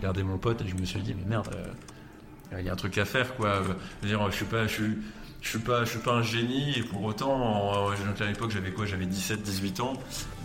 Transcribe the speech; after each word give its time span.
regardé 0.00 0.22
mon 0.22 0.38
pote 0.38 0.62
et 0.62 0.68
je 0.68 0.74
me 0.74 0.84
suis 0.84 1.00
dit, 1.00 1.14
mais 1.14 1.28
merde, 1.28 1.50
euh, 1.54 2.58
il 2.58 2.64
y 2.64 2.68
a 2.70 2.72
un 2.72 2.76
truc 2.76 2.96
à 2.98 3.04
faire, 3.04 3.36
quoi. 3.36 3.62
Je, 3.62 3.68
veux 3.68 4.08
dire, 4.08 4.30
je 4.30 4.36
suis 4.36 4.44
pas, 4.46 4.66
je 4.66 4.72
suis, 4.72 4.98
je 5.42 5.48
suis 5.48 5.58
pas, 5.58 5.84
je 5.84 5.90
suis 5.90 5.98
pas 5.98 6.12
un 6.12 6.22
génie 6.22 6.78
et 6.78 6.82
pour 6.82 7.04
autant, 7.04 7.90
à 7.90 8.26
l'époque, 8.26 8.50
j'avais 8.50 8.72
quoi 8.72 8.86
J'avais 8.86 9.06
17, 9.06 9.42
18 9.42 9.80
ans, 9.80 9.92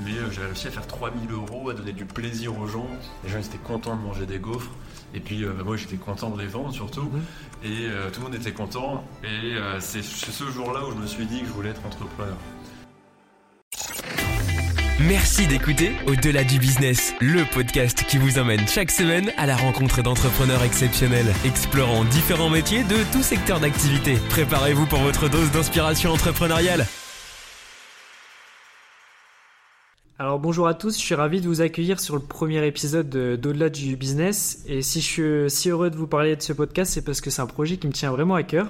mais 0.03 0.11
j'avais 0.31 0.47
réussi 0.47 0.67
à 0.67 0.71
faire 0.71 0.85
3000 0.85 1.31
euros, 1.31 1.69
à 1.69 1.73
donner 1.73 1.93
du 1.93 2.05
plaisir 2.05 2.57
aux 2.59 2.67
gens. 2.67 2.87
Les 3.23 3.29
gens 3.29 3.39
étaient 3.39 3.57
contents 3.57 3.95
de 3.95 4.01
manger 4.01 4.25
des 4.25 4.39
gaufres. 4.39 4.71
Et 5.13 5.21
puis 5.21 5.45
moi 5.63 5.77
j'étais 5.77 5.95
content 5.95 6.29
de 6.29 6.41
les 6.41 6.47
vendre 6.47 6.73
surtout. 6.73 7.09
Et 7.63 7.87
tout 8.11 8.19
le 8.19 8.25
monde 8.25 8.35
était 8.35 8.51
content. 8.51 9.05
Et 9.23 9.55
c'est 9.79 10.03
ce 10.03 10.43
jour-là 10.51 10.85
où 10.85 10.91
je 10.91 10.97
me 10.97 11.07
suis 11.07 11.25
dit 11.25 11.39
que 11.41 11.47
je 11.47 11.51
voulais 11.51 11.69
être 11.69 11.85
entrepreneur. 11.85 12.35
Merci 15.01 15.45
d'écouter 15.45 15.91
Au-delà 16.07 16.45
du 16.45 16.57
business, 16.57 17.13
le 17.19 17.43
podcast 17.53 18.05
qui 18.07 18.17
vous 18.17 18.39
emmène 18.39 18.65
chaque 18.65 18.89
semaine 18.89 19.29
à 19.35 19.45
la 19.45 19.57
rencontre 19.57 20.01
d'entrepreneurs 20.01 20.63
exceptionnels, 20.63 21.25
explorant 21.43 22.05
différents 22.05 22.49
métiers 22.49 22.85
de 22.85 22.95
tout 23.11 23.21
secteur 23.21 23.59
d'activité. 23.59 24.15
Préparez-vous 24.29 24.85
pour 24.85 24.99
votre 24.99 25.27
dose 25.27 25.51
d'inspiration 25.51 26.11
entrepreneuriale. 26.11 26.85
Alors 30.17 30.39
bonjour 30.39 30.65
à 30.65 30.73
tous, 30.73 30.97
je 30.97 31.03
suis 31.03 31.13
ravi 31.13 31.41
de 31.41 31.47
vous 31.47 31.59
accueillir 31.59 31.99
sur 31.99 32.15
le 32.15 32.21
premier 32.21 32.65
épisode 32.65 33.09
d'Au-delà 33.09 33.69
du 33.69 33.97
business. 33.97 34.63
Et 34.65 34.81
si 34.81 35.01
je 35.01 35.05
suis 35.05 35.51
si 35.51 35.69
heureux 35.71 35.89
de 35.89 35.97
vous 35.97 36.07
parler 36.07 36.37
de 36.37 36.41
ce 36.41 36.53
podcast, 36.53 36.93
c'est 36.93 37.03
parce 37.03 37.19
que 37.19 37.29
c'est 37.29 37.41
un 37.41 37.47
projet 37.47 37.75
qui 37.75 37.87
me 37.87 37.91
tient 37.91 38.11
vraiment 38.11 38.35
à 38.35 38.43
cœur. 38.43 38.69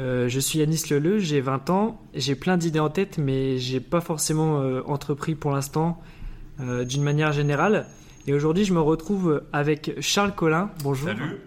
Euh, 0.00 0.28
je 0.28 0.38
suis 0.38 0.60
Yanis 0.60 0.82
Leleu, 0.90 1.18
j'ai 1.18 1.40
20 1.40 1.70
ans, 1.70 2.00
j'ai 2.14 2.36
plein 2.36 2.56
d'idées 2.56 2.78
en 2.78 2.88
tête, 2.88 3.18
mais 3.18 3.58
j'ai 3.58 3.80
pas 3.80 4.00
forcément 4.00 4.60
euh, 4.60 4.82
entrepris 4.86 5.34
pour 5.34 5.50
l'instant 5.50 6.00
euh, 6.60 6.84
d'une 6.84 7.02
manière 7.02 7.32
générale. 7.32 7.86
Et 8.26 8.32
aujourd'hui, 8.32 8.64
je 8.64 8.72
me 8.72 8.80
retrouve 8.80 9.42
avec 9.52 9.96
Charles 10.00 10.34
Collin, 10.34 10.70
bonjour, 10.84 11.08
Salut. 11.08 11.38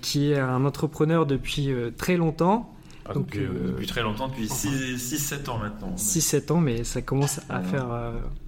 qui 0.00 0.32
est 0.32 0.38
un 0.38 0.64
entrepreneur 0.64 1.26
depuis 1.26 1.68
très 1.96 2.16
longtemps. 2.16 2.74
Ah, 3.06 3.12
donc, 3.12 3.36
depuis, 3.36 3.86
très 3.86 4.02
longtemps, 4.02 4.28
depuis 4.28 4.46
6-7 4.46 5.50
ans 5.50 5.58
maintenant. 5.58 5.94
6-7 5.96 6.52
ans, 6.52 6.60
mais 6.60 6.82
ça 6.82 7.02
commence 7.02 7.40
à 7.50 7.60
faire 7.60 7.86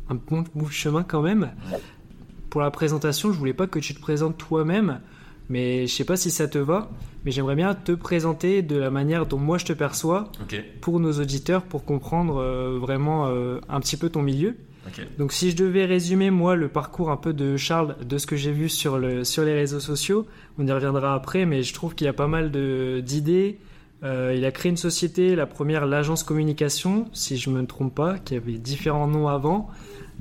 un 0.08 0.14
bon 0.14 0.44
bout 0.54 0.66
de 0.66 0.72
chemin 0.72 1.02
quand 1.02 1.20
même. 1.20 1.50
Pour 2.48 2.62
la 2.62 2.70
présentation, 2.70 3.30
je 3.30 3.38
voulais 3.38 3.52
pas 3.52 3.66
que 3.66 3.78
tu 3.78 3.94
te 3.94 4.00
présentes 4.00 4.38
toi-même, 4.38 5.00
mais 5.48 5.86
je 5.86 5.94
sais 5.94 6.04
pas 6.04 6.16
si 6.16 6.30
ça 6.30 6.48
te 6.48 6.58
va 6.58 6.90
mais 7.26 7.32
j'aimerais 7.32 7.56
bien 7.56 7.74
te 7.74 7.90
présenter 7.90 8.62
de 8.62 8.76
la 8.76 8.88
manière 8.88 9.26
dont 9.26 9.36
moi 9.36 9.58
je 9.58 9.64
te 9.64 9.72
perçois 9.72 10.30
pour 10.80 11.00
nos 11.00 11.12
auditeurs, 11.14 11.64
pour 11.64 11.84
comprendre 11.84 12.36
euh, 12.36 12.78
vraiment 12.80 13.26
euh, 13.26 13.58
un 13.68 13.80
petit 13.80 13.96
peu 13.96 14.08
ton 14.08 14.22
milieu. 14.22 14.54
Donc 15.18 15.32
si 15.32 15.50
je 15.50 15.56
devais 15.56 15.84
résumer 15.84 16.30
moi 16.30 16.54
le 16.54 16.68
parcours 16.68 17.10
un 17.10 17.16
peu 17.16 17.32
de 17.32 17.56
Charles, 17.56 17.96
de 18.06 18.18
ce 18.18 18.28
que 18.28 18.36
j'ai 18.36 18.52
vu 18.52 18.68
sur, 18.68 18.98
le, 18.98 19.24
sur 19.24 19.42
les 19.42 19.54
réseaux 19.54 19.80
sociaux, 19.80 20.28
on 20.56 20.64
y 20.64 20.70
reviendra 20.70 21.14
après, 21.14 21.44
mais 21.46 21.64
je 21.64 21.74
trouve 21.74 21.96
qu'il 21.96 22.04
y 22.04 22.08
a 22.08 22.12
pas 22.12 22.28
mal 22.28 22.52
d'idées. 23.02 23.58
Euh, 24.04 24.32
il 24.36 24.44
a 24.44 24.52
créé 24.52 24.70
une 24.70 24.76
société, 24.76 25.34
la 25.34 25.46
première, 25.46 25.84
l'agence 25.86 26.22
communication, 26.22 27.08
si 27.12 27.38
je 27.38 27.50
ne 27.50 27.56
me 27.56 27.66
trompe 27.66 27.96
pas, 27.96 28.18
qui 28.18 28.36
avait 28.36 28.58
différents 28.58 29.08
noms 29.08 29.26
avant. 29.26 29.68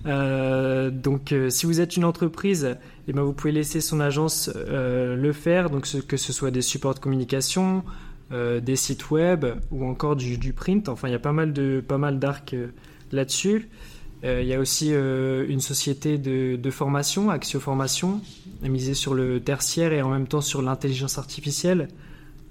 Euh, 0.05 0.89
donc, 0.91 1.31
euh, 1.31 1.49
si 1.49 1.65
vous 1.65 1.81
êtes 1.81 1.97
une 1.97 2.05
entreprise, 2.05 2.77
eh 3.07 3.13
ben, 3.13 3.21
vous 3.21 3.33
pouvez 3.33 3.51
laisser 3.51 3.81
son 3.81 3.99
agence 3.99 4.49
euh, 4.55 5.15
le 5.15 5.33
faire, 5.33 5.69
donc 5.69 5.87
que 6.07 6.17
ce 6.17 6.33
soit 6.33 6.51
des 6.51 6.61
supports 6.61 6.93
de 6.93 6.99
communication, 6.99 7.83
des 8.31 8.75
sites 8.75 9.11
web 9.11 9.45
ou 9.69 9.85
encore 9.85 10.15
du, 10.15 10.51
print. 10.51 10.89
Enfin, 10.89 11.07
il 11.07 11.11
y 11.11 11.15
a 11.15 11.19
pas 11.19 11.31
mal 11.31 11.53
de 11.53 11.81
pas 11.87 11.99
mal 11.99 12.17
d'arcs 12.17 12.55
là-dessus. 13.11 13.69
il 14.23 14.45
y 14.45 14.53
a 14.53 14.59
aussi 14.59 14.89
une 14.89 15.61
société 15.61 16.17
de, 16.17 16.55
de, 16.55 16.71
formation, 16.71 17.29
Axio 17.29 17.59
Formation, 17.59 18.21
misée 18.63 18.95
sur 18.95 19.13
le 19.13 19.39
tertiaire 19.39 19.93
et 19.93 20.01
en 20.01 20.09
même 20.09 20.27
temps 20.27 20.41
sur 20.41 20.63
l'intelligence 20.63 21.19
artificielle. 21.19 21.87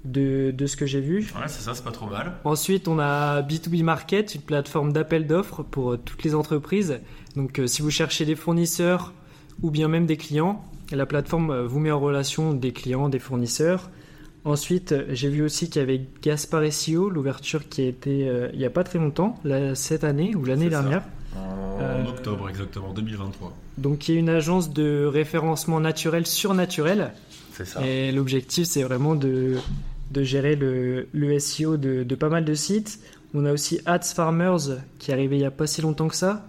De, 0.05 0.51
de, 0.51 0.67
ce 0.67 0.77
que 0.77 0.85
j'ai 0.85 1.01
vu. 1.01 1.31
Ouais, 1.35 1.47
c'est 1.47 1.63
ça, 1.63 1.73
c'est 1.73 1.83
pas 1.83 1.91
trop 1.91 2.05
mal. 2.05 2.33
Ensuite, 2.43 2.87
on 2.87 2.99
a 2.99 3.41
B2B 3.41 3.81
Market, 3.81 4.35
une 4.35 4.41
plateforme 4.41 4.93
d'appel 4.93 5.25
d'offres 5.25 5.63
pour 5.63 5.97
toutes 5.97 6.23
les 6.23 6.35
entreprises 6.35 6.99
donc 7.35 7.59
euh, 7.59 7.67
si 7.67 7.81
vous 7.81 7.91
cherchez 7.91 8.25
des 8.25 8.35
fournisseurs 8.35 9.13
ou 9.61 9.71
bien 9.71 9.87
même 9.87 10.05
des 10.05 10.17
clients, 10.17 10.63
la 10.91 11.05
plateforme 11.05 11.51
euh, 11.51 11.67
vous 11.67 11.79
met 11.79 11.91
en 11.91 11.99
relation 11.99 12.53
des 12.53 12.71
clients, 12.71 13.09
des 13.09 13.19
fournisseurs. 13.19 13.89
Ensuite, 14.43 14.91
euh, 14.91 15.05
j'ai 15.09 15.29
vu 15.29 15.41
aussi 15.41 15.69
qu'il 15.69 15.79
y 15.79 15.83
avait 15.83 16.01
Gaspar 16.21 16.71
SEO, 16.71 17.09
l'ouverture 17.09 17.67
qui 17.67 17.81
a 17.81 17.87
été 17.87 18.31
il 18.53 18.59
n'y 18.59 18.65
a 18.65 18.69
pas 18.69 18.83
très 18.83 18.99
longtemps, 18.99 19.35
cette 19.73 20.03
année 20.03 20.35
ou 20.35 20.45
l'année 20.45 20.69
dernière. 20.69 21.03
En 21.35 22.07
octobre 22.07 22.47
exactement, 22.49 22.93
2023. 22.93 23.53
Donc 23.77 24.07
il 24.07 24.15
y 24.15 24.17
a 24.17 24.19
une 24.19 24.29
agence 24.29 24.71
de 24.71 25.05
référencement 25.05 25.79
naturel 25.79 26.25
surnaturel. 26.25 27.11
C'est 27.51 27.65
ça. 27.65 27.85
Et 27.85 28.11
l'objectif 28.11 28.67
c'est 28.67 28.83
vraiment 28.83 29.15
de, 29.15 29.57
de 30.11 30.23
gérer 30.23 30.55
le, 30.55 31.07
le 31.11 31.39
SEO 31.39 31.77
de, 31.77 32.03
de, 32.03 32.15
pas 32.15 32.29
mal 32.29 32.45
de 32.45 32.53
sites. 32.53 32.99
On 33.33 33.45
a 33.45 33.51
aussi 33.51 33.81
Ads 33.85 34.13
Farmers 34.15 34.79
qui 34.99 35.11
est 35.11 35.13
arrivé 35.13 35.35
il 35.35 35.39
n'y 35.39 35.45
a 35.45 35.51
pas 35.51 35.67
si 35.67 35.81
longtemps 35.81 36.07
que 36.07 36.15
ça, 36.15 36.47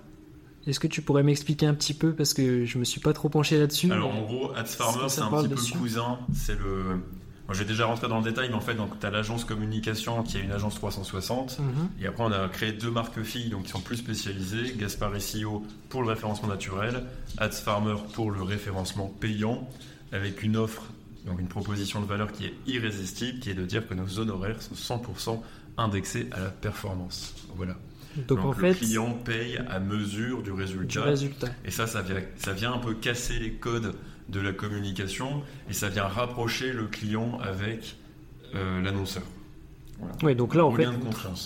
est-ce 0.67 0.81
que 0.81 0.87
tu 0.87 1.03
pourrais 1.03 1.23
m'expliquer 1.23 1.67
un 1.67 1.75
petit 1.75 1.95
peu 1.95 2.13
parce 2.13 2.35
que 2.35 2.65
je 2.65 2.79
me 2.79 2.85
suis 2.85 3.01
pas 3.01 3.13
trop 3.13 3.29
penché 3.29 3.59
là-dessus 3.59 3.91
Alors 3.93 4.15
en 4.15 4.23
gros, 4.23 4.53
Ads 4.57 4.65
Farmer, 4.67 5.09
c'est 5.09 5.21
un 5.21 5.31
petit 5.31 5.49
peu 5.49 5.55
le 5.55 5.79
cousin. 5.79 6.19
C'est 6.35 6.59
le. 6.59 7.01
Moi, 7.47 7.55
j'ai 7.55 7.65
déjà 7.65 7.87
rentré 7.87 8.09
dans 8.09 8.19
le 8.19 8.25
détail, 8.25 8.49
mais 8.49 8.57
en 8.57 8.61
fait, 8.61 8.75
donc 8.75 8.99
tu 8.99 9.07
as 9.07 9.11
l'agence 9.11 9.45
communication 9.45 10.25
qui 10.25 10.37
est 10.37 10.41
une 10.41 10.51
agence 10.51 10.75
360, 10.75 11.61
mhm. 11.61 11.89
et 12.01 12.09
après 12.09 12.25
on 12.25 12.33
a 12.33 12.49
créé 12.49 12.73
deux 12.73 12.91
marques 12.91 13.23
filles 13.23 13.51
donc 13.51 13.65
qui 13.65 13.71
sont 13.71 13.81
plus 13.81 13.99
spécialisées, 13.99 14.75
Gaspard 14.77 15.13
SEO 15.21 15.65
pour 15.89 16.03
le 16.03 16.09
référencement 16.09 16.49
naturel, 16.49 17.05
Ads 17.39 17.53
Farmer 17.53 17.95
pour 18.15 18.33
le 18.33 18.43
référencement 18.43 19.07
payant, 19.21 19.69
avec 20.11 20.43
une 20.43 20.57
offre, 20.57 20.83
donc 21.25 21.39
une 21.39 21.47
proposition 21.47 22.01
de 22.01 22.07
valeur 22.07 22.33
qui 22.33 22.47
est 22.47 22.55
irrésistible, 22.67 23.39
qui 23.39 23.51
est 23.51 23.55
de 23.55 23.65
dire 23.65 23.87
que 23.87 23.95
nos 23.95 24.19
honoraires 24.19 24.61
sont 24.61 24.97
100% 24.97 25.41
indexés 25.79 26.29
à 26.33 26.41
la 26.41 26.51
performance. 26.51 27.33
Voilà. 27.55 27.77
Donc, 28.29 28.39
en 28.41 28.53
le 28.53 28.55
fait, 28.55 28.75
client 28.75 29.13
paye 29.25 29.59
à 29.69 29.81
mesure 29.81 30.43
du 30.43 30.53
résultat. 30.53 31.05
Et 31.65 31.71
ça, 31.71 31.87
ça 31.87 32.03
vient, 32.03 32.17
ça 32.37 32.53
vient 32.53 32.73
un 32.73 32.79
peu 32.79 32.95
casser 32.95 33.39
les 33.39 33.53
codes 33.53 33.95
de 34.29 34.41
la 34.41 34.53
communication 34.53 35.43
et 35.71 35.73
ça 35.73 35.89
vient 35.89 36.07
rapprocher 36.07 36.73
le 36.73 36.87
client 36.87 37.39
avec 37.41 37.97
euh, 38.55 38.83
l'annonceur. 38.83 39.23
Oui, 40.23 40.35
donc 40.35 40.55
là, 40.55 40.67
en 40.67 40.73
fait, 40.73 40.87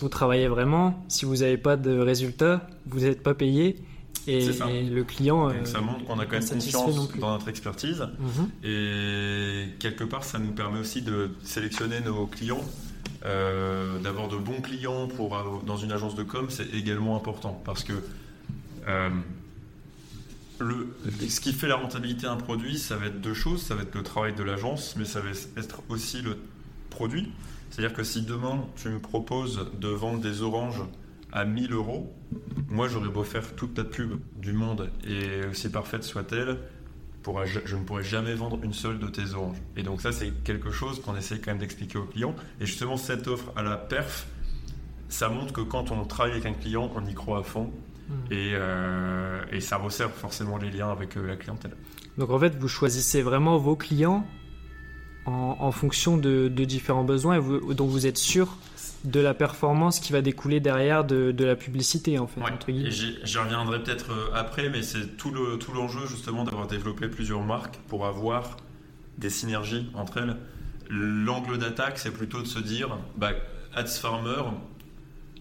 vous, 0.00 0.08
travaillez 0.08 0.48
vraiment. 0.48 1.04
Si 1.08 1.24
vous 1.24 1.36
n'avez 1.36 1.58
pas 1.58 1.76
de 1.76 1.96
résultat, 1.98 2.66
vous 2.86 3.00
n'êtes 3.00 3.22
pas 3.22 3.34
payé. 3.34 3.76
Et, 4.26 4.48
le 4.48 5.02
client. 5.02 5.48
Euh, 5.48 5.64
ça 5.64 5.80
montre 5.80 6.04
qu'on 6.04 6.18
a 6.18 6.26
quand 6.26 6.38
même 6.38 6.48
confiance 6.48 7.16
dans 7.16 7.32
notre 7.32 7.48
expertise. 7.48 8.06
Mhm. 8.18 8.50
Et 8.64 9.64
quelque 9.78 10.04
part, 10.04 10.24
ça 10.24 10.38
nous 10.38 10.52
permet 10.52 10.80
aussi 10.80 11.02
de 11.02 11.30
sélectionner 11.42 12.00
nos 12.00 12.26
clients 12.26 12.60
euh, 13.24 13.98
d'avoir 13.98 14.28
de 14.28 14.36
bons 14.36 14.60
clients 14.60 15.06
pour, 15.08 15.62
dans 15.66 15.76
une 15.76 15.92
agence 15.92 16.14
de 16.14 16.22
com, 16.22 16.46
c'est 16.48 16.72
également 16.74 17.16
important 17.16 17.60
parce 17.64 17.84
que 17.84 17.92
euh, 18.88 19.10
le, 20.58 20.94
ce 21.28 21.40
qui 21.40 21.52
fait 21.52 21.68
la 21.68 21.76
rentabilité 21.76 22.22
d'un 22.22 22.36
produit, 22.36 22.78
ça 22.78 22.96
va 22.96 23.06
être 23.06 23.20
deux 23.20 23.34
choses. 23.34 23.62
Ça 23.62 23.74
va 23.74 23.82
être 23.82 23.94
le 23.94 24.02
travail 24.02 24.34
de 24.34 24.42
l'agence, 24.42 24.94
mais 24.96 25.04
ça 25.04 25.20
va 25.20 25.30
être 25.56 25.82
aussi 25.88 26.22
le 26.22 26.36
produit. 26.90 27.32
C'est-à-dire 27.70 27.94
que 27.94 28.02
si 28.02 28.22
demain 28.22 28.66
tu 28.76 28.88
me 28.88 28.98
proposes 28.98 29.68
de 29.78 29.88
vendre 29.88 30.20
des 30.20 30.42
oranges 30.42 30.82
à 31.32 31.44
1000 31.44 31.72
euros, 31.72 32.12
moi 32.68 32.88
j'aurais 32.88 33.08
beau 33.08 33.22
faire 33.22 33.54
toute 33.54 33.78
la 33.78 33.84
pub 33.84 34.18
du 34.36 34.52
monde 34.52 34.90
et 35.06 35.46
aussi 35.46 35.70
parfaite 35.70 36.02
soit-elle, 36.02 36.58
je 37.24 37.76
ne 37.76 37.84
pourrais 37.84 38.02
jamais 38.02 38.34
vendre 38.34 38.58
une 38.62 38.72
seule 38.72 38.98
de 38.98 39.06
tes 39.06 39.34
oranges. 39.34 39.58
Et 39.76 39.82
donc 39.82 40.00
ça, 40.00 40.12
c'est 40.12 40.30
quelque 40.44 40.70
chose 40.70 41.00
qu'on 41.00 41.16
essaie 41.16 41.38
quand 41.38 41.50
même 41.50 41.58
d'expliquer 41.58 41.98
aux 41.98 42.04
clients. 42.04 42.34
Et 42.60 42.66
justement, 42.66 42.96
cette 42.96 43.28
offre 43.28 43.52
à 43.56 43.62
la 43.62 43.76
perf, 43.76 44.26
ça 45.08 45.28
montre 45.28 45.52
que 45.52 45.60
quand 45.60 45.90
on 45.90 46.04
travaille 46.04 46.32
avec 46.32 46.46
un 46.46 46.54
client, 46.54 46.90
on 46.94 47.04
y 47.04 47.14
croit 47.14 47.40
à 47.40 47.42
fond. 47.42 47.70
Hmm. 48.08 48.14
Euh, 48.32 49.42
et, 49.52 49.60
ça 49.60 49.76
resserre 49.76 50.10
forcément 50.10 50.56
les 50.56 50.70
liens 50.70 50.90
avec 50.90 51.16
euh, 51.16 51.26
la 51.26 51.36
clientèle. 51.36 51.76
Donc 52.18 52.30
en 52.30 52.38
fait, 52.38 52.56
vous 52.56 52.68
choisissez 52.68 53.22
vraiment 53.22 53.56
vos 53.58 53.76
clients 53.76 54.26
en, 55.26 55.70
fonction 55.70 56.16
de, 56.16 56.48
différents 56.48 57.04
besoins 57.04 57.38
et 57.38 57.74
dont 57.74 57.86
vous 57.86 58.06
êtes 58.06 58.18
sûr 58.18 58.56
de 59.04 59.20
la 59.20 59.34
performance 59.34 60.00
qui 60.00 60.12
va 60.12 60.20
découler 60.20 60.60
derrière 60.60 61.04
de, 61.04 61.34
la 61.38 61.56
publicité 61.56 62.18
en 62.18 62.26
fait. 62.26 62.40
J'y 62.68 63.38
reviendrai 63.38 63.82
peut-être 63.82 64.12
euh, 64.12 64.34
après, 64.34 64.68
mais 64.68 64.82
c'est 64.82 65.16
tout 65.16 65.30
le 65.30 65.58
tout 65.58 65.72
l'enjeu 65.72 66.06
justement 66.06 66.44
d'avoir 66.44 66.66
développé 66.66 67.08
plusieurs 67.08 67.42
marques 67.42 67.78
pour 67.88 68.06
avoir 68.06 68.56
des 69.18 69.30
synergies 69.30 69.88
entre 69.94 70.18
elles. 70.18 70.36
L'angle 70.90 71.58
d'attaque, 71.58 71.98
c'est 71.98 72.10
plutôt 72.10 72.42
de 72.42 72.46
se 72.46 72.58
dire, 72.58 72.98
bah, 73.16 73.30
Ads 73.74 73.86
Farmer, 73.86 74.42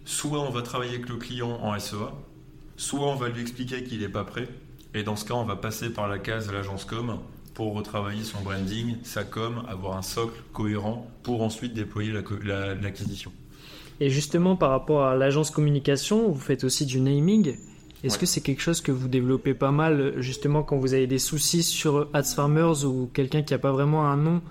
soit 0.06 0.40
on 0.40 0.52
va 0.52 0.62
travailler 0.62 0.96
avec 0.96 1.10
le 1.10 1.18
client 1.18 1.60
en 1.62 1.78
SEA, 1.80 2.14
soit 2.78 3.08
on 3.08 3.16
va 3.16 3.30
lui 3.30 3.42
expliquer 3.42 3.84
qu'il 3.84 4.00
n'est 4.00 4.10
pas 4.10 4.24
prêt, 4.24 4.48
et 4.94 5.04
dans 5.04 5.16
ce 5.16 5.26
cas, 5.26 5.34
on 5.34 5.46
va 5.46 5.56
passer 5.56 5.90
par 5.90 6.08
la 6.08 6.20
case 6.20 6.48
de 6.48 6.54
l'agence 6.54 6.86
com 6.86 7.20
pour 7.54 7.74
retravailler 7.74 8.24
son 8.24 8.42
branding, 8.42 8.98
sa 9.04 9.24
com, 9.24 9.64
avoir 9.68 9.98
un 9.98 10.02
socle 10.02 10.40
cohérent 10.54 11.10
pour 11.24 11.42
ensuite 11.44 11.74
déployer 11.74 12.12
l'acquisition. 12.12 13.32
Et 14.00 14.10
justement, 14.10 14.56
par 14.56 14.70
rapport 14.72 15.06
à 15.06 15.16
l'agence 15.16 15.52
communication, 15.52 16.30
vous 16.30 16.40
faites 16.40 16.64
aussi 16.64 16.86
du 16.86 17.00
naming. 17.02 17.56
Est-ce 18.04 18.18
que 18.18 18.26
c'est 18.26 18.42
quelque 18.42 18.62
chose 18.62 18.80
que 18.80 18.94
vous 18.94 19.10
développez 19.10 19.54
pas 19.54 19.72
mal 19.72 20.14
justement 20.22 20.64
quand 20.64 20.78
vous 20.78 20.94
avez 20.94 21.08
des 21.08 21.20
soucis 21.20 21.64
sur 21.64 22.08
Ads 22.14 22.36
Farmers 22.36 22.86
ou 22.86 23.10
quelqu'un 23.14 23.42
qui 23.42 23.54
n'a 23.54 23.60
pas 23.60 23.74
vraiment 23.74 24.08
un 24.08 24.16
nom 24.16 24.42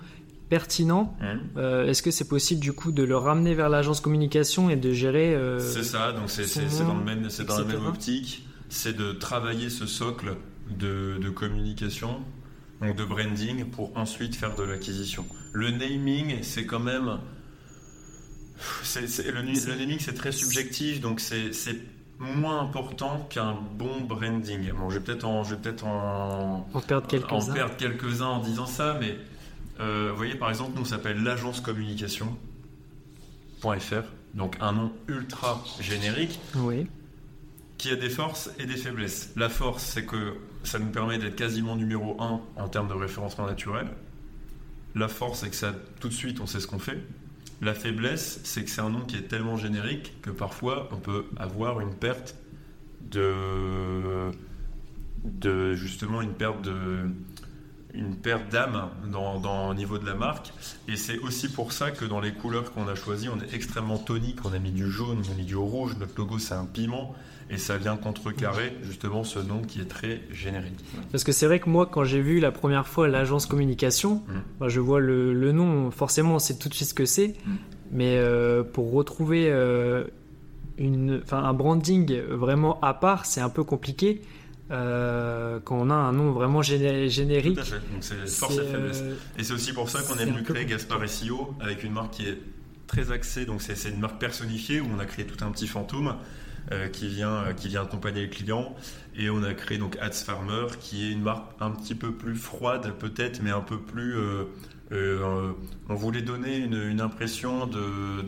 pertinent 0.49 1.15
euh, 1.57 1.87
Est-ce 1.87 2.03
que 2.03 2.11
c'est 2.11 2.27
possible 2.27 2.61
du 2.61 2.73
coup 2.73 2.91
de 2.91 3.01
le 3.01 3.17
ramener 3.17 3.55
vers 3.55 3.69
l'agence 3.69 4.01
communication 4.01 4.69
et 4.69 4.75
de 4.75 4.91
gérer 4.91 5.33
euh, 5.33 5.59
C'est 5.59 5.83
ça, 5.83 6.11
donc 6.11 6.29
c'est 6.29 6.43
dans, 6.83 6.93
le 6.93 7.03
même, 7.03 7.27
dans 7.47 7.57
la 7.57 7.63
même 7.65 7.85
optique, 7.85 8.45
c'est 8.69 8.95
de 8.95 9.13
travailler 9.13 9.69
ce 9.69 9.87
socle 9.87 10.35
de, 10.69 11.17
de 11.17 11.29
communication, 11.29 12.19
donc 12.81 12.95
de 12.95 13.03
branding, 13.03 13.65
pour 13.65 13.97
ensuite 13.97 14.35
faire 14.35 14.55
de 14.55 14.63
l'acquisition. 14.63 15.25
Le 15.53 15.71
naming, 15.71 16.43
c'est 16.43 16.65
quand 16.65 16.79
même... 16.79 17.19
le, 18.95 19.71
le 19.71 19.75
naming, 19.75 19.99
c'est 19.99 20.13
très 20.13 20.31
subjectif, 20.31 21.01
donc 21.01 21.19
c'est 21.19 21.51
moins 22.19 22.61
important 22.61 23.25
qu'un 23.29 23.53
bon 23.53 24.01
branding. 24.01 24.71
Bon, 24.73 24.89
je 24.89 24.97
vais 24.99 25.03
peut-être 25.03 25.25
en, 25.25 25.43
peut 25.43 25.75
en, 25.83 26.67
en 26.71 26.81
perdre 26.81 27.07
quelques-uns 27.07 28.25
en, 28.25 28.39
disant 28.39 28.65
ça, 28.65 28.97
mais 28.99 29.17
euh, 29.79 30.09
vous 30.11 30.17
voyez, 30.17 30.35
par 30.35 30.49
exemple, 30.49 30.73
nous, 30.75 30.81
on 30.81 30.85
s'appelle 30.85 31.23
l'agence 31.23 31.61
communication.fr, 31.61 32.35
donc 34.33 34.57
un 34.59 34.73
nom 34.73 34.91
ultra 35.07 35.63
générique. 35.79 36.39
Oui. 36.55 36.87
Qui 37.77 37.91
a 37.91 37.95
des 37.95 38.09
forces 38.09 38.51
et 38.59 38.65
des 38.65 38.75
faiblesses. 38.75 39.31
La 39.37 39.47
force, 39.47 39.85
c'est 39.85 40.05
que 40.05 40.35
ça 40.63 40.79
nous 40.79 40.89
permet 40.89 41.17
d'être 41.17 41.37
quasiment 41.37 41.77
numéro 41.77 42.21
1 42.21 42.41
en 42.57 42.67
termes 42.67 42.89
de 42.89 42.93
référencement 42.93 43.47
naturel. 43.47 43.87
La 44.95 45.07
force, 45.07 45.39
c'est 45.39 45.49
que 45.49 45.55
ça, 45.55 45.73
tout 46.01 46.09
de 46.09 46.13
suite, 46.13 46.41
on 46.41 46.45
sait 46.45 46.59
ce 46.59 46.67
qu'on 46.67 46.79
fait. 46.79 47.01
La 47.61 47.73
faiblesse, 47.73 48.39
c'est 48.43 48.63
que 48.63 48.69
c'est 48.69 48.81
un 48.81 48.89
nom 48.89 49.01
qui 49.01 49.17
est 49.17 49.27
tellement 49.27 49.57
générique 49.57 50.21
que 50.21 50.29
parfois 50.29 50.87
on 50.91 50.97
peut 50.97 51.25
avoir 51.35 51.81
une 51.81 51.93
perte 51.93 52.35
de, 53.01 54.31
justement 55.75 56.21
une 56.21 56.33
perte 56.33 56.61
de 56.61 57.09
une 57.93 58.15
perte 58.15 58.51
d'âme 58.51 58.89
dans, 59.11 59.39
dans, 59.39 59.69
au 59.69 59.73
niveau 59.73 59.97
de 59.97 60.05
la 60.05 60.13
marque. 60.13 60.53
Et 60.87 60.95
c'est 60.95 61.19
aussi 61.19 61.49
pour 61.49 61.71
ça 61.71 61.91
que 61.91 62.05
dans 62.05 62.19
les 62.19 62.33
couleurs 62.33 62.71
qu'on 62.71 62.87
a 62.87 62.95
choisies, 62.95 63.29
on 63.29 63.39
est 63.39 63.53
extrêmement 63.53 63.97
tonique. 63.97 64.39
On 64.45 64.53
a 64.53 64.59
mis 64.59 64.71
du 64.71 64.89
jaune, 64.89 65.23
on 65.27 65.31
a 65.31 65.35
mis 65.35 65.45
du 65.45 65.55
rouge. 65.55 65.95
Notre 65.99 66.13
logo, 66.17 66.39
c'est 66.39 66.53
un 66.53 66.65
piment. 66.65 67.15
Et 67.51 67.57
ça 67.57 67.77
vient 67.77 67.97
contrecarrer 67.97 68.77
justement 68.83 69.23
ce 69.23 69.39
nom 69.39 69.61
qui 69.61 69.81
est 69.81 69.89
très 69.89 70.21
générique. 70.31 70.79
Parce 71.11 71.23
que 71.23 71.31
c'est 71.31 71.47
vrai 71.47 71.59
que 71.59 71.67
moi, 71.67 71.87
quand 71.87 72.03
j'ai 72.03 72.21
vu 72.21 72.39
la 72.39 72.51
première 72.51 72.87
fois 72.87 73.07
l'agence 73.07 73.47
communication, 73.47 74.15
mmh. 74.15 74.33
bah, 74.59 74.67
je 74.69 74.79
vois 74.79 74.99
le, 74.99 75.33
le, 75.33 75.51
nom, 75.51 75.89
forcément, 75.89 76.35
on 76.35 76.39
sait 76.39 76.59
tout 76.59 76.69
de 76.69 76.75
suite 76.75 76.89
ce 76.89 76.93
que 76.93 77.05
c'est. 77.05 77.29
Mmh. 77.29 77.51
Mais 77.91 78.17
euh, 78.17 78.63
pour 78.63 78.91
retrouver 78.91 79.49
euh, 79.49 80.03
une, 80.77 81.23
un 81.31 81.53
branding 81.53 82.21
vraiment 82.21 82.79
à 82.81 82.93
part, 82.93 83.25
c'est 83.25 83.41
un 83.41 83.49
peu 83.49 83.63
compliqué. 83.63 84.21
Euh, 84.71 85.59
quand 85.63 85.77
on 85.79 85.89
a 85.89 85.95
un 85.95 86.11
nom 86.11 86.31
vraiment 86.31 86.61
générique. 86.61 87.55
Tout 87.55 87.61
à 87.61 87.63
fait. 87.63 87.75
Donc 87.91 88.01
c'est 88.01 88.27
force 88.27 88.57
et 88.57 88.65
faiblesse. 88.65 89.03
Et 89.37 89.43
c'est 89.43 89.53
aussi 89.53 89.73
pour 89.73 89.89
ça 89.89 90.01
qu'on 90.01 90.19
a 90.19 90.25
voulu 90.25 90.43
créer 90.43 90.65
Gaspard 90.65 91.07
SEO 91.07 91.55
avec 91.59 91.83
une 91.83 91.93
marque 91.93 92.11
qui 92.11 92.27
est 92.27 92.37
très 92.87 93.11
axée. 93.11 93.45
Donc 93.45 93.61
c'est 93.61 93.89
une 93.89 93.99
marque 93.99 94.19
personnifiée 94.19 94.81
où 94.81 94.87
on 94.95 94.99
a 94.99 95.05
créé 95.05 95.25
tout 95.25 95.43
un 95.43 95.51
petit 95.51 95.67
fantôme 95.67 96.15
euh, 96.71 96.87
qui, 96.87 97.07
vient, 97.07 97.45
euh, 97.45 97.53
qui 97.53 97.67
vient 97.67 97.81
accompagner 97.81 98.21
le 98.21 98.27
client. 98.27 98.75
Et 99.15 99.31
on 99.31 99.41
a 99.41 99.55
créé 99.55 99.79
donc 99.79 99.97
Ads 99.99 100.23
Farmer, 100.23 100.67
qui 100.79 101.07
est 101.07 101.11
une 101.11 101.23
marque 101.23 101.51
un 101.59 101.71
petit 101.71 101.95
peu 101.95 102.11
plus 102.11 102.35
froide 102.35 102.93
peut-être, 102.99 103.41
mais 103.41 103.51
un 103.51 103.61
peu 103.61 103.79
plus... 103.79 104.15
Euh, 104.91 105.51
on 105.87 105.95
voulait 105.95 106.21
donner 106.21 106.57
une, 106.57 107.01
impression 107.01 107.69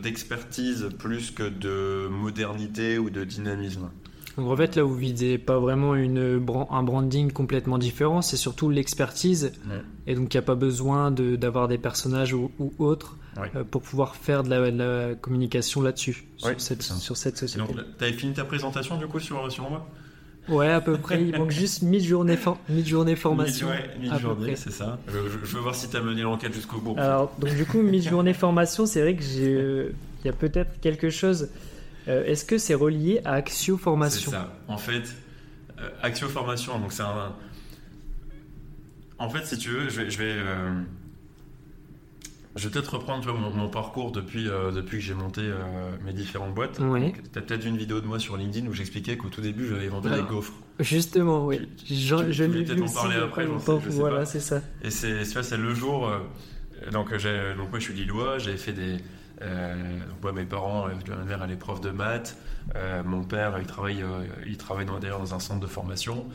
d'expertise 0.00 0.88
plus 0.98 1.32
que 1.32 1.42
de 1.42 2.08
modernité 2.08 2.98
ou 2.98 3.10
de 3.10 3.24
dynamisme. 3.24 3.90
Donc 4.36 4.48
en 4.48 4.56
fait, 4.56 4.76
là, 4.76 4.82
vous 4.82 4.94
visez 4.94 5.38
pas 5.38 5.58
vraiment 5.58 5.94
une, 5.94 6.42
un 6.70 6.82
branding 6.82 7.32
complètement 7.32 7.78
différent, 7.78 8.22
c'est 8.22 8.36
surtout 8.36 8.70
l'expertise. 8.70 9.52
Et 10.06 10.14
donc, 10.14 10.32
il 10.32 10.36
n'y 10.36 10.42
a 10.42 10.46
pas 10.46 10.54
besoin 10.54 11.10
d'avoir 11.10 11.68
des 11.68 11.78
personnages 11.78 12.32
ou, 12.32 12.50
ou 12.58 12.72
autres 12.78 13.16
euh, 13.38 13.64
pour 13.64 13.82
pouvoir 13.82 14.16
faire 14.16 14.42
de 14.42 14.50
la, 14.50 15.14
communication 15.14 15.82
là-dessus, 15.82 16.24
sur, 16.36 16.60
cette, 16.60 16.82
sur 16.82 17.16
cette 17.16 17.36
société. 17.36 17.74
Tu 17.98 18.04
avais 18.04 18.12
fini 18.12 18.32
ta 18.32 18.44
présentation 18.44 18.96
du 18.96 19.06
coup 19.06 19.20
sur, 19.20 19.50
sur 19.50 19.68
moi? 19.68 19.86
Ouais, 20.48 20.68
à 20.68 20.80
peu 20.80 20.96
près. 20.96 21.22
Il 21.22 21.38
manque 21.38 21.50
juste 21.50 21.82
mid-journée 21.82 22.38
mid 22.68 23.16
formation. 23.16 23.68
Mid-journée, 24.00 24.56
c'est 24.56 24.72
ça. 24.72 24.98
Je, 25.08 25.18
veux 25.18 25.60
voir 25.60 25.74
si 25.74 25.88
tu 25.88 25.96
as 25.96 26.00
mené 26.00 26.22
l'enquête 26.22 26.52
jusqu'au 26.52 26.78
bout. 26.78 26.94
Alors, 26.98 27.32
donc 27.38 27.54
du 27.54 27.64
coup, 27.64 27.80
mid-journée 27.80 28.34
formation, 28.34 28.86
c'est 28.86 29.00
vrai 29.00 29.14
que 29.14 29.22
j'ai. 29.22 29.92
Il 30.24 30.26
y 30.26 30.30
a 30.30 30.32
peut-être 30.32 30.80
quelque 30.80 31.10
chose. 31.10 31.48
Euh, 32.08 32.24
est-ce 32.24 32.44
que 32.44 32.58
c'est 32.58 32.74
relié 32.74 33.20
à 33.24 33.34
Axio 33.34 33.76
Formation 33.76 34.30
C'est 34.30 34.36
ça. 34.36 34.52
En 34.68 34.78
fait, 34.78 35.14
euh, 35.78 35.88
Axio 36.02 36.28
Formation, 36.28 36.78
donc 36.78 36.92
c'est 36.92 37.02
un. 37.02 37.34
En 39.18 39.28
fait, 39.28 39.44
si 39.46 39.58
tu 39.58 39.70
veux, 39.70 39.88
je 39.88 40.00
vais. 40.00 40.10
Je 40.10 40.18
vais 40.18 40.36
je 42.54 42.68
vais 42.68 42.70
peut-être 42.70 42.94
reprendre 42.94 43.32
mon, 43.32 43.68
parcours 43.68 44.12
depuis, 44.12 44.48
euh, 44.48 44.70
depuis 44.72 44.98
que 44.98 45.04
j'ai 45.04 45.14
monté 45.14 45.40
euh, 45.42 45.96
mes 46.04 46.12
différentes 46.12 46.54
boîtes. 46.54 46.78
Oui. 46.80 47.14
Tu 47.32 47.38
as 47.38 47.42
peut-être 47.42 47.62
vu 47.62 47.70
une 47.70 47.78
vidéo 47.78 48.00
de 48.00 48.06
moi 48.06 48.18
sur 48.18 48.36
LinkedIn 48.36 48.66
où 48.66 48.74
j'expliquais 48.74 49.16
qu'au 49.16 49.28
tout 49.28 49.40
début, 49.40 49.66
j'avais 49.68 49.88
vendu 49.88 50.10
des 50.10 50.22
gaufres. 50.22 50.52
Justement, 50.78 51.46
oui. 51.46 51.66
je, 51.86 52.44
l'ai 52.44 52.62
vu 52.64 52.82
en 52.82 52.92
parler 52.92 53.16
après. 53.16 53.46
voilà, 53.46 54.26
c'est 54.26 54.40
ça. 54.40 54.60
Et 54.82 54.90
c'est 54.90 55.24
c'est 55.24 55.56
le 55.56 55.74
jour. 55.74 56.08
Euh, 56.08 56.18
donc, 56.90 57.10
donc, 57.10 57.70
moi, 57.70 57.78
je 57.78 57.84
suis 57.84 57.94
lillois. 57.94 58.38
J'avais 58.38 58.58
fait 58.58 58.72
des. 58.72 58.98
Donc 59.40 60.22
moi, 60.22 60.32
mes 60.32 60.44
parents, 60.44 60.86
ma 61.08 61.16
mère, 61.24 61.42
elle 61.42 61.50
est 61.50 61.56
prof 61.56 61.80
de 61.80 61.90
maths. 61.90 62.36
mon 63.04 63.24
père, 63.24 63.58
il 63.58 63.66
travaille, 63.66 64.04
il 64.46 64.56
travaille 64.56 64.86
dans, 64.86 65.00
dans 65.00 65.34
un 65.34 65.40
centre 65.40 65.60
de 65.60 65.66
formation. 65.66 66.26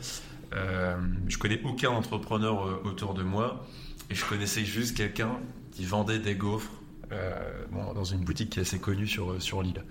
je 0.52 1.38
connais 1.38 1.60
aucun 1.64 1.90
entrepreneur 1.90 2.84
autour 2.84 3.14
de 3.14 3.22
moi. 3.22 3.66
Et 4.10 4.14
je 4.14 4.24
connaissais 4.24 4.64
juste 4.64 4.96
quelqu'un 4.96 5.38
qui 5.72 5.84
vendait 5.84 6.18
des 6.18 6.34
gaufres 6.34 6.72
euh, 7.12 7.64
dans 7.70 8.04
une 8.04 8.20
boutique 8.20 8.50
qui 8.50 8.58
est 8.58 8.62
assez 8.62 8.78
connue 8.78 9.06
sur, 9.06 9.40
sur 9.40 9.62
l'île. 9.62 9.84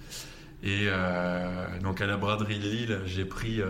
Et 0.63 0.85
euh, 0.87 1.79
donc 1.81 2.01
à 2.01 2.07
la 2.07 2.17
braderie 2.17 2.59
de 2.59 2.67
Lille, 2.67 2.99
j'ai 3.05 3.25
pris 3.25 3.61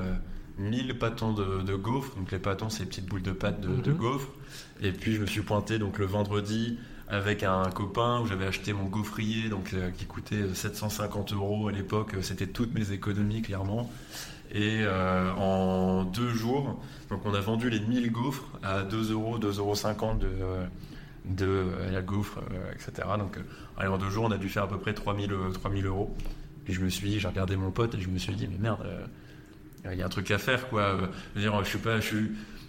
1000 0.58 0.92
euh, 0.92 0.94
pâtons 0.94 1.34
de, 1.34 1.76
gaufres. 1.76 2.16
Donc 2.16 2.32
les 2.32 2.40
pâtons, 2.40 2.70
c'est 2.70 2.84
les 2.84 2.90
petites 2.90 3.06
boules 3.06 3.22
de 3.22 3.32
pâte 3.32 3.60
de, 3.60 3.82
de, 3.82 3.92
mhm. 3.92 3.98
gaufres. 3.98 4.34
Et 4.82 4.92
puis 4.92 5.16
je 5.16 5.22
me 5.22 5.26
suis 5.26 5.42
pointé 5.42 5.80
donc 5.80 5.98
le 6.00 6.06
vendredi 6.06 6.78
avec 7.10 7.44
un 7.44 7.64
copain 7.70 8.20
où 8.22 8.28
j'avais 8.28 8.46
acheté 8.46 8.74
mon 8.74 8.86
gaufrier 8.86 9.50
donc 9.50 9.74
qui 9.98 10.06
coûtait 10.06 10.54
750 10.54 11.34
euros 11.34 11.68
à 11.68 11.72
l'époque. 11.72 12.16
C'était 12.22 12.48
toutes 12.48 12.74
mes 12.74 12.92
économies 12.92 13.42
clairement. 13.42 13.90
Et 14.54 14.86
en 15.38 16.04
deux 16.04 16.30
jours, 16.30 16.82
donc 17.10 17.26
on 17.26 17.34
a 17.34 17.40
vendu 17.40 17.70
les 17.70 17.80
1000 17.80 18.12
gaufres 18.12 18.50
à 18.64 18.84
2 18.84 19.12
euros, 19.12 19.40
2,50 19.40 19.58
euros 19.60 20.16
de, 20.16 20.30
de 21.28 21.46
euh, 21.46 21.92
la 21.92 22.02
gaufre, 22.02 22.40
euh, 22.52 22.72
etc. 22.74 23.08
Donc, 23.18 23.38
euh, 23.38 23.88
en 23.88 23.98
deux 23.98 24.10
jours, 24.10 24.26
on 24.26 24.32
a 24.32 24.38
dû 24.38 24.50
faire 24.50 24.64
à 24.64 24.68
peu 24.68 24.78
près 24.78 24.94
3000, 24.94 25.32
3000 25.54 25.86
euros. 25.86 26.16
Puis 26.64 26.74
je 26.74 26.82
me 26.82 26.90
suis 26.90 27.10
dit, 27.10 27.20
j'ai 27.20 27.28
regardé 27.28 27.56
mon 27.56 27.72
pote 27.72 27.96
et 27.96 28.02
je 28.02 28.10
me 28.10 28.18
suis 28.18 28.34
dit, 28.36 28.48
mais 28.48 28.58
merde, 28.58 28.86
il 29.86 29.98
y 29.98 30.02
a 30.02 30.06
un 30.06 30.10
truc 30.10 30.30
à 30.32 30.38
faire, 30.38 30.68
quoi. 30.70 30.98
Je, 31.36 31.42
dire, 31.42 31.64
je 31.64 31.70
suis 31.70 31.78
pas, 31.78 32.00
je 32.00 32.18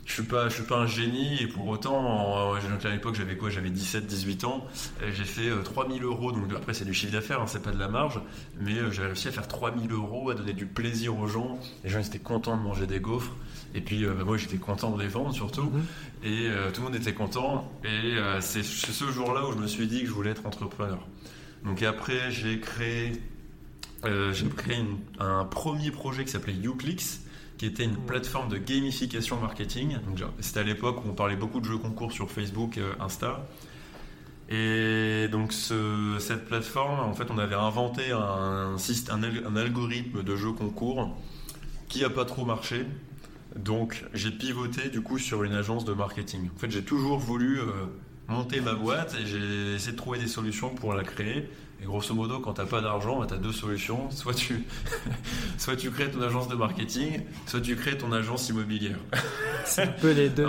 je 0.09 0.15
suis 0.15 0.23
pas, 0.23 0.49
je 0.49 0.55
suis 0.55 0.63
pas 0.65 0.79
un 0.79 0.87
génie 0.87 1.43
et 1.43 1.47
pour 1.47 1.69
autant, 1.69 2.55
à 2.55 2.91
l'époque, 2.91 3.15
j'avais 3.15 3.37
quoi 3.37 3.51
J'avais 3.51 3.71
17, 3.71 4.07
18 4.07 4.45
ans. 4.45 4.67
J'ai 5.13 5.25
fait 5.25 5.51
3000 5.63 6.03
euros. 6.03 6.33
Donc 6.33 6.51
après, 6.57 6.73
c'est 6.73 6.87
du 6.87 6.95
chiffre 6.95 7.13
d'affaires, 7.13 7.43
hein, 7.43 7.47
c'est 7.47 7.63
pas 7.63 7.73
de 7.73 7.79
la 7.79 7.89
marge, 7.89 8.21
mais 8.59 8.75
j'ai 8.91 9.03
réussi 9.03 9.29
à 9.29 9.33
faire 9.33 9.47
3000 9.47 9.93
euros, 9.93 10.31
à 10.31 10.35
donner 10.35 10.55
du 10.55 10.65
plaisir 10.67 11.17
aux 11.19 11.27
gens. 11.27 11.59
Les 11.85 11.91
gens 11.91 12.01
étaient 12.01 12.19
contents 12.19 12.57
de 12.57 12.63
manger 12.63 12.87
des 12.87 13.01
gaufres. 13.01 13.37
Et 13.75 13.83
puis 13.83 14.07
bah, 14.07 14.25
moi, 14.25 14.39
j'étais 14.39 14.57
content 14.57 14.91
de 14.97 15.03
les 15.03 15.09
vendre 15.09 15.35
surtout. 15.35 15.65
Mhm. 15.65 15.85
Et 16.25 16.47
euh, 16.49 16.71
tout 16.71 16.81
le 16.81 16.89
monde 16.89 16.97
était 16.97 17.15
content. 17.15 17.71
Et 17.85 18.17
euh, 18.17 18.41
c'est 18.41 18.63
ce 18.63 19.11
jour-là 19.11 19.47
où 19.47 19.53
je 19.53 19.59
me 19.59 19.67
suis 19.67 19.87
dit 19.87 20.01
que 20.01 20.07
je 20.07 20.13
voulais 20.13 20.31
être 20.31 20.47
entrepreneur. 20.47 21.07
Donc 21.65 21.83
après, 21.83 22.31
j'ai 22.31 22.61
créé, 22.61 23.13
euh, 24.05 24.33
j'ai 24.33 24.49
créé 24.49 24.77
un 25.19 25.45
premier 25.45 25.91
projet 25.91 26.25
qui 26.25 26.31
s'appelait 26.31 26.55
Uclix, 26.55 27.21
qui 27.59 27.67
était 27.67 27.85
une 27.85 27.97
plateforme 27.97 28.49
de 28.49 28.57
gamification 28.57 29.39
marketing. 29.41 29.97
C'était 30.41 30.61
à 30.61 30.63
l'époque 30.63 31.05
où 31.05 31.09
on 31.09 31.15
parlait 31.15 31.37
beaucoup 31.37 31.61
de 31.61 31.67
jeux 31.67 31.79
concours 31.79 32.13
sur 32.13 32.31
Facebook, 32.31 32.79
Insta. 33.01 33.47
Et 34.49 35.29
donc 35.31 35.53
cette 35.53 36.47
plateforme, 36.47 37.01
en 37.01 37.13
fait, 37.13 37.31
on 37.31 37.39
avait 37.39 37.55
inventé 37.55 38.13
un, 38.13 38.77
un, 38.77 38.77
un 38.77 39.57
algorithme 39.57 40.23
de 40.23 40.37
jeux 40.37 40.53
concours 40.53 41.15
qui 41.89 42.01
n'a 42.03 42.11
pas 42.11 42.25
trop 42.25 42.45
marché. 42.45 42.87
Donc 43.57 44.05
j'ai 44.15 44.31
pivoté 44.31 44.89
du 44.89 45.01
coup 45.01 45.19
sur 45.19 45.43
une 45.43 45.53
agence 45.53 45.85
de 45.85 45.93
marketing. 45.93 46.49
En 46.55 46.59
fait, 46.59 46.71
j'ai 46.71 46.83
toujours 46.83 47.19
voulu 47.19 47.61
euh, 47.61 47.65
monter 48.29 48.61
ma 48.61 48.75
boîte 48.75 49.17
et 49.21 49.27
j'ai 49.27 49.75
essayé 49.75 49.93
de 49.93 49.97
trouver 49.97 50.19
des 50.19 50.29
solutions 50.29 50.71
pour 50.71 50.95
la 50.95 51.03
créer. 51.03 51.51
Et 51.81 51.87
grosso 51.87 52.13
modo, 52.15 52.41
quand 52.41 52.55
tu 52.55 52.61
n'as 52.61 52.67
pas 52.67 52.81
d'argent, 52.81 53.21
bah, 53.21 53.27
tu 53.29 53.35
as 53.35 53.39
deux 53.39 53.53
solutions. 53.53 54.11
Soit 54.11 54.35
tu, 54.35 54.65
soit 55.59 55.77
tu 55.77 55.91
crées 55.91 56.11
ton 56.11 56.21
agence 56.23 56.49
de 56.49 56.57
marketing, 56.57 57.21
soit 57.47 57.61
tu 57.61 57.77
crées 57.77 57.97
ton 57.97 58.13
agence 58.13 58.49
immobilière. 58.49 58.99
C'est 59.65 59.83
un 59.83 59.87
peu 59.87 60.13
les 60.13 60.29
deux. 60.29 60.47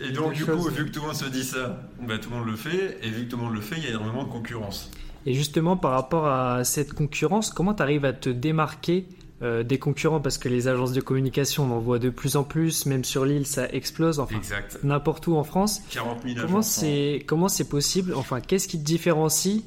et 0.00 0.12
donc, 0.12 0.34
du 0.34 0.44
coup, 0.44 0.68
vu 0.68 0.86
que 0.86 0.90
tout 0.90 1.00
le 1.00 1.06
monde 1.06 1.16
se 1.16 1.24
dit 1.24 1.44
ça, 1.44 1.82
bah, 2.00 2.18
tout 2.18 2.30
le 2.30 2.36
monde 2.36 2.46
le 2.46 2.56
fait. 2.56 2.98
Et 3.02 3.10
vu 3.10 3.24
que 3.24 3.30
tout 3.30 3.36
le 3.36 3.42
monde 3.44 3.54
le 3.54 3.60
fait, 3.60 3.76
il 3.78 3.84
y 3.84 3.86
a 3.86 3.90
énormément 3.90 4.24
de 4.24 4.30
concurrence. 4.30 4.90
Et 5.26 5.34
justement, 5.34 5.76
par 5.76 5.90
rapport 5.90 6.26
à 6.26 6.64
cette 6.64 6.92
concurrence, 6.92 7.50
comment 7.50 7.74
tu 7.74 7.82
arrives 7.82 8.04
à 8.04 8.12
te 8.12 8.30
démarquer 8.30 9.06
euh, 9.40 9.62
des 9.62 9.78
concurrents 9.78 10.20
parce 10.20 10.36
que 10.36 10.48
les 10.48 10.66
agences 10.66 10.92
de 10.92 11.00
communication, 11.00 11.64
on 11.64 11.76
en 11.76 11.78
voit 11.78 12.00
de 12.00 12.10
plus 12.10 12.34
en 12.34 12.42
plus, 12.42 12.86
même 12.86 13.04
sur 13.04 13.24
l'île, 13.24 13.46
ça 13.46 13.68
explose, 13.68 14.18
enfin 14.18 14.40
n'importe 14.82 15.28
où 15.28 15.36
en 15.36 15.44
France. 15.44 15.80
40 15.90 16.22
000 16.24 16.34
comment 16.40 16.62
c'est 16.62 17.22
comment 17.24 17.48
c'est 17.48 17.68
possible? 17.68 18.14
Enfin, 18.14 18.40
qu'est-ce 18.40 18.66
qui 18.66 18.80
te 18.80 18.84
différencie 18.84 19.62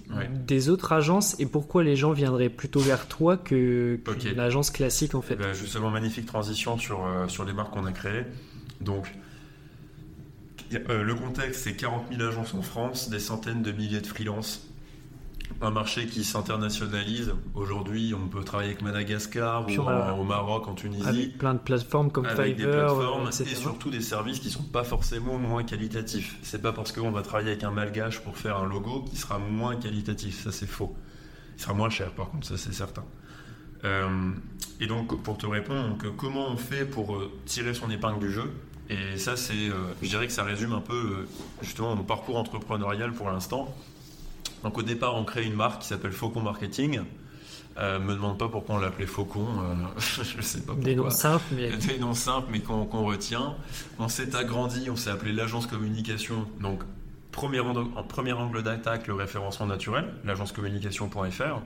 des 0.46 0.68
autres 0.68 0.92
agences 0.92 1.40
et 1.40 1.46
pourquoi 1.46 1.86
les 1.86 1.96
gens 1.96 2.12
viendraient 2.12 2.50
plutôt 2.50 2.82
vers 2.82 3.08
toi 3.08 3.38
que, 3.38 3.98
l'agence 4.36 4.72
classique 4.72 5.16
en 5.16 5.22
fait? 5.22 5.38
Ben 5.38 5.54
Justement, 5.54 5.90
magnifique 5.90 6.25
transition 6.25 6.78
sur 6.78 7.06
euh, 7.06 7.30
sur 7.30 7.46
les 7.46 7.54
marques 7.54 7.72
qu'on 7.72 7.86
a 7.86 7.94
créées. 7.94 8.25
Donc 8.82 9.13
euh, 10.74 11.04
le 11.04 11.16
contexte, 11.16 11.63
c'est 11.63 11.75
40 11.75 12.08
000 12.12 12.28
agences 12.28 12.54
en 12.54 12.62
France, 12.62 13.10
des 13.10 13.20
centaines 13.20 13.62
de 13.62 13.72
milliers 13.72 14.01
de 14.01 14.08
freelances 14.08 14.68
un 15.62 15.72
marché 15.72 16.08
qui 16.08 16.24
s'internationalise. 16.24 17.34
Aujourd'hui, 17.53 18.13
on 18.13 18.27
peut 18.27 18.43
travailler 18.43 18.70
avec 18.70 18.81
Madagascar 18.81 19.67
ou 19.67 19.72
au 19.72 20.24
Maroc, 20.24 20.67
en 20.67 20.74
Tunisie. 20.74 21.08
Avec 21.08 21.38
plein 21.38 21.53
de 21.53 21.60
plateformes 21.60 22.12
comme 22.12 22.25
avec 22.25 22.58
Fiverr, 22.58 23.29
et 23.29 23.55
surtout 23.55 23.89
des 23.89 24.01
services 24.01 24.39
qui 24.39 24.50
sont 24.50 24.63
pas 24.63 24.84
forcément 24.84 25.38
moins 25.38 25.63
qualitatifs. 25.63 26.38
C'est 26.41 26.62
pas 26.62 26.72
parce 26.72 26.91
qu'on 26.91 27.12
va 27.12 27.22
travailler 27.22 27.51
avec 27.51 27.63
un 27.63 27.72
malgache 27.72 28.20
pour 28.20 28.38
faire 28.38 28.58
un 28.58 28.67
logo 28.67 29.05
qui 29.10 29.17
sera 29.17 29.38
moins 29.38 29.75
qualitatif. 29.75 30.43
Ça, 30.43 30.51
c'est 30.51 30.67
faux. 30.67 30.96
Il 31.58 31.62
sera 31.62 31.74
moins 31.74 31.89
cher, 31.89 32.12
par 32.12 32.29
contre, 32.29 32.48
ça, 32.48 32.58
c'est 32.58 32.74
certain. 32.74 33.03
Euh, 33.84 34.31
et 34.79 34.88
donc, 34.88 35.22
pour 35.24 35.38
te 35.38 35.46
répondre, 35.46 35.98
comment 36.17 36.50
on 36.50 36.58
fait 36.58 36.86
pour 36.86 37.15
euh, 37.15 37.31
tirer 37.46 37.74
son 37.74 37.89
épingle 37.89 38.20
du 38.20 38.31
jeu? 38.31 38.51
Et 38.89 39.17
ça, 39.17 39.38
c'est, 39.38 39.53
euh, 39.53 39.93
je 40.01 40.10
dirais 40.10 40.27
que 40.27 40.34
ça 40.34 40.43
résume 40.43 40.74
un 40.74 40.81
peu 40.81 41.27
justement 41.62 41.96
mon 41.96 42.03
parcours 42.03 42.38
entrepreneurial 42.38 43.13
pour 43.13 43.29
l'instant. 43.29 43.74
Donc 44.63 44.77
au 44.77 44.84
départ, 44.84 45.15
on 45.15 45.24
crée 45.24 45.46
une 45.46 45.56
marque 45.56 45.82
qui 45.82 45.88
s'appelle 45.88 46.12
Faucon 46.12 46.41
Marketing. 46.41 47.01
Euh, 47.77 48.00
me 48.00 48.13
demande 48.13 48.38
pas 48.38 48.50
pourquoi 48.50 48.75
on 48.75 48.77
l'appelait 48.80 49.06
Faucon, 49.06 49.48
euh, 49.48 49.74
je 49.98 50.41
sais 50.41 50.60
pas 50.60 50.74
pourquoi. 50.74 50.84
Des 50.84 50.96
noms 50.96 51.10
simples, 51.10 51.46
mais 51.56 51.70
des 51.70 52.00
noms 52.00 52.13
simples, 52.13 52.50
mais 52.51 52.60
qu'on 52.60 53.06
retient. 53.06 53.56
On 53.98 54.10
s'est 54.10 54.36
agrandi, 54.36 54.89
on 54.89 54.98
s'est 54.98 55.10
appelé 55.10 55.32
l'agence 55.32 55.68
communication. 55.68 56.48
Donc 56.60 56.84
premier 57.32 57.62
en 57.62 58.03
premier 58.03 58.34
angle 58.34 58.62
d'attaque, 58.62 59.08
le 59.08 59.13
référencement 59.13 59.68
naturel, 59.68 60.13
l'agencecommunication.fr. 60.25 61.62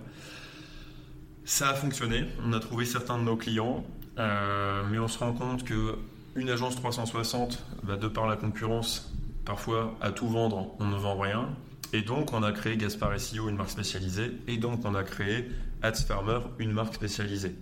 Ça 1.44 1.70
a 1.70 1.74
fonctionné. 1.74 2.25
On 2.46 2.54
a 2.54 2.60
trouvé 2.60 2.86
certains 2.86 3.18
de 3.18 3.24
nos 3.24 3.36
clients, 3.36 3.84
euh, 4.20 4.84
mais 4.90 5.00
on 5.00 5.08
se 5.08 5.18
rend 5.18 5.34
compte 5.34 5.64
que 5.64 5.96
une 6.36 6.50
agence 6.50 6.75
360, 6.75 7.64
bah, 7.84 7.96
de 7.96 8.08
par 8.08 8.28
la 8.28 8.36
concurrence, 8.36 9.12
parfois 9.46 9.96
à 10.02 10.12
tout 10.12 10.28
vendre, 10.28 10.75
on 10.80 10.86
ne 10.86 10.98
vend 10.98 11.18
rien. 11.18 11.50
Et 11.94 12.01
donc, 12.01 12.34
on 12.34 12.44
a 12.44 12.51
créé 12.51 12.77
Gaspard 12.77 13.20
SEO, 13.20 13.50
une 13.50 13.56
marque 13.56 13.70
spécialisée, 13.70 14.32
et 14.48 14.58
donc 14.58 14.82
on 14.86 14.96
a 14.96 15.04
créé 15.04 15.50
Ads 15.82 16.08
une 16.60 16.72
marque 16.72 16.96
spécialisée. 16.96 17.56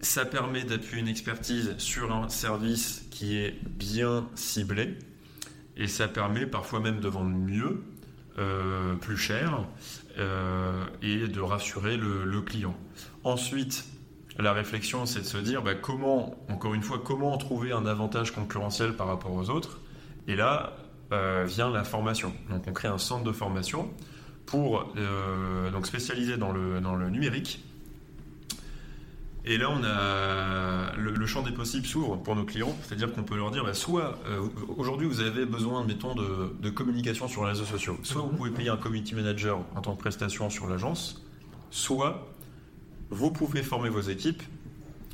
Ça 0.00 0.24
permet 0.24 0.62
d'appuyer 0.62 1.00
une 1.00 1.08
expertise 1.08 1.74
sur 1.78 2.14
un 2.14 2.28
service 2.28 3.06
qui 3.10 3.36
est 3.36 3.58
bien 3.66 4.28
ciblé, 4.34 4.96
et 5.76 5.88
ça 5.88 6.08
permet 6.08 6.46
parfois 6.46 6.80
même 6.80 7.00
de 7.00 7.08
vendre 7.08 7.30
mieux, 7.30 7.82
euh, 8.38 8.94
plus 8.94 9.16
cher, 9.16 9.64
euh, 10.18 10.84
et 11.02 11.26
de 11.26 11.40
rassurer 11.40 11.96
le, 11.96 12.40
client. 12.42 12.76
Ensuite, 13.24 13.84
la 14.38 14.52
réflexion, 14.52 15.06
c'est 15.06 15.20
de 15.20 15.24
se 15.24 15.38
dire 15.38 15.62
bah, 15.62 15.74
comment, 15.74 16.36
encore 16.48 16.74
une 16.74 16.82
fois, 16.82 17.00
comment 17.04 17.36
trouver 17.38 17.72
un 17.72 17.86
avantage 17.86 18.30
concurrentiel 18.30 18.94
par 18.94 19.08
rapport 19.08 19.32
aux 19.32 19.50
autres. 19.50 19.80
Et 20.28 20.36
là, 20.36 20.76
euh, 21.12 21.44
vient 21.46 21.70
la 21.70 21.84
formation. 21.84 22.34
Donc 22.50 22.64
on 22.66 22.72
crée 22.72 22.88
un 22.88 22.98
centre 22.98 23.24
de 23.24 23.32
formation 23.32 23.90
pour 24.46 24.92
euh, 24.96 25.70
donc 25.70 25.86
spécialisé 25.86 26.36
dans 26.36 26.52
le, 26.52 26.80
dans 26.80 26.96
le 26.96 27.08
numérique. 27.10 27.64
Et 29.44 29.56
là, 29.56 29.70
on 29.70 29.82
a 29.82 30.94
le, 30.96 31.26
champ 31.26 31.42
des 31.42 31.52
possibles 31.52 31.86
s'ouvre 31.86 32.16
pour 32.16 32.36
nos 32.36 32.44
clients, 32.44 32.76
c'est-à-dire 32.82 33.10
qu'on 33.12 33.22
peut 33.22 33.36
leur 33.36 33.50
dire, 33.50 33.64
bah, 33.64 33.72
soit 33.72 34.18
euh, 34.26 34.46
aujourd'hui 34.76 35.06
vous 35.06 35.20
avez 35.20 35.46
besoin, 35.46 35.84
mettons, 35.84 36.14
de, 36.14 36.52
de, 36.60 36.68
communication 36.68 37.28
sur 37.28 37.44
les 37.44 37.52
réseaux 37.52 37.64
sociaux, 37.64 37.98
soit 38.02 38.20
vous 38.20 38.36
pouvez 38.36 38.50
payer 38.50 38.68
un 38.68 38.76
community 38.76 39.14
manager 39.14 39.60
en 39.74 39.80
tant 39.80 39.94
que 39.94 40.00
prestation 40.00 40.50
sur 40.50 40.66
l'agence, 40.66 41.24
soit 41.70 42.28
vous 43.08 43.30
pouvez 43.30 43.62
former 43.62 43.88
vos 43.88 44.02
équipes 44.02 44.42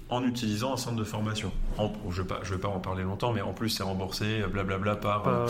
en 0.09 0.23
utilisant 0.25 0.75
un 0.75 0.77
centre 0.77 0.97
de 0.97 1.05
formation. 1.05 1.53
je 2.11 2.23
ne 2.23 2.27
vais, 2.27 2.59
pas 2.59 2.69
en 2.69 2.81
parler 2.81 3.05
longtemps, 3.05 3.33
mais 3.33 3.41
en 3.41 3.53
plus 3.53 3.71
c'est 3.71 3.83
remboursé, 3.83 4.43
blablabla, 4.51 4.97
par 4.97 5.27
euh, 5.27 5.49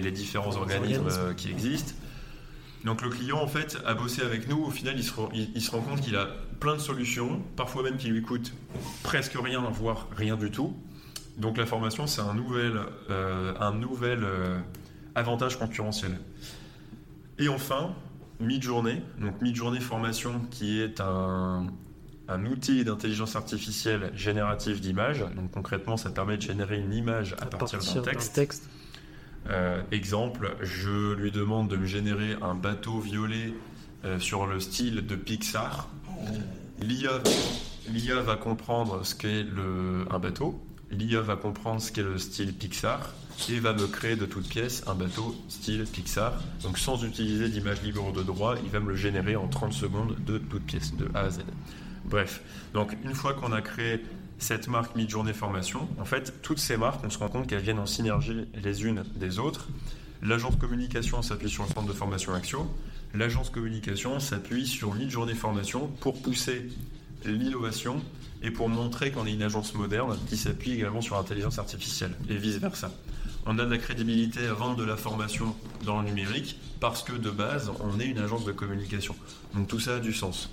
les, 0.00 0.10
différents 0.10 0.56
organismes 0.56 1.08
euh, 1.10 1.34
qui 1.34 1.50
existent. 1.50 1.94
Donc 2.84 3.02
le 3.02 3.10
client, 3.10 3.38
en 3.38 3.48
fait, 3.48 3.76
a 3.84 3.94
bossé 3.94 4.22
avec 4.22 4.48
nous. 4.48 4.64
Au 4.64 4.70
final, 4.70 4.96
il 4.96 5.04
se, 5.04 5.70
rend 5.70 5.80
compte 5.80 6.00
qu'il 6.00 6.16
a 6.16 6.28
plein 6.60 6.74
de 6.74 6.80
solutions, 6.80 7.42
parfois 7.56 7.82
même 7.82 7.96
qui 7.96 8.08
lui 8.08 8.22
coûtent 8.22 8.52
presque 9.02 9.34
rien, 9.34 9.60
voire 9.72 10.06
rien 10.16 10.36
du 10.36 10.50
tout. 10.50 10.76
Donc 11.38 11.56
la 11.56 11.66
formation, 11.66 12.06
c'est 12.06 12.20
un 12.20 12.34
nouvel, 12.34 12.80
euh, 13.10 13.52
un 13.58 13.72
nouvel 13.72 14.24
avantage 15.16 15.58
concurrentiel. 15.58 16.18
Et 17.40 17.48
enfin, 17.48 17.94
mid-journée, 18.38 19.02
donc 19.20 19.40
mid-journée 19.40 19.80
formation 19.80 20.40
qui 20.50 20.80
est 20.80 21.00
un, 21.00 21.66
un 22.28 22.44
outil 22.44 22.84
d'intelligence 22.84 23.36
artificielle 23.36 24.12
générative 24.14 24.80
d'images. 24.80 25.24
Donc 25.34 25.50
concrètement, 25.50 25.96
ça 25.96 26.10
permet 26.10 26.36
de 26.36 26.42
générer 26.42 26.78
une 26.78 26.92
image 26.92 27.34
à, 27.40 27.46
partir, 27.46 27.80
d'un 27.80 28.02
texte. 28.02 28.68
Euh, 29.48 29.80
exemple, 29.92 30.54
je 30.60 31.14
lui 31.14 31.30
demande 31.30 31.68
de 31.68 31.76
me 31.76 31.86
générer 31.86 32.36
un 32.42 32.54
bateau 32.54 33.00
violet 33.00 33.52
euh, 34.04 34.18
sur 34.18 34.46
le 34.46 34.60
style 34.60 35.06
de 35.06 35.16
Pixar. 35.16 35.88
L'IA 36.80 38.20
va 38.22 38.36
comprendre 38.36 39.04
ce 39.04 39.14
qu'est 39.14 39.46
un 40.10 40.18
bateau. 40.18 40.60
L'IA 40.90 41.22
va 41.22 41.36
comprendre 41.36 41.80
ce 41.80 41.92
qu'est 41.92 42.02
le 42.02 42.18
style 42.18 42.52
Pixar 42.52 43.14
et 43.48 43.60
va 43.60 43.72
me 43.72 43.86
créer 43.86 44.16
de 44.16 44.26
toutes 44.26 44.48
pièces 44.48 44.84
un 44.86 44.94
bateau 44.94 45.34
style 45.48 45.84
Pixar. 45.84 46.34
Donc 46.62 46.78
sans 46.78 47.02
utiliser 47.04 47.48
d'image 47.48 47.82
libre 47.82 48.12
de 48.12 48.22
droit, 48.22 48.56
il 48.62 48.70
va 48.70 48.80
me 48.80 48.90
le 48.90 48.96
générer 48.96 49.36
en 49.36 49.48
30 49.48 49.72
secondes 49.72 50.16
de 50.26 50.38
toutes 50.38 50.64
pièces, 50.64 50.94
de 50.94 51.08
A 51.14 51.20
à 51.20 51.30
Z. 51.30 51.40
Bref, 52.08 52.40
donc 52.72 52.96
une 53.04 53.14
fois 53.14 53.34
qu'on 53.34 53.52
a 53.52 53.60
créé 53.60 54.02
cette 54.38 54.68
marque 54.68 54.96
mid-journée 54.96 55.34
formation, 55.34 55.88
en 56.00 56.04
fait, 56.04 56.40
toutes 56.42 56.58
ces 56.58 56.76
marques, 56.76 57.00
on 57.04 57.10
se 57.10 57.18
rend 57.18 57.28
compte 57.28 57.46
qu'elles 57.46 57.60
viennent 57.60 57.78
en 57.78 57.86
synergie 57.86 58.46
les 58.62 58.84
unes 58.84 59.04
des 59.16 59.38
autres. 59.38 59.68
L'agence 60.22 60.56
communication 60.56 61.20
s'appuie 61.20 61.50
sur 61.50 61.64
le 61.64 61.68
centre 61.68 61.86
de 61.86 61.92
formation 61.92 62.32
Axio. 62.32 62.66
L'agence 63.14 63.50
communication 63.50 64.20
s'appuie 64.20 64.66
sur 64.66 64.94
mid-journée 64.94 65.34
formation 65.34 65.88
pour 66.00 66.22
pousser 66.22 66.68
l'innovation 67.26 68.02
et 68.42 68.50
pour 68.50 68.68
montrer 68.68 69.10
qu'on 69.10 69.26
est 69.26 69.32
une 69.32 69.42
agence 69.42 69.74
moderne 69.74 70.16
qui 70.28 70.36
s'appuie 70.36 70.72
également 70.72 71.00
sur 71.00 71.16
l'intelligence 71.16 71.58
artificielle 71.58 72.12
et 72.30 72.36
vice-versa. 72.36 72.90
On 73.44 73.58
a 73.58 73.64
de 73.64 73.70
la 73.70 73.78
crédibilité 73.78 74.46
à 74.46 74.54
vendre 74.54 74.76
de 74.76 74.84
la 74.84 74.96
formation 74.96 75.54
dans 75.84 76.00
le 76.00 76.08
numérique 76.08 76.58
parce 76.80 77.02
que 77.02 77.12
de 77.12 77.30
base, 77.30 77.70
on 77.80 77.98
est 78.00 78.06
une 78.06 78.18
agence 78.18 78.44
de 78.44 78.52
communication. 78.52 79.14
Donc 79.54 79.68
tout 79.68 79.80
ça 79.80 79.96
a 79.96 80.00
du 80.00 80.12
sens. 80.12 80.50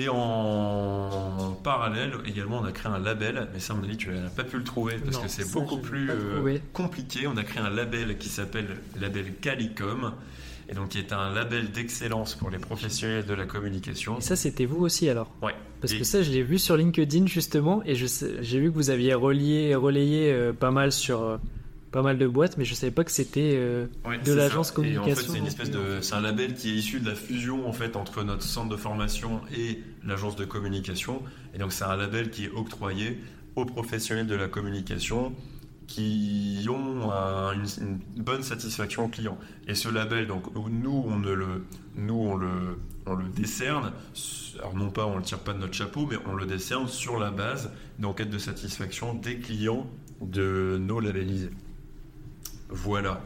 Et 0.00 0.08
en 0.08 1.58
parallèle, 1.64 2.12
également, 2.24 2.60
on 2.60 2.64
a 2.64 2.70
créé 2.70 2.92
un 2.92 3.00
label, 3.00 3.48
mais 3.52 3.58
ça, 3.58 3.74
on 3.74 3.82
a 3.82 3.86
dit, 3.86 3.96
tu 3.96 4.10
n'as 4.10 4.28
pas 4.28 4.44
pu 4.44 4.56
le 4.56 4.62
trouver 4.62 4.96
parce 4.96 5.18
que 5.18 5.26
c'est 5.26 5.50
beaucoup 5.52 5.78
plus 5.78 6.08
euh, 6.08 6.58
compliqué. 6.72 7.26
On 7.26 7.36
a 7.36 7.42
créé 7.42 7.60
un 7.60 7.70
label 7.70 8.16
qui 8.16 8.28
s'appelle 8.28 8.76
label 9.00 9.34
Calicom, 9.40 10.12
et 10.68 10.74
donc 10.74 10.90
qui 10.90 10.98
est 10.98 11.12
un 11.12 11.32
label 11.34 11.72
d'excellence 11.72 12.36
pour 12.36 12.48
les 12.50 12.58
professionnels 12.58 13.26
de 13.26 13.34
la 13.34 13.46
communication. 13.46 14.18
Et 14.18 14.20
ça, 14.20 14.36
c'était 14.36 14.66
vous 14.66 14.84
aussi 14.84 15.08
alors? 15.08 15.32
Ouais. 15.42 15.54
Parce 15.80 15.94
que 15.94 16.04
ça, 16.04 16.22
je 16.22 16.30
l'ai 16.30 16.42
vu 16.42 16.58
sur 16.58 16.76
LinkedIn 16.76 17.26
justement, 17.26 17.82
et 17.84 17.96
j'ai 17.96 18.60
vu 18.60 18.70
que 18.70 18.74
vous 18.76 18.90
aviez 18.90 19.14
relié, 19.14 19.74
relayé 19.74 20.32
euh, 20.32 20.52
pas 20.52 20.70
mal 20.70 20.92
sur. 20.92 21.40
Pas 21.90 22.02
mal 22.02 22.18
de 22.18 22.26
boîtes, 22.26 22.58
mais 22.58 22.64
je 22.64 22.74
savais 22.74 22.90
pas 22.90 23.04
que 23.04 23.10
c'était 23.10 23.54
euh, 23.54 23.86
de 24.24 24.32
l'agence 24.32 24.70
communication. 24.70 25.12
en 25.12 25.16
fait, 25.16 25.32
c'est 25.32 25.38
une 25.38 25.46
espèce 25.46 25.70
de, 25.70 26.00
c'est 26.02 26.14
un 26.14 26.20
label 26.20 26.54
qui 26.54 26.70
est 26.70 26.74
issu 26.74 27.00
de 27.00 27.08
la 27.08 27.14
fusion 27.14 27.66
en 27.66 27.72
fait 27.72 27.96
entre 27.96 28.22
notre 28.24 28.42
centre 28.42 28.68
de 28.68 28.76
formation 28.76 29.40
et 29.56 29.80
l'agence 30.04 30.36
de 30.36 30.44
communication. 30.44 31.22
Et 31.54 31.58
donc, 31.58 31.72
c'est 31.72 31.84
un 31.84 31.96
label 31.96 32.30
qui 32.30 32.44
est 32.44 32.50
octroyé 32.50 33.18
aux 33.56 33.64
professionnels 33.64 34.26
de 34.26 34.34
la 34.34 34.48
communication 34.48 35.34
qui 35.88 36.66
ont 36.68 37.10
une, 37.52 37.98
bonne 38.18 38.42
satisfaction 38.42 39.08
client. 39.08 39.38
Et 39.66 39.74
ce 39.74 39.88
label, 39.88 40.26
donc 40.26 40.44
nous 40.54 41.04
on 41.08 41.18
le, 41.18 41.64
nous 41.96 42.14
on 42.14 42.36
le, 42.36 42.78
on 43.06 43.14
le 43.14 43.28
décerne. 43.28 43.92
Alors 44.58 44.76
non 44.76 44.90
pas 44.90 45.06
on 45.06 45.16
le 45.16 45.22
tire 45.22 45.38
pas 45.38 45.54
de 45.54 45.58
notre 45.58 45.72
chapeau, 45.72 46.06
mais 46.08 46.18
on 46.26 46.34
le 46.34 46.46
décerne 46.46 46.86
sur 46.86 47.18
la 47.18 47.30
base 47.30 47.72
d'enquête 47.98 48.30
de 48.30 48.38
satisfaction 48.38 49.14
des 49.14 49.38
clients 49.38 49.86
de 50.20 50.78
nos 50.78 51.00
labellisés. 51.00 51.50
Voilà. 52.68 53.22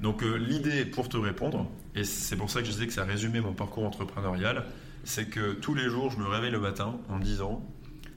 Donc 0.00 0.22
euh, 0.22 0.36
l'idée 0.36 0.84
pour 0.84 1.08
te 1.08 1.16
répondre, 1.16 1.66
et 1.94 2.04
c'est 2.04 2.36
pour 2.36 2.50
ça 2.50 2.60
que 2.60 2.66
je 2.66 2.72
disais 2.72 2.86
que 2.86 2.92
ça 2.92 3.04
résumait 3.04 3.40
mon 3.40 3.52
parcours 3.52 3.84
entrepreneurial, 3.84 4.64
c'est 5.04 5.26
que 5.26 5.52
tous 5.54 5.74
les 5.74 5.88
jours 5.88 6.10
je 6.10 6.18
me 6.18 6.26
réveille 6.26 6.52
le 6.52 6.60
matin 6.60 6.98
en 7.08 7.16
me 7.16 7.24
disant, 7.24 7.64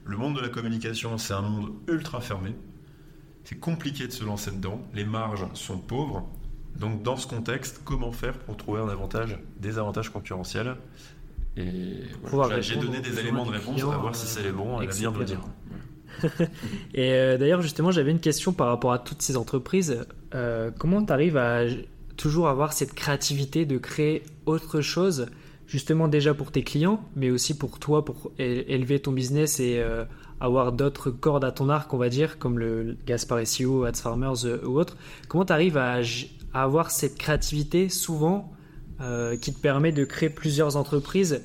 le 0.04 0.16
monde 0.16 0.36
de 0.36 0.40
la 0.40 0.48
communication 0.48 1.18
c'est 1.18 1.34
un 1.34 1.42
monde 1.42 1.72
ultra 1.88 2.20
fermé, 2.20 2.54
c'est 3.44 3.58
compliqué 3.58 4.06
de 4.06 4.12
se 4.12 4.24
lancer 4.24 4.52
dedans, 4.52 4.80
les 4.94 5.04
marges 5.04 5.46
sont 5.54 5.78
pauvres, 5.78 6.28
donc 6.76 7.02
dans 7.02 7.16
ce 7.16 7.26
contexte, 7.26 7.82
comment 7.84 8.12
faire 8.12 8.38
pour 8.38 8.56
trouver 8.56 8.80
un 8.80 8.88
avantage, 8.88 9.38
des 9.58 9.78
avantages 9.78 10.10
concurrentiels? 10.10 10.76
Et 11.56 12.04
j'ai 12.60 12.76
donné 12.76 13.00
des 13.00 13.18
éléments 13.18 13.44
de 13.44 13.50
réponse, 13.50 13.82
à 13.82 13.98
voir 13.98 14.16
si 14.16 14.26
c'est 14.26 14.42
les 14.42 14.52
bons, 14.52 14.78
à 14.78 14.84
l'avenir 14.84 15.12
de 15.12 15.18
le 15.18 15.24
dire. 15.24 15.40
et 16.94 17.12
euh, 17.12 17.38
d'ailleurs, 17.38 17.62
justement, 17.62 17.90
j'avais 17.90 18.10
une 18.10 18.20
question 18.20 18.52
par 18.52 18.68
rapport 18.68 18.92
à 18.92 18.98
toutes 18.98 19.22
ces 19.22 19.36
entreprises. 19.36 20.04
Euh, 20.34 20.70
comment 20.76 21.04
tu 21.04 21.12
arrives 21.12 21.36
à 21.36 21.62
toujours 22.16 22.48
avoir 22.48 22.72
cette 22.72 22.94
créativité 22.94 23.64
de 23.64 23.78
créer 23.78 24.22
autre 24.46 24.80
chose, 24.80 25.26
justement 25.66 26.08
déjà 26.08 26.34
pour 26.34 26.52
tes 26.52 26.62
clients, 26.62 27.02
mais 27.16 27.30
aussi 27.30 27.56
pour 27.56 27.78
toi, 27.78 28.04
pour 28.04 28.32
élever 28.38 29.00
ton 29.00 29.12
business 29.12 29.60
et 29.60 29.78
euh, 29.78 30.04
avoir 30.40 30.72
d'autres 30.72 31.10
cordes 31.10 31.44
à 31.44 31.52
ton 31.52 31.68
arc, 31.68 31.92
on 31.94 31.98
va 31.98 32.08
dire, 32.08 32.38
comme 32.38 32.58
le 32.58 32.96
Gaspar 33.06 33.46
SEO, 33.46 33.84
Ads 33.84 33.94
Farmers 33.94 34.44
ou 34.64 34.78
autre? 34.78 34.96
Comment 35.28 35.44
tu 35.44 35.52
arrives 35.52 35.76
à, 35.76 36.00
avoir 36.54 36.90
cette 36.90 37.16
créativité 37.16 37.88
souvent 37.88 38.52
qui 39.40 39.52
te 39.52 39.58
permet 39.58 39.90
de 39.90 40.04
créer 40.04 40.28
plusieurs 40.28 40.76
entreprises 40.76 41.42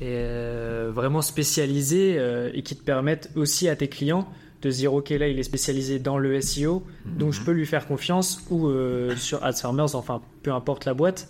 euh, 0.00 0.90
vraiment 0.94 1.22
spécialisés 1.22 2.16
euh, 2.18 2.50
et 2.54 2.62
qui 2.62 2.76
te 2.76 2.84
permettent 2.84 3.30
aussi 3.34 3.68
à 3.68 3.74
tes 3.74 3.88
clients 3.88 4.28
de 4.62 4.70
dire 4.70 4.94
ok 4.94 5.10
là 5.10 5.26
il 5.26 5.38
est 5.40 5.44
spécialisé 5.44 5.98
dans 5.98 6.18
le 6.18 6.40
SEO 6.40 6.84
donc 7.04 7.32
je 7.32 7.40
mhm. 7.40 7.46
peux 7.46 7.52
lui 7.52 7.66
faire 7.66 7.86
confiance 7.86 8.44
ou 8.50 8.68
euh, 8.68 9.16
sur 9.16 9.44
AdFarmers 9.44 9.96
enfin 9.96 10.22
peu 10.42 10.52
importe 10.52 10.84
la 10.84 10.94
boîte. 10.94 11.28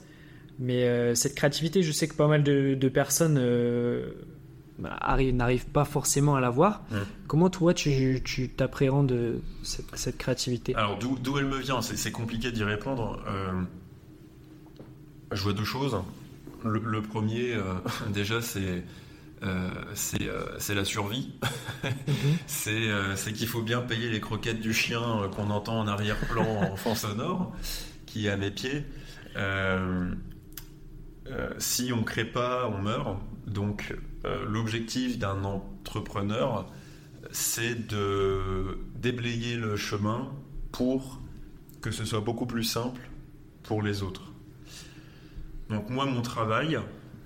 Mais 0.59 1.15
cette 1.15 1.37
créativité 1.37 1.83
je 1.83 1.93
sais 1.93 2.09
que 2.09 2.15
pas 2.15 2.27
mal 2.27 2.43
de, 2.43 2.89
personnes 2.89 3.41
bah, 4.79 4.99
n'arrivent 5.33 5.69
pas 5.69 5.85
forcément 5.85 6.35
à 6.35 6.41
l'avoir 6.41 6.83
comment 7.29 7.49
toi 7.49 7.75
tu 7.75 8.21
t'appréhendes 8.57 9.41
cette, 9.63 9.87
cette 9.95 10.19
créativité? 10.19 10.75
Alors 10.75 10.99
d'où 10.99 11.39
elle 11.39 11.47
me 11.47 11.59
vient? 11.59 11.81
C'est 11.81 12.11
compliqué 12.11 12.51
d'y 12.51 12.65
répondre. 12.65 13.23
Je 15.31 15.43
vois 15.43 15.53
deux 15.53 15.65
choses 15.65 15.97
le, 16.69 17.03
premier, 17.03 17.55
euh, 17.55 17.63
déjà, 18.13 18.41
c'est 18.41 18.85
euh, 19.45 19.71
euh, 20.21 20.57
c'est 20.59 20.75
la 20.75 20.85
survie. 20.85 21.33
Mhm. 21.85 22.39
c'est 22.47 23.33
qu'il 23.33 23.47
faut 23.47 23.63
bien 23.63 23.81
payer 23.81 24.11
les 24.11 24.21
croquettes 24.21 24.61
du 24.61 24.75
chien 24.75 25.31
qu'on 25.35 25.49
entend 25.51 25.79
en 25.79 25.87
arrière-plan 25.87 26.73
en 26.73 26.77
fond 26.77 26.97
sonore, 26.97 27.55
qui 28.05 28.27
est 28.27 28.31
à 28.31 28.37
mes 28.37 28.51
pieds. 28.51 28.85
si 31.59 31.93
on 31.93 31.99
ne 31.99 32.03
crée 32.03 32.25
pas, 32.25 32.69
on 32.69 32.83
meurt. 32.83 33.19
Donc 33.47 33.95
l'objectif 34.47 35.19
d'un 35.19 35.45
entrepreneur, 35.45 36.69
c'est 37.31 37.87
de 37.87 38.79
déblayer 38.97 39.57
le 39.57 39.77
chemin 39.77 40.33
pour 40.73 41.21
que 41.81 41.93
ce 41.93 42.05
soit 42.05 42.21
beaucoup 42.21 42.47
plus 42.47 42.65
simple 42.65 43.09
pour 43.63 43.83
les 43.83 44.03
autres. 44.03 44.28
Donc 45.71 45.91
moi, 45.91 46.07
mon 46.07 46.23
travail, 46.23 46.79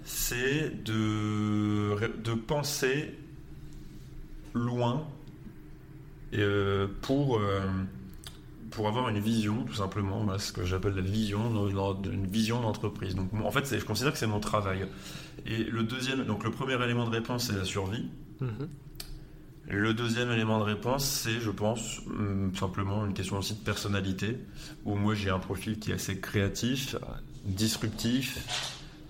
c'est 0.05 0.83
de, 0.85 1.97
de 2.23 2.35
penser 2.35 3.15
loin 4.55 5.07
euh, 6.35 6.89
pour, 7.03 7.39
euh, 7.39 7.61
pour 8.71 8.89
avoir 8.89 9.09
une 9.09 9.21
vision, 9.21 9.65
tout 9.65 9.75
simplement, 9.75 10.39
ce 10.39 10.53
que 10.53 10.65
j'appelle 10.65 10.95
la 10.95 11.03
vision, 11.03 11.69
une, 11.69 12.27
vision 12.27 12.61
d'entreprise. 12.61 13.15
Donc 13.15 13.29
en 13.35 13.51
fait, 13.51 13.79
je 13.79 13.85
considère 13.85 14.13
que 14.13 14.19
c'est 14.19 14.27
mon 14.27 14.41
travail. 14.41 14.87
Et 15.47 15.65
le 15.65 15.83
deuxième, 15.83 16.25
donc 16.25 16.45
le 16.45 16.51
premier 16.51 16.83
élément 16.83 17.05
de 17.05 17.11
réponse, 17.11 17.47
c'est 17.47 17.57
la 17.57 17.65
survie. 17.65 18.09
Mm-hmm. 18.41 18.69
Le 19.69 19.95
deuxième 19.95 20.31
élément 20.33 20.59
de 20.59 20.65
réponse, 20.65 21.05
c'est, 21.05 21.41
je 21.41 21.51
pense, 21.51 22.01
hum, 22.07 22.53
simplement 22.55 23.07
une 23.07 23.15
question 23.15 23.39
aussi 23.39 23.55
de 23.55 23.61
personnalité, 23.61 24.39
où 24.85 24.97
moi 24.97 25.15
j'ai 25.15 25.31
un 25.31 25.39
profil 25.39 25.79
qui 25.79 25.93
est 25.93 25.95
assez 25.95 26.19
créatif, 26.19 26.97
disruptif 27.45 28.39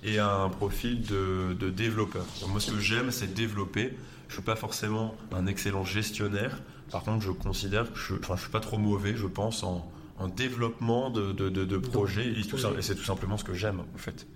et 0.04 0.18
un 0.18 0.48
profil 0.48 1.02
de, 1.02 1.70
développeur. 1.70 2.24
moi, 2.48 2.60
ce 2.60 2.72
que 2.72 2.80
j'aime, 2.80 3.10
c'est 3.10 3.32
développer. 3.32 3.96
Je 4.28 4.34
suis 4.34 4.42
pas 4.42 4.56
forcément 4.56 5.14
un 5.32 5.46
excellent 5.46 5.84
gestionnaire. 5.84 6.60
Par 6.90 7.02
contre, 7.02 7.24
je 7.24 7.30
considère 7.30 7.92
que 7.92 7.98
je, 7.98 8.14
enfin, 8.14 8.36
je 8.36 8.42
suis 8.42 8.50
pas 8.50 8.60
trop 8.60 8.78
mauvais, 8.78 9.14
je 9.16 9.26
pense, 9.26 9.62
en, 9.62 9.88
développement 10.36 11.10
de, 11.10 11.32
de, 11.32 11.76
projets. 11.78 12.28
Et, 12.28 12.42
c'est 12.80 12.94
tout 12.94 13.04
simplement 13.04 13.36
ce 13.36 13.42
que 13.42 13.54
j'aime, 13.54 13.80
en 13.80 13.98
fait. 13.98 14.26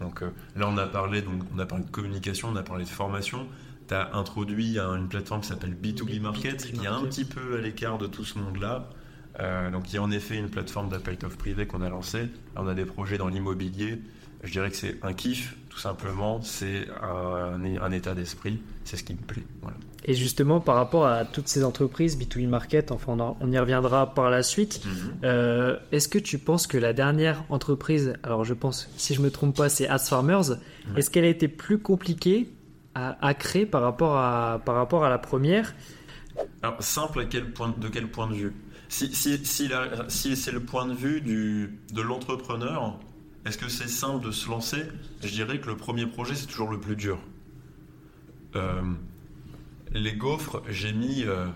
Donc 0.00 0.22
euh, 0.22 0.30
là, 0.56 0.66
on 0.66 0.78
a 0.78 0.86
parlé, 0.86 1.20
donc 1.20 1.42
on 1.54 1.58
a 1.58 1.66
parlé 1.66 1.84
de 1.84 1.90
communication, 1.90 2.48
on 2.48 2.56
a 2.56 2.62
parlé 2.62 2.84
de 2.84 2.88
formation. 2.88 3.46
Tu 3.86 3.94
as 3.94 4.14
introduit 4.14 4.78
une 4.78 5.08
plateforme 5.08 5.42
qui 5.42 5.48
s'appelle 5.48 5.74
B2B 5.74 6.20
Market, 6.20 6.72
qui 6.72 6.84
est 6.84 6.88
un 6.88 7.02
petit 7.04 7.24
peu 7.24 7.58
à 7.58 7.60
l'écart 7.60 7.98
de 7.98 8.06
tout 8.06 8.24
ce 8.24 8.38
monde-là. 8.38 8.88
Euh, 9.40 9.70
donc 9.70 9.92
il 9.92 9.96
y 9.96 9.98
a 9.98 10.02
en 10.02 10.10
effet 10.10 10.36
une 10.36 10.48
plateforme 10.48 10.88
d'appel 10.88 11.16
d'offres 11.16 11.36
privé 11.36 11.66
qu'on 11.66 11.82
a 11.82 11.88
lancée. 11.88 12.28
On 12.56 12.66
a 12.66 12.74
des 12.74 12.84
projets 12.84 13.18
dans 13.18 13.28
l'immobilier. 13.28 14.00
Je 14.42 14.52
dirais 14.52 14.70
que 14.70 14.76
c'est 14.76 14.98
un 15.02 15.12
kiff, 15.12 15.56
tout 15.70 15.78
simplement. 15.78 16.40
C'est 16.42 16.86
un, 17.02 17.90
état 17.92 18.14
d'esprit. 18.14 18.60
C'est 18.84 18.96
ce 18.96 19.04
qui 19.04 19.14
me 19.14 19.18
plaît. 19.18 19.42
Et 20.04 20.14
justement, 20.14 20.60
par 20.60 20.76
rapport 20.76 21.06
à 21.06 21.24
toutes 21.24 21.48
ces 21.48 21.64
entreprises, 21.64 22.16
B2B 22.16 22.46
Market, 22.46 22.92
enfin 22.92 23.16
on, 23.40 23.52
y 23.52 23.58
reviendra 23.58 24.14
par 24.14 24.30
la 24.30 24.42
suite, 24.42 24.84
mhm. 24.84 24.92
euh, 25.24 25.78
est-ce 25.90 26.08
que 26.08 26.18
tu 26.18 26.38
penses 26.38 26.66
que 26.66 26.78
la 26.78 26.92
dernière 26.92 27.42
entreprise, 27.48 28.14
alors 28.22 28.44
je 28.44 28.54
pense, 28.54 28.88
si 28.96 29.14
je 29.14 29.20
me 29.20 29.30
trompe 29.30 29.56
pas, 29.56 29.68
c'est 29.68 29.88
Ads 29.88 29.98
Farmers, 29.98 30.58
est-ce 30.96 31.10
qu'elle 31.10 31.24
a 31.24 31.28
été 31.28 31.48
plus 31.48 31.78
compliquée 31.78 32.48
à, 32.94 33.34
créer 33.34 33.66
par 33.66 33.82
rapport 33.82 34.16
à, 34.16 34.62
par 34.64 34.76
rapport 34.76 35.04
à 35.04 35.10
la 35.10 35.18
première? 35.18 35.74
Alors 36.62 36.82
simple, 36.82 37.20
à 37.20 37.24
quel 37.24 37.50
point, 37.52 37.74
de 37.76 37.88
quel 37.88 38.08
point 38.08 38.28
de 38.28 38.34
vue? 38.34 38.52
Si, 38.88 39.14
si, 39.14 39.44
si, 39.44 40.36
c'est 40.36 40.52
le 40.52 40.60
point 40.60 40.86
de 40.86 40.94
vue 40.94 41.20
du, 41.20 41.78
de 41.92 42.02
l'entrepreneur, 42.02 42.98
est-ce 43.44 43.58
que 43.58 43.68
c'est 43.68 43.88
simple 43.88 44.26
de 44.26 44.30
se 44.30 44.48
lancer? 44.48 44.82
Je 45.22 45.28
dirais 45.28 45.60
que 45.60 45.68
le 45.68 45.76
premier 45.76 46.06
projet, 46.06 46.34
c'est 46.34 46.46
toujours 46.46 46.70
le 46.70 46.80
plus 46.80 46.96
dur. 46.96 47.18
Euh, 48.54 48.82
les 49.92 50.14
gaufres, 50.14 50.62
j'ai 50.68 50.92
mis, 50.92 51.24
euh, 51.24 51.46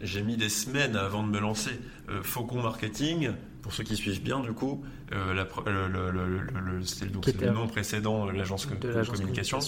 j'ai 0.00 0.22
mis 0.22 0.36
des 0.36 0.48
semaines 0.48 0.96
avant 0.96 1.22
de 1.22 1.30
me 1.30 1.38
lancer. 1.38 1.78
Euh, 2.08 2.22
Faucon 2.22 2.62
Marketing, 2.62 3.30
pour 3.62 3.72
ceux 3.72 3.84
qui 3.84 3.96
suivent 3.96 4.22
bien, 4.22 4.40
du 4.40 4.52
coup, 4.52 4.84
le, 5.10 5.32
le, 5.32 7.52
nom 7.52 7.66
précédent, 7.66 8.30
l'agence 8.30 8.68
de, 8.68 8.74
de, 8.74 9.04
communication 9.04 9.58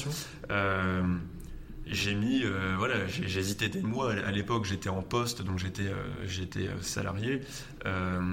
j'ai 1.91 2.15
mis, 2.15 2.43
euh, 2.45 2.75
voilà, 2.77 3.07
j'ai 3.07 3.41
hésité 3.41 3.69
des 3.69 3.83
mois. 3.83 4.13
À 4.13 4.31
l'époque, 4.31 4.65
j'étais 4.65 4.89
en 4.89 5.03
poste, 5.03 5.43
donc 5.43 5.59
j'étais 5.59 5.87
euh, 5.87 6.27
j'étais 6.27 6.69
euh, 6.69 6.81
salarié. 6.81 7.41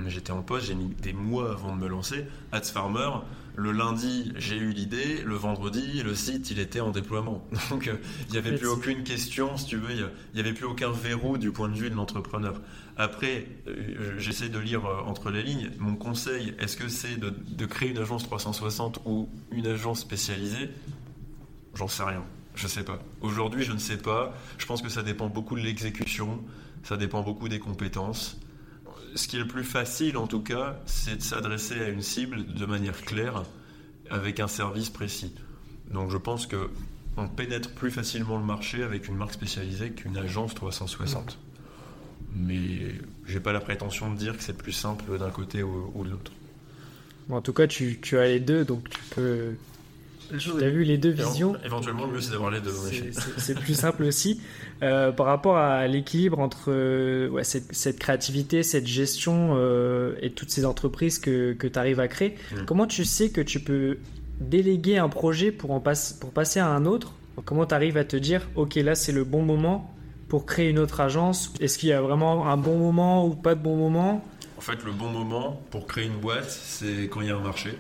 j'étais 0.07 0.31
en 0.31 0.41
poste, 0.41 0.67
j'ai 0.67 0.75
mis 0.75 0.93
des 1.01 1.13
mois 1.13 1.51
avant 1.51 1.75
de 1.75 1.81
me 1.81 1.87
lancer. 1.87 2.25
Ads 2.51 2.71
Farmer, 2.73 3.09
le 3.55 3.71
lundi, 3.71 4.33
j'ai 4.35 4.57
eu 4.57 4.71
l'idée. 4.71 5.21
Le 5.23 5.35
vendredi, 5.35 6.03
le 6.03 6.15
site, 6.15 6.51
il 6.51 6.59
était 6.59 6.81
en 6.81 6.91
déploiement. 6.91 7.47
Donc, 7.69 7.89
il 8.27 8.31
n'y 8.31 8.37
avait 8.37 8.57
plus 8.57 8.67
aucune 8.67 9.03
question, 9.03 9.55
si 9.57 9.65
tu 9.67 9.77
veux. 9.77 9.91
Il 9.93 10.09
n'y 10.33 10.39
avait 10.39 10.53
plus 10.53 10.65
aucun 10.65 10.91
verrou 10.91 11.37
du 11.37 11.51
point 11.51 11.69
de 11.69 11.75
vue 11.75 11.89
de 11.89 11.95
l'entrepreneur. 11.95 12.61
Après, 12.97 13.47
j'essaie 14.17 14.49
de 14.49 14.59
lire 14.59 14.85
entre 15.05 15.29
les 15.29 15.43
lignes. 15.43 15.71
Mon 15.79 15.95
conseil, 15.95 16.53
est-ce 16.59 16.75
que 16.75 16.89
c'est 16.89 17.17
de, 17.17 17.29
de 17.29 17.65
créer 17.65 17.89
une 17.89 17.97
agence 17.97 18.23
360 18.23 19.01
ou 19.05 19.29
une 19.51 19.67
agence 19.67 20.01
spécialisée? 20.01 20.69
J'en 21.75 21.87
sais 21.87 22.03
rien. 22.03 22.23
Je 22.55 22.67
sais 22.67 22.83
pas. 22.83 22.99
Aujourd'hui, 23.21 23.63
je 23.63 23.73
ne 23.73 23.77
sais 23.77 23.97
pas. 23.97 24.33
Je 24.57 24.65
pense 24.65 24.81
que 24.81 24.89
ça 24.89 25.03
dépend 25.03 25.27
beaucoup 25.27 25.55
de 25.55 25.61
l'exécution, 25.61 26.41
ça 26.83 26.97
dépend 26.97 27.21
beaucoup 27.21 27.49
des 27.49 27.59
compétences. 27.59 28.37
Ce 29.15 29.27
qui 29.27 29.37
est 29.37 29.39
le 29.39 29.47
plus 29.47 29.63
facile, 29.63 30.17
en 30.17 30.27
tout 30.27 30.41
cas, 30.41 30.77
c'est 30.85 31.17
de 31.17 31.21
s'adresser 31.21 31.79
à 31.81 31.89
une 31.89 32.01
cible 32.01 32.45
de 32.53 32.65
manière 32.65 33.01
claire, 33.01 33.43
avec 34.09 34.39
un 34.39 34.47
service 34.47 34.89
précis. 34.89 35.33
Donc, 35.91 36.11
je 36.11 36.17
pense 36.17 36.47
que 36.47 36.69
on 37.17 37.27
pénètre 37.27 37.71
plus 37.71 37.91
facilement 37.91 38.37
le 38.37 38.43
marché 38.43 38.83
avec 38.83 39.07
une 39.07 39.15
marque 39.15 39.33
spécialisée 39.33 39.91
qu'une 39.91 40.17
agence 40.17 40.53
360. 40.53 41.37
Mais 42.35 42.93
j'ai 43.25 43.39
pas 43.39 43.53
la 43.53 43.61
prétention 43.61 44.11
de 44.11 44.17
dire 44.17 44.35
que 44.35 44.43
c'est 44.43 44.57
plus 44.57 44.73
simple 44.73 45.17
d'un 45.17 45.29
côté 45.29 45.63
ou, 45.63 46.03
de 46.03 46.09
l'autre. 46.09 46.31
en 47.29 47.41
tout 47.41 47.53
cas, 47.53 47.67
tu, 47.67 47.97
as 48.17 48.25
les 48.25 48.41
deux, 48.41 48.65
donc 48.65 48.89
tu 48.89 48.99
peux 49.11 49.55
tu 50.37 50.63
as 50.63 50.69
vu 50.69 50.83
les 50.83 50.97
deux 50.97 51.09
visions. 51.09 51.55
Éventuellement, 51.63 52.05
le 52.05 52.13
mieux, 52.13 52.21
c'est 52.21 52.31
d'avoir 52.31 52.51
les 52.51 52.61
deux. 52.61 52.71
C'est 53.37 53.59
plus 53.59 53.75
simple 53.75 54.03
aussi. 54.03 54.41
Euh, 54.83 55.11
par 55.11 55.25
rapport 55.25 55.57
à 55.57 55.87
l'équilibre 55.87 56.39
entre 56.39 56.65
euh, 56.67 57.29
ouais, 57.29 57.45
cette, 57.45 57.73
cette, 57.73 57.97
créativité, 57.97 58.61
cette 58.61 58.87
gestion 58.87 59.53
euh, 59.55 60.15
et 60.21 60.31
toutes 60.31 60.49
ces 60.49 60.65
entreprises 60.65 61.17
que, 61.17 61.53
que 61.53 61.65
tu 61.65 61.79
arrives 61.79 62.01
à 62.01 62.09
créer, 62.09 62.35
mm. 62.51 62.65
comment 62.65 62.85
tu 62.85 63.05
sais 63.05 63.29
que 63.29 63.39
tu 63.39 63.61
peux 63.61 63.99
déléguer 64.41 64.97
un 64.97 65.07
projet 65.07 65.51
pour, 65.51 65.71
en 65.71 65.79
passe, 65.79 66.11
pour 66.13 66.31
passer 66.31 66.59
à 66.59 66.67
un 66.67 66.85
autre? 66.85 67.13
Comment 67.45 67.65
tu 67.65 67.73
arrives 67.73 67.97
à 67.97 68.03
te 68.03 68.15
dire, 68.17 68.47
OK, 68.55 68.75
là, 68.75 68.95
c'est 68.95 69.11
le 69.11 69.23
bon 69.23 69.43
moment 69.43 69.93
pour 70.27 70.45
créer 70.45 70.69
une 70.69 70.79
autre 70.79 70.99
agence? 70.99 71.53
Est-ce 71.59 71.77
qu'il 71.77 71.89
y 71.89 71.93
a 71.93 72.01
vraiment 72.01 72.47
un 72.47 72.57
bon 72.57 72.77
moment 72.77 73.25
ou 73.25 73.35
pas 73.35 73.55
de 73.55 73.61
bon 73.61 73.75
moment? 73.75 74.25
En 74.57 74.61
fait, 74.61 74.83
le 74.83 74.91
bon 74.91 75.09
moment 75.09 75.61
pour 75.69 75.85
créer 75.87 76.05
une 76.05 76.17
boîte, 76.17 76.49
c'est 76.49 77.07
quand 77.09 77.21
il 77.21 77.27
y 77.27 77.31
a 77.31 77.35
un 77.35 77.41
marché. 77.41 77.71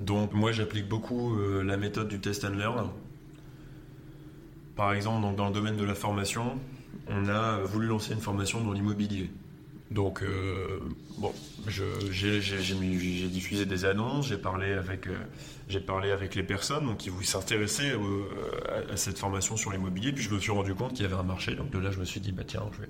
Donc 0.00 0.32
moi 0.32 0.50
j'applique 0.50 0.88
beaucoup 0.88 1.36
euh, 1.36 1.62
la 1.62 1.76
méthode 1.76 2.08
du 2.08 2.20
test 2.20 2.44
and 2.44 2.56
learn. 2.56 2.88
Par 4.76 4.92
exemple, 4.92 5.36
dans 5.36 5.46
le 5.46 5.52
domaine 5.52 5.76
de 5.76 5.84
la 5.84 5.94
formation, 5.94 6.58
on 7.06 7.28
a 7.28 7.58
voulu 7.58 7.86
lancer 7.86 8.14
une 8.14 8.20
formation 8.20 8.62
dans 8.64 8.72
l'immobilier. 8.72 9.30
Donc, 9.90 10.24
bon, 11.18 11.34
j'ai 11.66 13.28
diffusé 13.28 13.66
des 13.66 13.84
annonces, 13.84 14.28
j'ai 14.28 14.38
parlé 14.38 14.72
avec 14.72 15.08
j'ai 15.70 15.80
parlé 15.80 16.10
avec 16.10 16.34
les 16.34 16.42
personnes 16.42 16.86
donc, 16.86 16.98
qui 16.98 17.10
s'intéressaient 17.22 17.92
à, 17.92 18.92
à, 18.92 18.96
cette 18.96 19.18
formation 19.18 19.56
sur 19.56 19.70
l'immobilier, 19.70 20.12
puis 20.12 20.24
je 20.24 20.34
me 20.34 20.40
suis 20.40 20.50
rendu 20.50 20.74
compte 20.74 20.94
qu'il 20.94 21.02
y 21.02 21.06
avait 21.06 21.18
un 21.18 21.22
marché. 21.22 21.54
Donc 21.54 21.70
de 21.70 21.78
là, 21.78 21.90
je 21.90 22.00
me 22.00 22.04
suis 22.04 22.20
dit, 22.20 22.32
bah 22.32 22.42
tiens, 22.46 22.62
je 22.72 22.82
vais, 22.82 22.88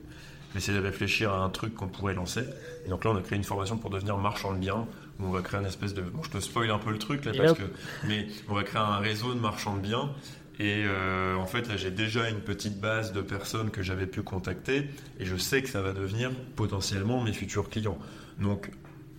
essayer 0.57 0.77
de 0.77 0.83
réfléchir 0.83 1.33
à 1.33 1.45
un 1.45 1.51
truc 1.51 1.75
qu'on 1.75 1.89
pourrait 1.89 2.15
lancer. 2.15 2.43
Et 2.87 2.89
donc 2.89 3.05
là, 3.05 3.11
on 3.11 3.17
a 3.17 3.21
créé 3.21 3.37
une 3.37 3.45
formation 3.45 3.77
pour 3.77 3.91
devenir 3.91 4.17
marchand 4.17 4.53
de 4.53 4.59
biens, 4.59 4.87
où 5.21 5.27
on 5.27 5.31
va 5.31 5.43
créer 5.43 5.61
une 5.61 5.67
espèce 5.67 5.95
de... 5.95 6.03
Bon, 6.03 6.23
je 6.23 6.31
te 6.31 6.41
spoil 6.41 6.71
un 6.71 6.79
peu 6.79 6.91
le 6.91 6.99
truc 6.99 7.25
là, 7.25 7.33
parce 7.37 7.59
que... 7.59 7.65
Mais 8.07 8.27
on 8.49 8.55
va 8.55 8.63
créer 8.63 8.81
un 8.81 8.99
réseau 8.99 9.35
de 9.35 9.41
marchands 9.41 9.77
de 9.77 9.83
biens. 9.83 10.11
Et 10.59 10.85
euh, 10.87 11.37
en 11.37 11.47
fait, 11.47 11.69
là, 11.69 11.77
j'ai 11.77 11.91
déjà 11.91 12.29
une 12.29 12.41
petite 12.41 12.81
base 12.81 13.13
de 13.13 13.23
personnes 13.23 13.71
que 13.71 13.83
j'avais 13.83 14.07
pu 14.07 14.23
contacter, 14.23 14.91
et 15.19 15.25
je 15.25 15.37
sais 15.37 15.63
que 15.63 15.69
ça 15.71 15.81
va 15.81 15.93
devenir 15.93 16.31
potentiellement 16.55 17.23
mes 17.23 17.33
futurs 17.33 17.71
clients. 17.71 17.99
Donc, 18.39 18.71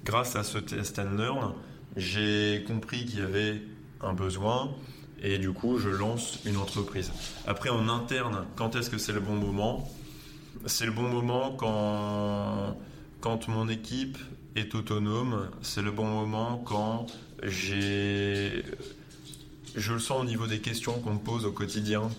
grâce 0.05 0.35
à 0.35 0.43
ce 0.43 0.59
test 0.59 0.99
and 0.99 1.15
learn, 1.17 1.53
j'ai 1.97 2.63
compris 2.67 3.05
qu'il 3.05 3.19
y 3.19 3.21
avait 3.21 3.61
un 4.01 4.13
besoin 4.13 4.71
et 5.21 5.37
du 5.37 5.51
coup 5.51 5.77
je 5.77 5.89
lance 5.89 6.39
une 6.45 6.57
entreprise. 6.57 7.11
Après 7.45 7.69
en 7.69 7.89
interne, 7.89 8.45
quand 8.55 8.75
est-ce 8.75 8.89
que 8.89 8.97
c'est 8.97 9.13
le 9.13 9.19
bon 9.19 9.35
moment? 9.35 9.89
C'est 10.65 10.85
le 10.85 10.91
bon 10.91 11.07
moment 11.09 11.51
quand, 11.51 12.77
quand 13.19 13.47
mon 13.47 13.67
équipe 13.69 14.17
est 14.55 14.75
autonome, 14.75 15.49
c'est 15.61 15.81
le 15.81 15.91
bon 15.91 16.05
moment 16.05 16.61
quand 16.65 17.07
j'ai 17.43 18.63
je 19.75 19.93
le 19.93 19.99
sens 19.99 20.21
au 20.21 20.25
niveau 20.25 20.47
des 20.47 20.59
questions 20.59 20.99
qu'on 20.99 21.13
me 21.13 21.19
pose 21.19 21.45
au 21.45 21.51
quotidien. 21.51 22.09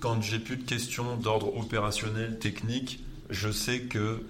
Quand 0.00 0.22
j'ai 0.22 0.38
plus 0.38 0.56
de 0.56 0.62
questions 0.62 1.16
d'ordre 1.16 1.54
opérationnel, 1.56 2.38
technique, 2.38 3.04
je 3.30 3.50
sais 3.50 3.82
que 3.82 4.22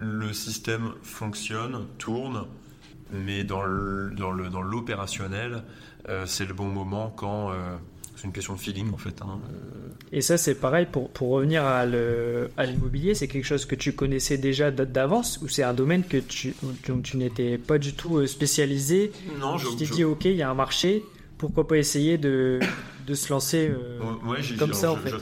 le 0.00 0.32
système 0.32 0.92
fonctionne, 1.02 1.86
tourne, 1.98 2.46
mais 3.10 3.44
dans 3.44 3.64
l'opérationnel, 3.64 5.52
dans 5.52 5.62
euh, 6.08 6.26
c'est 6.26 6.44
le 6.46 6.54
bon 6.54 6.68
moment 6.68 7.10
quand 7.10 7.50
euh, 7.50 7.76
c'est 8.16 8.24
une 8.24 8.32
question 8.32 8.54
de 8.54 8.58
feeling 8.58 8.92
en 8.92 8.96
fait. 8.96 9.22
Hein, 9.22 9.38
euh. 9.48 9.88
Et 10.10 10.20
ça 10.20 10.36
c'est 10.36 10.54
pareil 10.56 10.86
pour, 10.90 11.10
pour 11.10 11.28
revenir 11.30 11.64
à 11.64 11.86
l'immobilier, 11.86 13.14
c'est 13.14 13.28
quelque 13.28 13.44
chose 13.44 13.64
que 13.64 13.74
tu 13.74 13.92
connaissais 13.92 14.38
déjà 14.38 14.70
d'avance 14.70 15.38
ou 15.42 15.48
c'est 15.48 15.62
un 15.62 15.74
domaine 15.74 16.02
que 16.02 16.16
tu, 16.16 16.54
dont 16.88 17.00
tu 17.00 17.16
n'étais 17.16 17.58
pas 17.58 17.78
du 17.78 17.92
tout 17.92 18.26
spécialisé? 18.26 19.12
Non, 19.38 19.58
je 19.58 19.68
t'ai 19.76 19.86
dit 19.86 20.02
ok 20.04 20.24
il 20.24 20.36
y 20.36 20.42
a 20.42 20.50
un 20.50 20.54
marché, 20.54 21.04
pourquoi 21.38 21.68
pas 21.68 21.76
essayer 21.76 22.18
de, 22.18 22.58
de 23.06 23.14
se 23.14 23.32
lancer 23.32 23.70
comme 24.58 24.72
ça 24.72 24.92
en 24.92 24.96
fait? 24.96 25.14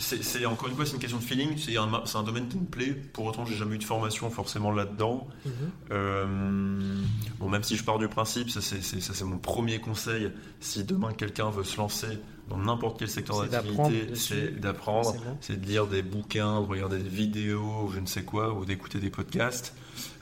C'est 0.00 0.46
encore 0.46 0.68
une 0.68 0.74
fois 0.74 0.86
c'est 0.86 0.94
une 0.94 0.98
question 0.98 1.18
de 1.18 1.22
feeling. 1.22 1.56
C'est 1.58 1.76
un, 1.76 1.90
un, 1.92 2.22
domaine 2.22 2.48
qui 2.48 2.56
me 2.56 2.64
plaît. 2.64 2.92
Pour 3.12 3.26
autant 3.26 3.44
j'ai 3.44 3.54
jamais 3.54 3.76
eu 3.76 3.78
de 3.78 3.84
formation 3.84 4.30
forcément 4.30 4.72
là-dedans. 4.72 5.28
Mhm. 5.44 5.52
euh, 5.92 7.02
bon 7.38 7.48
même 7.48 7.62
si 7.62 7.76
je 7.76 7.84
pars 7.84 7.98
du 7.98 8.08
principe 8.08 8.50
ça 8.50 8.60
c'est 8.60 9.24
mon 9.24 9.38
premier 9.38 9.78
conseil. 9.78 10.30
Si 10.60 10.84
demain 10.84 11.12
quelqu'un 11.12 11.50
veut 11.50 11.64
se 11.64 11.76
lancer 11.76 12.18
dans 12.48 12.58
n'importe 12.58 12.98
quel 12.98 13.08
secteur 13.08 13.46
d'activité 13.46 14.14
c'est 14.14 14.60
d'apprendre. 14.60 15.14
C'est 15.40 15.60
de 15.60 15.66
lire 15.66 15.86
des 15.86 16.02
bouquins 16.02 16.60
de 16.62 16.66
regarder 16.66 16.98
des 16.98 17.08
vidéos 17.08 17.84
ou 17.84 17.92
je 17.92 18.00
ne 18.00 18.06
sais 18.06 18.22
quoi 18.22 18.54
ou 18.54 18.64
d'écouter 18.64 18.98
des 18.98 19.10
podcasts. 19.10 19.74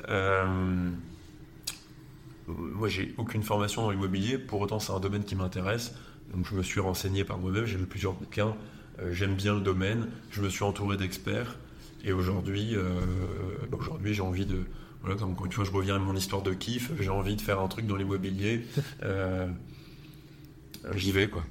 Euh, 0.09 0.91
moi 2.47 2.89
j'ai 2.89 3.15
aucune 3.17 3.43
formation 3.43 3.83
dans 3.83 3.91
l'immobilier. 3.91 4.39
Pour 4.39 4.61
autant 4.61 4.81
c'est 4.81 4.93
un 4.93 5.01
domaine 5.01 5.25
qui 5.25 5.37
m'intéresse. 5.37 5.95
Donc 6.35 6.47
je 6.47 6.55
me 6.55 6.63
suis 6.63 6.81
renseigné 6.81 7.25
par 7.25 7.39
moi-même. 7.39 7.65
J'ai 7.65 7.79
lu 7.79 7.87
plusieurs 7.87 8.13
bouquins 8.13 8.55
j'aime 9.13 9.35
bien 9.35 9.55
le 9.55 9.61
domaine, 9.61 10.09
je 10.31 10.41
me 10.43 10.49
suis 10.49 10.65
entouré 10.65 10.97
d'experts. 10.97 11.57
Et 12.05 12.13
aujourd'hui, 12.13 12.77
euh, 12.77 13.01
aujourd'hui 13.73 14.15
j'ai 14.15 14.23
envie 14.23 14.47
de. 14.47 14.65
Voilà, 15.03 15.17
comme 15.17 15.31
encore 15.31 15.47
une 15.47 15.53
fois, 15.53 15.65
je 15.65 15.71
reviens 15.71 15.97
à 15.97 15.99
mon 15.99 16.17
histoire 16.17 16.43
de 16.43 16.53
kiff, 16.53 16.91
j'ai 16.99 17.09
envie 17.09 17.37
de 17.37 17.41
faire 17.41 17.61
un 17.61 17.69
truc 17.69 17.87
dans 17.87 17.97
l'immobilier. 17.97 18.65
Euh, 19.03 19.49
j'y 20.95 21.13
vais, 21.13 21.29
quoi. 21.29 21.45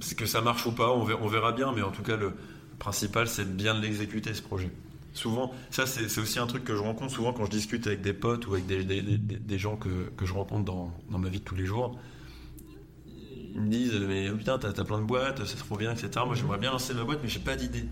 C'est 0.00 0.16
que 0.16 0.26
ça 0.26 0.40
marche 0.40 0.64
ou 0.66 0.72
pas, 0.72 0.92
on 0.92 1.26
verra, 1.26 1.52
bien, 1.52 1.72
mais 1.72 1.82
en 1.82 1.90
tout 1.90 2.02
cas, 2.02 2.16
le 2.16 2.32
principal, 2.78 3.26
c'est 3.26 3.56
bien 3.56 3.74
de 3.74 3.80
l'exécuter, 3.80 4.32
ce 4.32 4.42
projet. 4.42 4.70
Souvent, 5.12 5.52
ça, 5.70 5.86
c'est 5.86 6.20
aussi 6.20 6.38
un 6.38 6.46
truc 6.46 6.62
que 6.62 6.76
je 6.76 6.80
rencontre 6.80 7.12
souvent 7.12 7.32
quand 7.32 7.46
je 7.46 7.50
discute 7.50 7.86
avec 7.88 8.00
des 8.00 8.12
potes 8.12 8.46
ou 8.46 8.54
avec 8.54 8.66
des, 8.66 9.58
gens 9.58 9.76
que, 9.76 10.10
que, 10.16 10.24
je 10.24 10.34
rencontre 10.34 10.64
dans, 10.64 10.92
dans 11.10 11.18
ma 11.18 11.28
vie 11.28 11.40
de 11.40 11.44
tous 11.44 11.56
les 11.56 11.66
jours 11.66 11.98
ils 13.54 13.60
me 13.60 13.68
disent 13.68 13.94
mais 13.94 14.30
putain 14.30 14.58
t'as 14.58 14.68
as 14.68 14.84
plein 14.84 14.98
de 14.98 15.04
boîtes 15.04 15.44
c'est 15.44 15.56
trop 15.56 15.76
bien 15.76 15.92
etc 15.92 16.10
moi 16.26 16.34
j'aimerais 16.34 16.58
bien 16.58 16.70
lancer 16.70 16.94
ma 16.94 17.04
boîte 17.04 17.20
mais 17.22 17.28
j'ai 17.28 17.40
pas 17.40 17.56
d'idée 17.56 17.86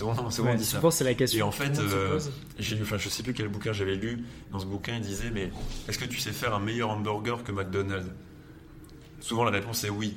vraiment, 0.00 0.30
souvent 0.30 0.54
dit 0.54 0.64
ça. 0.64 0.80
c'est 0.90 1.04
la 1.04 1.14
question. 1.14 1.38
Et 1.38 1.42
en 1.42 1.52
fait, 1.52 1.78
euh, 1.78 2.18
j'ai 2.58 2.76
lu, 2.76 2.82
enfin, 2.82 2.96
je 2.98 3.08
sais 3.08 3.22
plus 3.22 3.34
quel 3.34 3.48
bouquin 3.48 3.72
j'avais 3.72 3.96
lu. 3.96 4.24
Dans 4.50 4.58
ce 4.58 4.66
bouquin, 4.66 4.96
il 4.96 5.02
disait 5.02 5.30
Mais 5.30 5.50
est-ce 5.88 5.98
que 5.98 6.04
tu 6.04 6.18
sais 6.18 6.32
faire 6.32 6.54
un 6.54 6.60
meilleur 6.60 6.90
hamburger 6.90 7.44
que 7.44 7.52
McDonald's? 7.52 8.10
Souvent, 9.20 9.44
la 9.44 9.50
réponse 9.50 9.84
est 9.84 9.90
oui. 9.90 10.16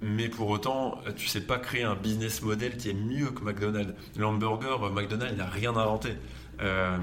Mais 0.00 0.28
pour 0.28 0.48
autant, 0.48 0.98
tu 1.16 1.28
sais 1.28 1.42
pas 1.42 1.58
créer 1.58 1.84
un 1.84 1.94
business 1.94 2.42
model 2.42 2.76
qui 2.76 2.90
est 2.90 2.94
mieux 2.94 3.30
que 3.30 3.44
McDonald's. 3.44 3.94
L'hamburger, 4.16 4.90
McDonald's, 4.92 5.32
il 5.32 5.38
n'a 5.38 5.46
rien 5.46 5.76
inventé. 5.76 6.14
Euh, 6.60 6.98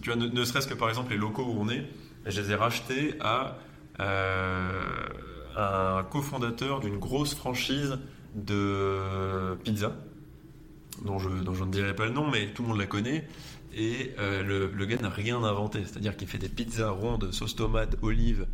tu 0.00 0.10
vois, 0.10 0.16
ne, 0.16 0.44
serait-ce 0.44 0.66
que 0.66 0.74
par 0.74 0.88
exemple 0.88 1.10
les 1.10 1.18
locaux 1.18 1.44
où 1.44 1.60
on 1.60 1.68
est, 1.68 1.84
je 2.24 2.40
les 2.40 2.52
ai 2.52 2.54
rachetés 2.54 3.14
à. 3.20 3.58
Euh, 4.00 4.82
un 5.58 6.04
cofondateur 6.04 6.80
d'une 6.80 6.98
grosse 6.98 7.34
franchise 7.34 7.98
de 8.34 9.54
pizza, 9.64 9.92
dont 11.04 11.18
je, 11.18 11.28
dont 11.28 11.54
je, 11.54 11.64
ne 11.64 11.70
dirai 11.70 11.94
pas 11.94 12.06
le 12.06 12.12
nom, 12.12 12.30
mais 12.30 12.48
tout 12.52 12.62
le 12.62 12.68
monde 12.68 12.78
la 12.78 12.86
connaît. 12.86 13.26
Et 13.74 14.12
euh, 14.18 14.42
le, 14.42 14.70
le, 14.74 14.86
gars 14.86 14.96
n'a 14.96 15.10
rien 15.10 15.42
inventé, 15.44 15.80
c'est-à-dire 15.84 16.16
qu'il 16.16 16.26
fait 16.26 16.38
des 16.38 16.48
pizzas 16.48 16.90
rondes, 16.90 17.30
sauce 17.32 17.54
tomate, 17.54 17.96
olive, 18.02 18.46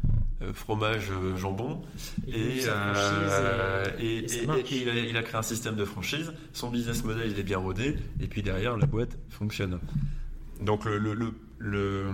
euh, 0.43 0.53
fromage, 0.53 1.11
euh, 1.11 1.37
jambon. 1.37 1.83
Et, 2.27 2.33
et, 2.33 4.27
il, 4.40 5.17
a, 5.17 5.23
créé 5.23 5.37
un 5.37 5.43
système 5.43 5.77
de 5.77 5.85
franchise. 5.85 6.33
Son 6.53 6.71
business 6.71 7.05
model 7.05 7.31
il 7.31 7.38
est 7.38 7.45
bien 7.45 7.59
rodé, 7.59 7.97
et 8.21 8.27
puis 8.27 8.43
derrière 8.43 8.77
la 8.77 8.87
boîte 8.87 9.17
fonctionne. 9.31 9.79
Donc 10.61 10.85
le, 10.85 10.99
le, 10.99 11.14
le 11.59 12.05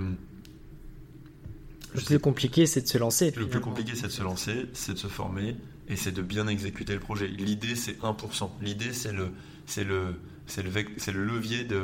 le 1.94 2.00
plus 2.00 2.18
compliqué, 2.18 2.66
c'est 2.66 2.82
de 2.82 2.86
se 2.86 2.98
lancer. 2.98 3.32
Le 3.36 3.48
plus 3.48 3.60
compliqué, 3.60 3.92
c'est 3.94 4.06
de 4.06 4.12
se 4.12 4.22
lancer, 4.22 4.66
c'est 4.72 4.94
de 4.94 4.98
se 4.98 5.08
former 5.08 5.56
et 5.88 5.96
c'est 5.96 6.12
de 6.12 6.22
bien 6.22 6.46
exécuter 6.46 6.94
le 6.94 7.00
projet. 7.00 7.26
L'idée, 7.26 7.74
c'est 7.74 8.00
1%. 8.00 8.50
L'idée, 8.62 8.92
c'est 8.92 9.12
le, 9.12 9.30
c'est 9.66 9.84
le, 9.84 10.14
c'est 10.46 10.62
le, 10.62 10.70
c'est 10.96 11.12
le 11.12 11.24
levier 11.24 11.64
de, 11.64 11.80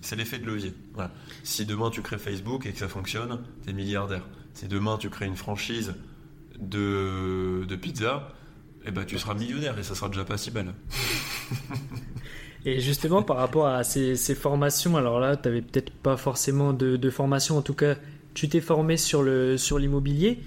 c'est 0.00 0.16
l'effet 0.16 0.38
de 0.38 0.46
levier. 0.46 0.74
Si 1.42 1.66
demain 1.66 1.90
tu 1.90 2.02
crées 2.02 2.18
Facebook 2.18 2.66
et 2.66 2.72
que 2.72 2.78
ça 2.78 2.88
fonctionne, 2.88 3.40
t'es 3.64 3.72
milliardaire. 3.72 4.26
Si 4.54 4.66
demain 4.68 4.96
tu 4.98 5.10
crées 5.10 5.26
une 5.26 5.36
franchise 5.36 5.94
de, 6.58 7.64
de 7.66 7.76
pizza, 7.76 8.32
eh 8.84 8.90
ben 8.90 9.04
tu 9.04 9.18
seras 9.18 9.34
millionnaire 9.34 9.78
et 9.78 9.82
ça 9.82 9.94
sera 9.94 10.08
déjà 10.08 10.24
pas 10.24 10.38
si 10.38 10.50
mal. 10.50 10.74
Et 12.64 12.80
justement, 12.80 13.22
par 13.22 13.36
rapport 13.36 13.68
à 13.68 13.84
ces, 13.84 14.16
formations, 14.34 14.96
alors 14.96 15.20
là, 15.20 15.36
tu 15.36 15.48
n'avais 15.48 15.62
peut-être 15.62 15.92
pas 15.92 16.16
forcément 16.16 16.72
de, 16.72 16.96
de, 16.96 17.10
formation, 17.10 17.56
en 17.56 17.62
tout 17.62 17.74
cas 17.74 17.94
tu 18.38 18.48
t'es 18.48 18.60
formé 18.60 18.96
sur 18.96 19.24
le 19.24 19.56
sur 19.56 19.80
l'immobilier. 19.80 20.38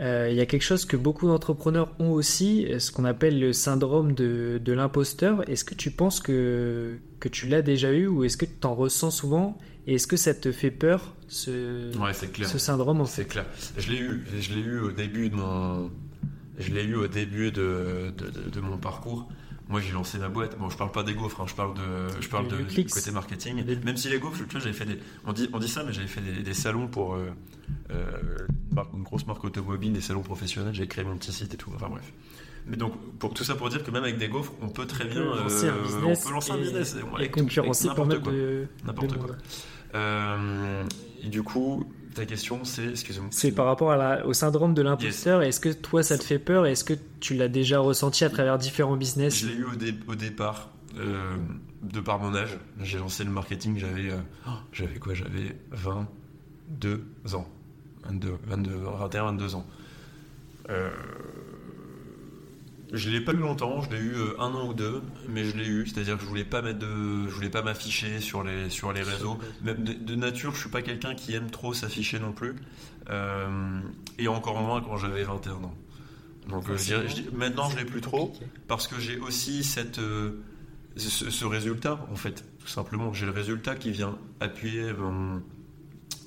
Euh, 0.00 0.28
il 0.30 0.36
y 0.36 0.40
a 0.40 0.46
quelque 0.46 0.62
chose 0.62 0.84
que 0.84 0.96
beaucoup 0.96 1.26
d'entrepreneurs 1.28 1.92
ont 2.00 2.10
aussi, 2.10 2.66
ce 2.78 2.90
qu'on 2.90 3.04
appelle 3.04 3.38
le 3.38 3.52
syndrome 3.52 4.12
de, 4.12 4.60
de 4.64 4.72
l'imposteur. 4.72 5.48
Est-ce 5.48 5.64
que 5.64 5.74
tu 5.74 5.90
penses 5.92 6.20
que, 6.20 6.98
que 7.20 7.28
tu 7.28 7.46
l'as 7.46 7.62
déjà 7.62 7.92
eu 7.92 8.08
ou 8.08 8.24
est-ce 8.24 8.36
que 8.36 8.44
tu 8.44 8.66
en 8.66 8.74
ressens 8.74 9.12
souvent? 9.12 9.56
Et 9.86 9.94
est-ce 9.94 10.06
que 10.06 10.16
ça 10.16 10.34
te 10.34 10.50
fait 10.52 10.70
peur, 10.70 11.14
ce, 11.28 11.90
ce 12.44 12.58
syndrome? 12.58 13.04
C'est 13.06 13.26
clair. 13.26 13.46
Je 13.76 13.90
l'ai 13.90 13.98
eu, 13.98 14.24
je 14.40 14.54
l'ai 14.54 14.60
eu 14.60 14.80
au 14.80 14.90
début 14.92 15.30
de 15.30 15.36
mon, 15.36 15.90
je 16.58 16.72
l'ai 16.72 16.84
eu 16.84 16.96
au 16.96 17.06
début 17.06 17.50
de, 17.52 18.12
de, 18.18 18.50
de 18.50 18.60
mon 18.60 18.78
parcours. 18.78 19.28
Moi, 19.68 19.82
j'ai 19.82 19.92
lancé 19.92 20.18
ma 20.18 20.28
boîte. 20.28 20.58
Bon, 20.58 20.70
je 20.70 20.76
parle 20.76 20.92
pas 20.92 21.02
des 21.02 21.14
gaufres, 21.14 21.42
hein, 21.42 21.46
je 21.46 21.54
parle 21.54 21.74
de, 21.74 22.20
je 22.20 22.28
parle 22.28 22.48
de, 22.48 22.56
côté 22.90 23.10
marketing. 23.10 23.64
Même 23.84 23.96
si 23.98 24.08
les 24.08 24.18
gaufres, 24.18 24.38
tu 24.38 24.44
vois, 24.44 24.60
j'avais 24.60 24.72
fait 24.72 24.86
des, 24.86 24.98
on 25.26 25.32
dit, 25.32 25.48
on 25.52 25.58
dit 25.58 25.68
ça, 25.68 25.84
mais 25.84 25.92
j'avais 25.92 26.06
fait 26.06 26.22
des, 26.22 26.54
salons 26.54 26.88
pour 26.88 27.14
euh, 27.14 27.30
euh, 27.90 28.06
une, 28.94 29.02
grosse 29.02 29.26
marque 29.26 29.44
automobile, 29.44 29.92
des 29.92 30.00
salons 30.00 30.22
professionnels. 30.22 30.74
J'ai 30.74 30.86
créé 30.86 31.04
mon 31.04 31.16
petit 31.18 31.32
site 31.32 31.52
et 31.52 31.56
tout. 31.58 31.70
Enfin 31.74 31.88
bref. 31.90 32.12
Mais 32.66 32.76
donc, 32.76 32.94
pour, 33.18 33.34
tout 33.34 33.44
ça 33.44 33.56
pour 33.56 33.68
dire 33.68 33.84
que 33.84 33.90
même 33.90 34.04
avec 34.04 34.16
des 34.16 34.28
gaufres, 34.28 34.52
on 34.62 34.68
peut 34.68 34.86
très 34.86 35.04
bien, 35.04 35.22
lancer 35.22 35.68
un 35.68 35.74
euh, 35.74 35.82
business 35.82 36.20
on 36.24 36.28
peut 36.28 36.34
lancer 36.34 36.52
un 36.52 36.58
business 36.58 36.96
et, 36.96 37.24
et 37.24 37.30
concurrencer 37.30 37.88
n'importe 37.88 38.22
quoi. 38.22 38.32
N'importe 38.86 39.18
quoi. 39.18 39.36
et 41.22 41.28
du 41.28 41.42
coup, 41.42 41.84
ta 42.18 42.26
question, 42.26 42.64
c'est, 42.64 42.88
excusez-moi. 42.88 43.28
C'est 43.32 43.52
par 43.52 43.66
rapport 43.66 43.96
au 44.26 44.32
syndrome 44.32 44.74
de 44.74 44.82
l'imposteur. 44.82 45.42
Est-ce 45.42 45.60
que 45.60 45.70
toi, 45.70 46.02
ça 46.02 46.18
te 46.18 46.24
fait 46.24 46.38
peur 46.38 46.66
Est-ce 46.66 46.84
que 46.84 46.94
tu 47.20 47.34
l'as 47.34 47.48
déjà 47.48 47.78
ressenti 47.78 48.24
à 48.24 48.30
travers 48.30 48.58
différents 48.58 48.96
business? 48.96 49.36
Je 49.36 49.46
l'ai 49.46 49.54
eu 49.54 49.66
au, 50.06 50.14
départ, 50.14 50.70
euh, 50.98 51.36
de 51.82 52.00
par 52.00 52.18
mon 52.18 52.34
âge. 52.34 52.58
J'ai 52.82 52.98
lancé 52.98 53.24
le 53.24 53.30
marketing, 53.30 53.78
j'avais, 53.78 54.10
euh, 54.10 54.50
j'avais 54.72 54.98
quoi? 54.98 55.14
J'avais 55.14 55.56
22 55.70 57.04
ans. 57.34 57.48
22, 58.04 58.38
22, 58.46 58.70
21, 58.98 59.24
22 59.24 59.54
ans. 59.54 59.66
Euh, 60.70 60.90
Je 62.92 63.10
l'ai 63.10 63.20
pas 63.20 63.32
eu 63.32 63.38
longtemps, 63.38 63.82
je 63.82 63.90
l'ai 63.90 63.98
eu 63.98 64.14
euh, 64.14 64.40
un 64.40 64.54
an 64.54 64.68
ou 64.68 64.74
deux, 64.74 65.02
mais 65.28 65.44
je 65.44 65.56
l'ai 65.56 65.66
eu. 65.66 65.86
C'est-à-dire 65.86 66.16
que 66.16 66.22
je 66.22 66.26
voulais 66.26 66.44
pas 66.44 66.62
mettre 66.62 66.78
de, 66.78 67.26
je 67.28 67.34
voulais 67.34 67.50
pas 67.50 67.62
m'afficher 67.62 68.20
sur 68.20 68.42
les 68.42 68.70
sur 68.70 68.92
les 68.92 69.02
réseaux. 69.02 69.38
Même 69.62 69.84
de, 69.84 70.14
nature, 70.14 70.54
je 70.54 70.60
suis 70.60 70.70
pas 70.70 70.82
quelqu'un 70.82 71.14
qui 71.14 71.34
aime 71.34 71.50
trop 71.50 71.74
s'afficher 71.74 72.18
non 72.18 72.32
plus, 72.32 72.56
euh, 73.10 73.80
et 74.18 74.28
encore 74.28 74.60
moins 74.62 74.80
quand 74.80 74.96
j'avais 74.96 75.22
21 75.22 75.52
ans. 75.52 75.74
Donc 76.48 76.64
je 76.76 77.30
maintenant 77.36 77.68
je 77.68 77.76
l'ai 77.76 77.84
plus 77.84 78.00
trop 78.00 78.32
parce 78.68 78.88
que 78.88 78.98
j'ai 78.98 79.18
aussi 79.18 79.62
cette 79.62 80.00
ce, 80.96 81.44
résultat 81.44 82.06
en 82.10 82.16
fait, 82.16 82.44
tout 82.58 82.68
simplement. 82.68 83.12
J'ai 83.12 83.26
le 83.26 83.32
résultat 83.32 83.74
qui 83.74 83.90
vient 83.90 84.18
appuyer 84.40 84.92
mon 84.92 85.42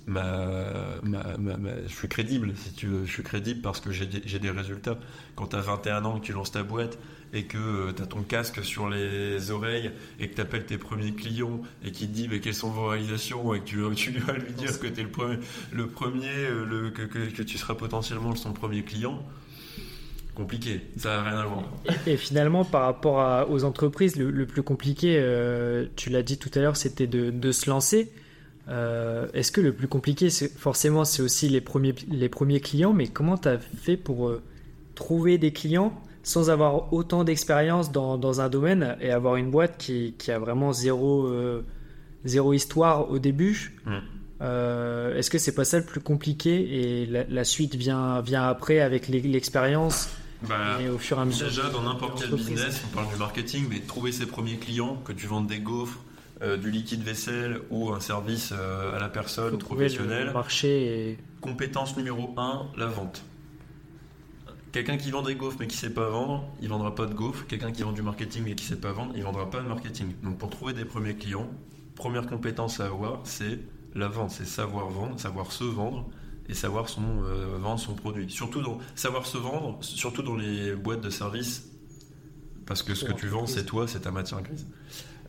je 0.08 1.94
suis 1.94 2.08
crédible, 2.08 2.54
si 2.56 2.74
tu. 2.74 2.88
Je 3.06 3.12
suis 3.12 3.24
crédible 3.24 3.62
parce 3.62 3.80
que 3.80 3.92
j'ai 3.92 4.06
des, 4.08 4.50
résultats. 4.50 4.98
Quand 5.36 5.48
tu 5.48 5.56
as 5.56 5.62
21 5.62 6.06
ans 6.06 6.20
que 6.20 6.26
tu 6.26 6.34
lances 6.34 6.52
ta 6.52 6.64
boîte 6.64 6.98
et 7.34 7.44
que 7.44 7.58
euh, 7.58 7.94
tu 7.96 8.02
as 8.02 8.06
ton 8.06 8.24
casque 8.24 8.64
sur 8.64 8.90
les 8.90 9.52
oreilles 9.52 9.92
et 10.20 10.28
que 10.28 10.36
tu 10.36 10.42
appelles 10.42 10.66
tes 10.66 10.78
premiers 10.78 11.14
clients 11.14 11.62
et 11.86 11.92
qui 11.92 12.08
te 12.08 12.14
dit 12.14 12.28
mais 12.30 12.40
quelles 12.40 12.56
sont 12.56 12.70
vos 12.70 12.88
réalisations? 12.88 13.54
Et 13.54 13.60
que 13.62 13.66
tu, 13.66 13.78
tu 13.96 14.20
vas 14.20 14.34
lui 14.34 14.52
dire 14.54 14.80
que 14.80 14.88
tu 14.88 15.04
le 15.04 15.10
premier, 15.10 15.38
le 15.72 15.88
premier 15.88 16.28
euh, 16.28 16.66
le, 16.66 16.90
que, 16.90 17.04
que, 17.04 17.44
tu 17.44 17.58
seras 17.58 17.76
potentiellement 17.76 18.36
son 18.36 18.54
premier 18.54 18.84
client, 18.84 19.24
compliqué, 20.36 20.82
ça 20.98 21.18
n'a 21.18 21.24
rien 21.30 21.40
à 21.40 21.46
voir. 21.46 21.64
Et, 22.08 22.18
finalement, 22.18 22.66
par 22.66 22.84
rapport 22.84 23.50
aux 23.50 23.64
entreprises, 23.64 24.16
le, 24.16 24.46
plus 24.46 24.64
compliqué, 24.64 25.18
euh, 25.20 25.86
tu 25.96 26.10
l'as 26.10 26.24
dit 26.24 26.38
tout 26.38 26.52
à 26.56 26.60
l'heure, 26.60 26.78
c'était 26.78 27.08
de, 27.08 27.30
de, 27.30 27.52
se 27.52 27.70
lancer. 27.70 28.12
Euh, 28.68 29.28
est-ce 29.34 29.52
que 29.52 29.62
le 29.62 29.74
plus 29.74 29.88
compliqué, 29.88 30.30
forcément, 30.30 31.06
c'est 31.06 31.22
aussi 31.22 31.50
les 31.50 31.62
premiers, 31.62 31.96
les 32.10 32.30
premiers 32.30 32.60
clients, 32.60 32.94
mais 32.94 33.08
comment 33.08 33.38
tu 33.38 33.48
as 33.48 33.58
fait 33.58 33.98
pour 33.98 34.30
euh, 34.30 34.42
trouver 34.96 35.38
des 35.38 35.52
clients 35.52 36.00
sans 36.24 36.52
avoir 36.52 36.94
autant 36.94 37.24
d'expérience 37.24 37.92
dans, 37.92 38.18
dans, 38.18 38.42
un 38.42 38.50
domaine 38.50 38.96
et 39.02 39.10
avoir 39.10 39.38
une 39.38 39.50
boîte 39.50 39.78
qui, 39.80 40.14
qui 40.20 40.32
a 40.32 40.38
vraiment 40.38 40.72
zéro, 40.72 41.26
euh, 41.26 41.66
zéro 42.26 42.54
histoire 42.54 43.10
au 43.10 43.20
début? 43.20 43.78
Mm. 43.86 43.98
Est-ce 45.18 45.30
que 45.30 45.38
c'est 45.38 45.54
pas 45.54 45.66
ça 45.66 45.78
le 45.78 45.86
plus 45.86 46.00
compliqué 46.00 47.02
et 47.02 47.06
la, 47.06 47.44
suite 47.44 47.76
vient, 47.76 48.22
vient 48.22 48.44
après 48.44 48.80
avec 48.80 49.08
l'expérience 49.08 50.10
bah, 50.48 50.82
et 50.82 50.90
au 50.90 50.98
fur 50.98 51.20
et 51.20 51.22
à 51.22 51.26
mesure 51.26 51.48
Déjà, 51.48 51.70
dans 51.70 51.84
n'importe 51.84 52.20
quel 52.20 52.32
business, 52.32 52.82
on 52.92 52.96
parle 52.96 53.14
du 53.14 53.20
marketing, 53.20 53.66
mais 53.70 53.80
trouver 53.82 54.12
ses 54.12 54.26
premiers 54.26 54.58
clients, 54.58 54.96
que 55.06 55.14
tu 55.14 55.28
vendes 55.28 55.46
des 55.46 55.60
gaufres, 55.60 56.00
euh, 56.42 56.58
du 56.58 56.72
liquide 56.72 57.04
vaisselle 57.04 57.60
ou 57.70 57.92
un 57.92 58.00
service 58.00 58.52
euh, 58.52 58.96
à 58.96 59.00
la 59.00 59.10
personne 59.10 59.58
professionnelle. 59.58 60.32
Marché 60.34 61.18
Compétence 61.40 61.96
numéro 61.98 62.34
1, 62.38 62.68
la 62.78 62.88
vente. 62.88 63.24
Quelqu'un 64.72 64.98
qui 64.98 65.12
vend 65.12 65.22
des 65.22 65.36
gaufres 65.36 65.58
mais 65.60 65.68
qui 65.68 65.76
ne 65.76 65.82
sait 65.82 65.94
pas 65.94 66.10
vendre, 66.10 66.46
il 66.62 66.70
vendra 66.70 66.96
pas 66.96 67.06
de 67.06 67.14
gaufres. 67.14 67.46
Quelqu'un 67.48 67.72
qui 67.72 67.84
vend 67.84 67.92
du 67.92 68.02
marketing 68.02 68.44
mais 68.44 68.56
qui 68.56 68.64
ne 68.64 68.70
sait 68.70 68.82
pas 68.82 68.92
vendre, 68.92 69.14
il 69.16 69.24
vendra 69.24 69.50
pas 69.50 69.60
de 69.62 69.68
marketing. 69.68 70.14
Donc 70.24 70.38
pour 70.38 70.50
trouver 70.50 70.74
des 70.74 70.86
premiers 70.86 71.16
clients, 71.16 71.50
première 71.96 72.26
compétence 72.26 72.80
à 72.80 72.86
avoir, 72.86 73.20
c'est 73.26 73.60
la 73.94 74.08
vente, 74.08 74.32
c'est 74.32 74.46
savoir 74.46 74.88
vendre, 74.90 75.20
savoir 75.20 75.52
se 75.52 75.64
vendre 75.64 76.10
et 76.50 76.54
savoir 76.54 76.90
son, 76.90 77.24
euh, 77.24 77.58
vendre 77.60 77.80
son 77.80 77.94
produit. 77.94 78.30
Surtout 78.30 78.62
dans 78.62 78.80
savoir 78.96 79.26
se 79.26 79.38
vendre, 79.38 79.78
surtout 79.82 80.24
dans 80.24 80.36
les 80.36 80.74
boîtes 80.74 81.02
de 81.02 81.10
services, 81.10 81.70
parce 82.66 82.84
que 82.84 82.96
ce 82.96 83.06
que 83.06 83.14
tu 83.14 83.28
vends, 83.28 83.48
c'est 83.48 83.66
toi, 83.66 83.88
c'est 83.88 84.02
ta 84.02 84.12
matière 84.12 84.42
grise. 84.42 84.66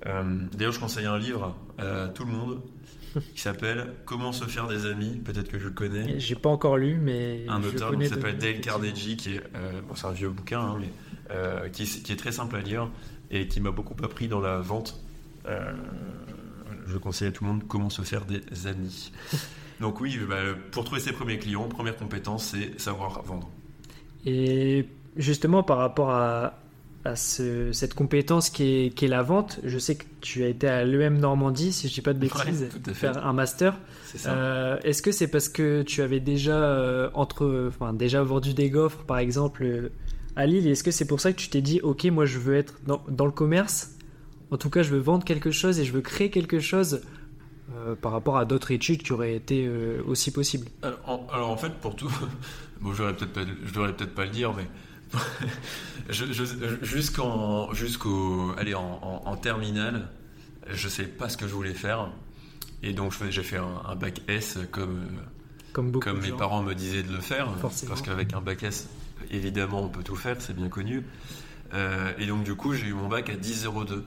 Euh, 0.06 0.22
d'ailleurs, 0.52 0.72
je 0.72 0.80
conseille 0.80 1.06
un 1.06 1.18
livre 1.18 1.56
à 1.78 2.08
tout 2.08 2.24
le 2.24 2.32
monde 2.32 2.60
qui 3.34 3.40
s'appelle 3.40 3.94
Comment 4.04 4.32
se 4.32 4.44
faire 4.44 4.66
des 4.66 4.86
amis. 4.86 5.20
Peut-être 5.24 5.48
que 5.48 5.58
je 5.58 5.66
le 5.66 5.70
connais. 5.70 6.18
J'ai 6.18 6.34
pas 6.34 6.48
encore 6.48 6.76
lu, 6.76 6.98
mais. 7.00 7.44
Un 7.48 7.62
auteur 7.62 7.96
qui 7.96 8.08
s'appelle 8.08 8.38
Dale 8.38 8.60
Carnegie, 8.60 9.16
qui 9.16 9.34
est, 9.34 9.42
euh, 9.54 9.80
bon, 9.86 9.94
c'est 9.94 10.06
un 10.06 10.12
vieux 10.12 10.30
bouquin, 10.30 10.60
hein, 10.60 10.76
mais 10.80 10.90
euh, 11.30 11.68
qui, 11.68 11.82
est 11.82 12.16
très 12.16 12.32
simple 12.32 12.56
à 12.56 12.60
lire 12.60 12.88
et 13.30 13.48
qui 13.48 13.60
m'a 13.60 13.70
beaucoup 13.70 13.96
appris 14.04 14.28
dans 14.28 14.40
la 14.40 14.58
vente. 14.58 15.00
je 16.86 16.98
conseille 16.98 17.28
à 17.28 17.32
tout 17.32 17.44
le 17.44 17.50
monde 17.50 17.62
comment 17.68 17.90
se 17.90 18.02
faire 18.02 18.24
des 18.24 18.66
amis. 18.66 19.12
Donc 19.80 20.00
oui, 20.00 20.18
bah, 20.28 20.36
pour 20.70 20.84
trouver 20.84 21.00
ses 21.00 21.12
premiers 21.12 21.38
clients, 21.38 21.68
première 21.68 21.96
compétence, 21.96 22.44
c'est 22.44 22.80
savoir 22.80 23.22
vendre. 23.22 23.50
Et 24.24 24.86
justement, 25.16 25.62
par 25.62 25.78
rapport 25.78 26.10
à, 26.10 26.61
à 27.04 27.16
cette 27.16 27.94
compétence 27.94 28.48
qui 28.48 28.62
est, 28.64 28.94
qui 28.94 29.06
est, 29.06 29.08
la 29.08 29.22
vente. 29.22 29.58
Je 29.64 29.78
sais 29.78 29.96
que 29.96 30.04
tu 30.20 30.44
as 30.44 30.48
été 30.48 30.68
à 30.68 30.84
l'EM 30.84 31.18
Normandie, 31.18 31.72
si 31.72 31.88
je 31.88 31.92
ne 31.92 31.94
dis 31.94 32.00
pas 32.00 32.12
de 32.12 32.18
bêtises, 32.18 32.68
faire 32.94 33.26
un 33.26 33.32
master. 33.32 33.76
Euh, 34.26 34.78
Est-ce 34.84 35.02
que 35.02 35.10
c'est 35.10 35.28
parce 35.28 35.48
que 35.48 35.82
tu 35.82 36.02
avais 36.02 36.20
déjà, 36.20 36.54
euh, 36.54 37.10
entre, 37.14 37.68
enfin, 37.68 37.92
déjà 37.92 38.22
vendu 38.22 38.54
des 38.54 38.70
gaufres, 38.70 39.04
par 39.04 39.18
exemple, 39.18 39.64
euh, 39.64 39.88
à 40.36 40.46
Lille 40.46 40.68
Est-ce 40.68 40.84
que 40.84 40.92
c'est 40.92 41.06
pour 41.06 41.20
ça 41.20 41.32
que 41.32 41.38
tu 41.38 41.48
t'es 41.48 41.60
dit, 41.60 41.80
ok, 41.82 42.04
moi 42.04 42.24
je 42.24 42.38
veux 42.38 42.54
être 42.54 42.74
dans, 42.86 43.02
dans, 43.08 43.26
le 43.26 43.32
commerce 43.32 43.96
En 44.52 44.56
tout 44.56 44.70
cas, 44.70 44.82
je 44.82 44.90
veux 44.90 45.00
vendre 45.00 45.24
quelque 45.24 45.50
chose 45.50 45.80
et 45.80 45.84
je 45.84 45.92
veux 45.92 46.02
créer 46.02 46.30
quelque 46.30 46.60
chose 46.60 47.02
par 48.02 48.12
rapport 48.12 48.36
à 48.36 48.44
d'autres 48.44 48.70
études 48.70 49.02
qui 49.02 49.12
auraient 49.12 49.34
été 49.34 49.68
aussi 50.06 50.30
possibles? 50.30 50.68
Alors 50.82 50.98
en, 51.06 51.26
alors 51.32 51.50
en, 51.50 51.56
fait, 51.56 51.72
pour 51.80 51.96
tout, 51.96 52.10
bon, 52.80 52.92
je 52.92 53.02
ne 53.02 53.12
devrais 53.72 53.94
peut-être 53.94 54.14
pas 54.14 54.24
le 54.24 54.30
dire, 54.30 54.52
mais 54.54 54.66
jusqu'en, 56.82 57.72
jusqu'au, 57.72 58.52
allez, 58.58 58.74
en, 58.74 59.22
en, 59.24 59.36
terminale, 59.36 60.08
je 60.68 60.88
sais 60.88 61.04
pas 61.04 61.28
ce 61.28 61.36
que 61.36 61.46
je 61.46 61.54
voulais 61.54 61.74
faire. 61.74 62.10
Et 62.82 62.92
donc, 62.92 63.12
j'ai 63.30 63.42
fait 63.42 63.58
un, 63.58 63.94
bac 63.94 64.22
S 64.28 64.58
comme, 64.70 65.06
comme, 65.72 65.92
comme 66.00 66.20
mes 66.20 66.32
parents 66.32 66.62
me 66.62 66.74
disaient 66.74 67.02
de 67.02 67.12
le 67.12 67.20
faire. 67.20 67.48
Parce 67.60 68.02
qu'avec 68.02 68.34
un 68.34 68.40
bac 68.40 68.62
S, 68.62 68.88
évidemment, 69.30 69.82
on 69.84 69.88
peut 69.88 70.02
tout 70.02 70.16
faire, 70.16 70.36
c'est 70.40 70.56
bien 70.56 70.68
connu. 70.68 71.04
Euh, 71.74 72.12
et 72.18 72.26
donc, 72.26 72.44
du 72.44 72.54
coup, 72.54 72.74
j'ai 72.74 72.86
eu 72.86 72.92
mon 72.92 73.08
bac 73.08 73.30
à 73.30 73.34
10,02. 73.34 74.02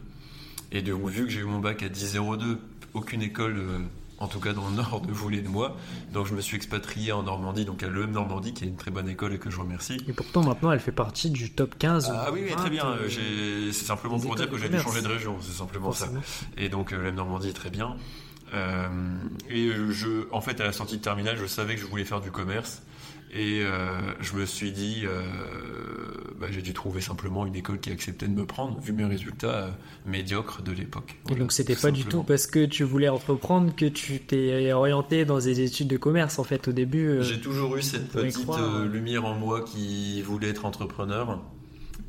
Et 0.72 0.82
donc, 0.82 1.08
vu 1.08 1.26
que 1.26 1.32
j'ai 1.32 1.40
eu 1.40 1.46
mon 1.46 1.60
bac 1.60 1.84
à 1.84 1.88
10,02, 1.88 2.58
aucune 2.94 3.22
école 3.22 3.58
euh, 3.58 3.80
en 4.18 4.28
tout 4.28 4.40
cas 4.40 4.54
dans 4.54 4.68
le 4.70 4.76
nord, 4.78 5.02
ne 5.08 5.14
voulait 5.14 5.42
de 5.42 5.50
moi. 5.50 5.76
Donc 6.14 6.28
je 6.28 6.34
me 6.34 6.42
suis 6.42 6.56
expatrié 6.56 7.12
en 7.12 7.24
Normandie, 7.24 7.66
donc 7.66 7.84
à 7.84 7.88
l'EM 7.88 8.12
Normandie, 8.12 8.54
qui 8.54 8.66
est 8.66 8.68
une 8.68 8.78
très 8.78 8.92
bonne 8.92 9.10
école 9.10 9.34
et 9.34 9.40
que 9.40 9.50
je 9.50 9.60
remercie. 9.60 9.98
Et 10.08 10.14
pourtant 10.14 10.44
maintenant 10.44 10.72
elle 10.72 10.80
fait 10.80 10.92
partie 10.92 11.30
du 11.30 11.52
top 11.52 11.78
15. 11.78 12.12
Ah 12.14 12.30
oui, 12.32 12.46
très 12.56 12.70
bien. 12.70 12.86
Euh, 12.86 13.72
c'est 13.72 13.86
simplement 13.86 14.20
pour 14.20 14.36
dire 14.36 14.50
que 14.50 14.58
j'ai 14.58 14.70
dû 14.70 14.80
changer 14.80 15.02
de 15.02 15.08
région, 15.08 15.38
c'est 15.42 15.58
simplement 15.58 15.92
ça. 15.92 16.08
Et 16.58 16.70
donc 16.70 16.94
euh, 16.94 17.02
l'EM 17.02 17.16
Normandie 17.16 17.50
est 17.50 17.54
très 17.54 17.70
bien. 17.70 17.96
Euh, 18.54 18.88
et 19.50 19.72
je, 19.90 20.32
en 20.32 20.42
fait, 20.42 20.62
à 20.62 20.64
la 20.64 20.72
sortie 20.72 20.98
de 20.98 21.02
terminale, 21.02 21.38
je 21.38 21.46
savais 21.46 21.76
que 21.76 21.82
je 21.82 21.86
voulais 21.86 22.06
faire 22.06 22.22
du 22.22 22.32
commerce. 22.32 22.84
Et 23.32 23.64
euh, 23.64 24.00
je 24.22 24.34
me 24.36 24.46
suis 24.46 24.72
dit, 24.72 25.04
euh, 25.04 25.22
bah, 26.40 26.48
j'ai 26.52 26.62
dû 26.62 26.74
trouver 26.74 27.02
simplement 27.02 27.46
une 27.46 27.56
école 27.56 27.82
qui 27.82 27.92
acceptait 27.92 28.28
de 28.28 28.34
me 28.34 28.46
prendre, 28.46 28.80
vu 28.80 28.94
mes 28.94 29.04
résultats 29.04 29.48
euh, 29.48 29.70
médiocres 30.06 30.62
de 30.62 30.72
l'époque. 30.72 31.18
et 31.30 31.36
donc 31.36 31.52
c'était 31.52 31.76
pas 31.76 31.92
du 31.92 32.06
tout 32.06 32.24
parce 32.24 32.48
que 32.48 32.66
tu 32.66 32.84
voulais 32.84 33.10
entreprendre 33.10 33.76
que 33.76 33.86
tu 33.86 34.20
t'es 34.20 34.72
orienté 34.72 35.26
dans 35.26 35.40
des 35.40 35.60
études 35.60 35.90
de 35.90 35.98
commerce 35.98 36.40
en 36.40 36.46
fait 36.46 36.68
au 36.70 36.72
début. 36.72 37.18
j'ai 37.22 37.42
toujours 37.42 37.76
eu 37.76 37.82
cette 37.82 38.10
petite 38.10 38.48
lumière 38.90 39.26
en 39.26 39.34
moi 39.34 39.64
qui 39.64 40.22
voulait 40.22 40.50
être 40.50 40.66
entrepreneur. 40.66 41.42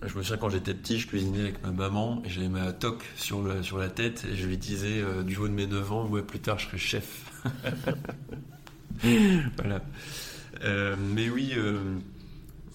Je 0.02 0.16
me 0.16 0.22
souviens 0.22 0.36
quand 0.36 0.50
j'étais 0.50 0.74
petit, 0.74 0.98
je 1.00 1.08
cuisinais 1.08 1.40
avec 1.40 1.64
ma 1.64 1.72
maman 1.72 2.22
et 2.24 2.28
j'avais 2.28 2.48
ma 2.48 2.72
toque 2.72 3.02
sur, 3.16 3.42
sur 3.64 3.78
la 3.78 3.88
tête 3.88 4.26
et 4.30 4.36
je 4.36 4.46
lui 4.46 4.58
disais 4.58 5.02
du 5.24 5.36
haut 5.38 5.48
de 5.48 5.54
mes 5.54 5.66
9 5.66 5.92
ans, 5.92 6.06
ouais, 6.06 6.22
plus 6.22 6.38
tard 6.38 6.58
je 6.60 6.66
serai 6.66 6.78
chef. 6.78 7.32
voilà. 9.56 9.82
Euh, 10.62 10.96
mais 10.98 11.28
oui, 11.28 11.52
euh, 11.56 11.98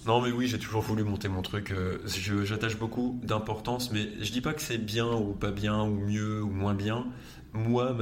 non, 0.06 0.22
mais 0.22 0.32
oui, 0.32 0.48
j'ai 0.48 0.60
toujours 0.60 0.82
voulu 0.82 1.04
monter 1.04 1.28
mon 1.28 1.42
truc. 1.42 1.72
Euh, 1.72 1.98
j'attache 2.44 2.78
beaucoup 2.78 3.20
d'importance, 3.24 3.92
mais 3.92 4.10
je 4.22 4.32
dis 4.32 4.42
pas 4.42 4.54
que 4.54 4.62
c'est 4.62 4.78
bien 4.78 5.12
ou 5.14 5.34
pas 5.34 5.52
bien 5.52 5.84
ou 5.84 5.96
mieux 5.96 6.42
ou 6.42 6.50
moins 6.50 6.74
bien. 6.74 7.06
Moi, 7.54 7.96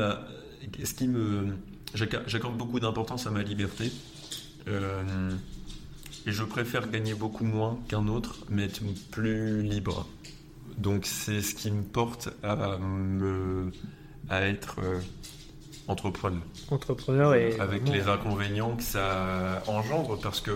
ce 0.83 0.93
qui 0.93 1.07
me, 1.07 1.55
j'accorde 1.93 2.57
beaucoup 2.57 2.79
d'importance 2.79 3.27
à 3.27 3.31
ma 3.31 3.43
liberté. 3.43 3.91
et 4.67 6.31
je 6.31 6.43
préfère 6.43 6.89
gagner 6.89 7.15
beaucoup 7.15 7.45
moins 7.45 7.79
qu'un 7.87 8.07
autre, 8.07 8.39
mais 8.49 8.65
être 8.65 8.81
plus 9.11 9.63
libre. 9.63 10.07
Donc 10.77 11.05
c'est 11.05 11.41
ce 11.41 11.55
qui 11.55 11.71
me 11.71 11.83
porte 11.83 12.29
à 12.43 12.77
me, 12.77 13.71
à 14.29 14.43
être 14.43 14.79
entrepreneur. 15.89 16.41
Entrepreneur 16.71 17.35
et. 17.35 17.59
Avec 17.59 17.87
les 17.89 18.07
inconvénients 18.07 18.75
que 18.75 18.83
ça 18.83 19.61
engendre, 19.67 20.17
parce 20.21 20.39
que 20.39 20.51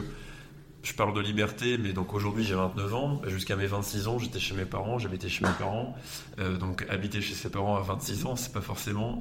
je 0.84 0.94
parle 0.94 1.14
de 1.16 1.22
liberté, 1.22 1.78
mais 1.78 1.94
donc 1.94 2.14
aujourd'hui 2.14 2.44
j'ai 2.44 2.56
29 2.56 2.94
ans. 2.94 3.22
Jusqu'à 3.28 3.56
mes 3.56 3.66
26 3.66 4.08
ans, 4.08 4.20
j'étais 4.20 4.40
chez 4.40 4.54
mes 4.54 4.66
parents, 4.66 5.00
j'habitais 5.00 5.30
chez 5.30 5.46
mes 5.46 5.54
parents. 5.58 5.96
Euh, 6.40 6.58
donc 6.58 6.86
habiter 6.90 7.22
chez 7.22 7.34
ses 7.34 7.50
parents 7.50 7.78
à 7.78 7.82
26 7.82 8.26
ans, 8.26 8.36
c'est 8.36 8.54
pas 8.54 8.62
forcément 8.62 9.20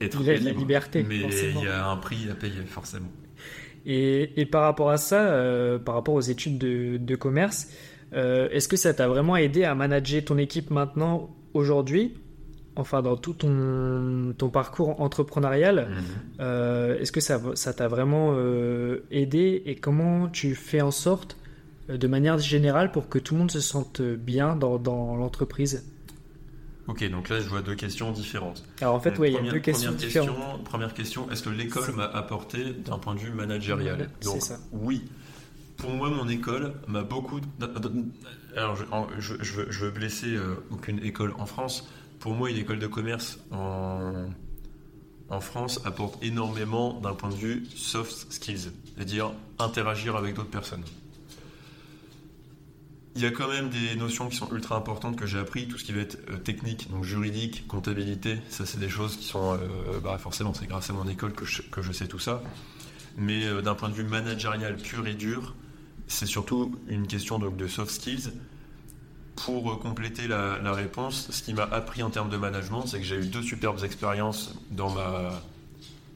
être 0.00 0.18
il 0.20 0.26
la 0.26 0.52
liberté. 0.52 1.04
Mais 1.06 1.18
il 1.18 1.62
y 1.62 1.68
a 1.68 1.88
un 1.88 1.96
prix 1.96 2.28
à 2.30 2.34
payer, 2.34 2.62
forcément. 2.66 3.10
Et, 3.84 4.40
et 4.40 4.46
par 4.46 4.62
rapport 4.62 4.90
à 4.90 4.96
ça, 4.96 5.20
euh, 5.28 5.78
par 5.78 5.94
rapport 5.94 6.14
aux 6.14 6.20
études 6.20 6.58
de, 6.58 6.96
de 6.96 7.14
commerce, 7.14 7.68
euh, 8.14 8.48
est-ce 8.50 8.66
que 8.66 8.76
ça 8.76 8.94
t'a 8.94 9.06
vraiment 9.06 9.36
aidé 9.36 9.64
à 9.64 9.74
manager 9.74 10.24
ton 10.24 10.38
équipe 10.38 10.70
maintenant, 10.70 11.30
aujourd'hui? 11.54 12.14
Enfin 12.76 13.02
dans 13.02 13.16
tout 13.16 13.32
ton, 13.34 14.34
ton 14.36 14.48
parcours 14.48 15.00
entrepreneurial, 15.00 15.88
mhm. 15.88 16.04
euh, 16.40 16.98
est-ce 16.98 17.12
que 17.12 17.20
ça, 17.20 17.40
ça 17.54 17.72
t'a 17.72 17.88
vraiment 17.88 18.34
euh, 18.34 19.04
aidé 19.10 19.62
et 19.66 19.76
comment 19.76 20.28
tu 20.28 20.54
fais 20.54 20.80
en 20.80 20.90
sorte 20.90 21.36
de 21.88 22.06
manière 22.08 22.38
générale 22.38 22.92
pour 22.92 23.08
que 23.08 23.18
tout 23.18 23.34
le 23.34 23.40
monde 23.40 23.50
se 23.50 23.60
sente 23.60 24.02
bien 24.02 24.56
dans, 24.56 24.78
dans 24.78 25.16
l'entreprise? 25.16 25.84
Ok, 26.88 27.08
donc 27.10 27.28
là 27.28 27.40
je 27.40 27.48
vois 27.48 27.62
deux 27.62 27.74
questions 27.74 28.12
différentes. 28.12 28.64
Alors 28.80 28.94
en 28.94 29.00
fait, 29.00 29.18
oui, 29.18 29.34
il 29.36 29.44
y 29.44 29.48
a 29.48 29.52
deux 29.52 29.58
questions 29.58 29.90
première 29.90 30.06
différentes. 30.06 30.36
Question, 30.36 30.64
première 30.64 30.94
question, 30.94 31.30
est-ce 31.30 31.42
que 31.42 31.50
l'école 31.50 31.94
m'a 31.96 32.04
apporté 32.04 32.72
d'un 32.72 32.98
point 32.98 33.14
de 33.14 33.20
vue 33.20 33.32
managérial? 33.32 34.08
C'est 34.20 34.40
ça. 34.40 34.58
Oui. 34.72 35.02
Pour 35.76 35.90
moi, 35.90 36.08
mon 36.10 36.28
école 36.28 36.74
m'a 36.88 37.02
beaucoup. 37.02 37.40
Alors, 38.56 38.76
je, 39.18 39.34
je, 39.40 39.62
je, 39.68 39.84
veux 39.84 39.90
blesser 39.90 40.34
euh, 40.34 40.54
aucune 40.70 41.04
école 41.04 41.34
en 41.38 41.44
France. 41.44 41.88
Pour 42.20 42.34
moi, 42.34 42.50
une 42.50 42.56
école 42.56 42.78
de 42.78 42.86
commerce 42.86 43.38
en, 43.50 44.26
France 45.40 45.80
apporte 45.84 46.22
énormément 46.22 47.00
d'un 47.00 47.14
point 47.14 47.30
de 47.30 47.34
vue 47.34 47.66
soft 47.74 48.32
skills, 48.32 48.70
c'est-à-dire 48.94 49.32
interagir 49.58 50.16
avec 50.16 50.34
d'autres 50.34 50.50
personnes. 50.50 50.84
Il 53.16 53.22
y 53.22 53.26
a 53.26 53.30
quand 53.30 53.48
même 53.48 53.70
des 53.70 53.96
notions 53.96 54.28
qui 54.28 54.36
sont 54.36 54.50
ultra 54.52 54.76
importantes 54.76 55.16
que 55.16 55.26
j'ai 55.26 55.38
appris, 55.38 55.68
tout 55.68 55.78
ce 55.78 55.84
qui 55.84 55.92
va 55.92 56.02
être 56.02 56.18
euh, 56.30 56.36
technique, 56.36 56.90
donc 56.90 57.02
juridique, 57.02 57.66
comptabilité, 57.66 58.38
ça 58.50 58.66
c'est 58.66 58.78
des 58.78 58.90
choses 58.90 59.16
qui 59.16 59.24
sont, 59.24 59.54
euh, 59.54 60.00
bah 60.00 60.18
forcément 60.18 60.52
c'est 60.52 60.66
grâce 60.66 60.90
à 60.90 60.92
mon 60.92 61.08
école 61.08 61.32
que 61.32 61.46
je, 61.46 61.92
sais 61.92 62.08
tout 62.08 62.18
ça, 62.18 62.42
mais 63.16 63.46
euh, 63.46 63.62
d'un 63.62 63.74
point 63.74 63.88
de 63.88 63.94
vue 63.94 64.04
managérial 64.04 64.76
pur 64.76 65.06
et 65.06 65.14
dur, 65.14 65.54
c'est 66.08 66.26
surtout 66.26 66.78
une 66.88 67.06
question 67.06 67.38
de 67.38 67.66
soft 67.66 67.90
skills. 67.90 68.32
Pour 69.36 69.78
compléter 69.78 70.26
la, 70.28 70.58
la 70.62 70.72
réponse, 70.72 71.28
ce 71.30 71.42
qui 71.42 71.52
m'a 71.54 71.64
appris 71.64 72.02
en 72.02 72.10
termes 72.10 72.30
de 72.30 72.36
management, 72.36 72.86
c'est 72.86 72.98
que 72.98 73.04
j'ai 73.04 73.16
eu 73.16 73.26
deux 73.26 73.42
superbes 73.42 73.84
expériences 73.84 74.54
dans 74.70 74.90
ma, 74.90 75.42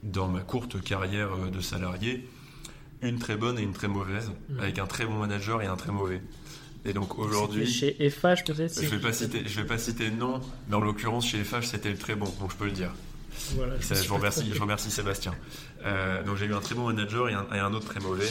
dans 0.02 0.28
ma 0.28 0.40
courte 0.40 0.82
carrière 0.82 1.28
de 1.52 1.60
salarié, 1.60 2.26
une 3.02 3.18
très 3.18 3.36
bonne 3.36 3.58
et 3.58 3.62
une 3.62 3.72
très 3.72 3.88
mauvaise, 3.88 4.30
mmh. 4.48 4.60
avec 4.60 4.78
un 4.78 4.86
très 4.86 5.04
bon 5.04 5.14
manager 5.14 5.62
et 5.62 5.66
un 5.66 5.76
très 5.76 5.92
mauvais. 5.92 6.22
Et 6.84 6.92
donc 6.92 7.18
aujourd'hui. 7.18 7.66
Chez 7.66 7.92
FH 8.10 8.44
peut-être 8.46 8.82
Je 8.82 8.88
vais 8.88 9.00
pas 9.00 9.12
citer, 9.12 9.42
je 9.46 9.60
vais 9.60 9.66
pas 9.66 9.78
citer 9.78 10.10
nom, 10.10 10.40
mais 10.68 10.76
en 10.76 10.80
l'occurrence 10.80 11.26
chez 11.26 11.44
FH 11.44 11.64
c'était 11.64 11.90
le 11.90 11.98
très 11.98 12.14
bon, 12.14 12.32
donc 12.40 12.52
je 12.52 12.56
peux 12.56 12.64
le 12.64 12.70
dire. 12.70 12.92
Voilà, 13.54 13.74
je, 13.78 14.08
vous 14.08 14.14
remercie, 14.16 14.50
je 14.52 14.60
remercie 14.60 14.90
Sébastien. 14.90 15.34
Euh, 15.84 16.22
donc 16.24 16.36
j'ai 16.36 16.46
eu 16.46 16.54
un 16.54 16.60
très 16.60 16.74
bon 16.74 16.86
manager 16.86 17.28
et 17.28 17.34
un, 17.34 17.46
et 17.54 17.58
un 17.58 17.72
autre 17.72 17.86
très 17.86 18.00
mauvais. 18.00 18.28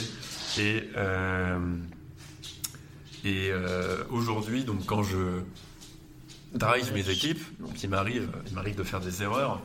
Et, 0.58 0.82
euh, 0.96 1.58
et 3.24 3.50
euh, 3.50 4.02
aujourd'hui, 4.10 4.64
donc 4.64 4.86
quand 4.86 5.02
je 5.02 5.42
drive 6.54 6.92
mes 6.92 7.08
équipes, 7.10 7.40
donc 7.60 7.82
il 7.82 7.90
m'arrive, 7.90 8.28
de 8.76 8.82
faire 8.82 9.00
des 9.00 9.22
erreurs. 9.22 9.60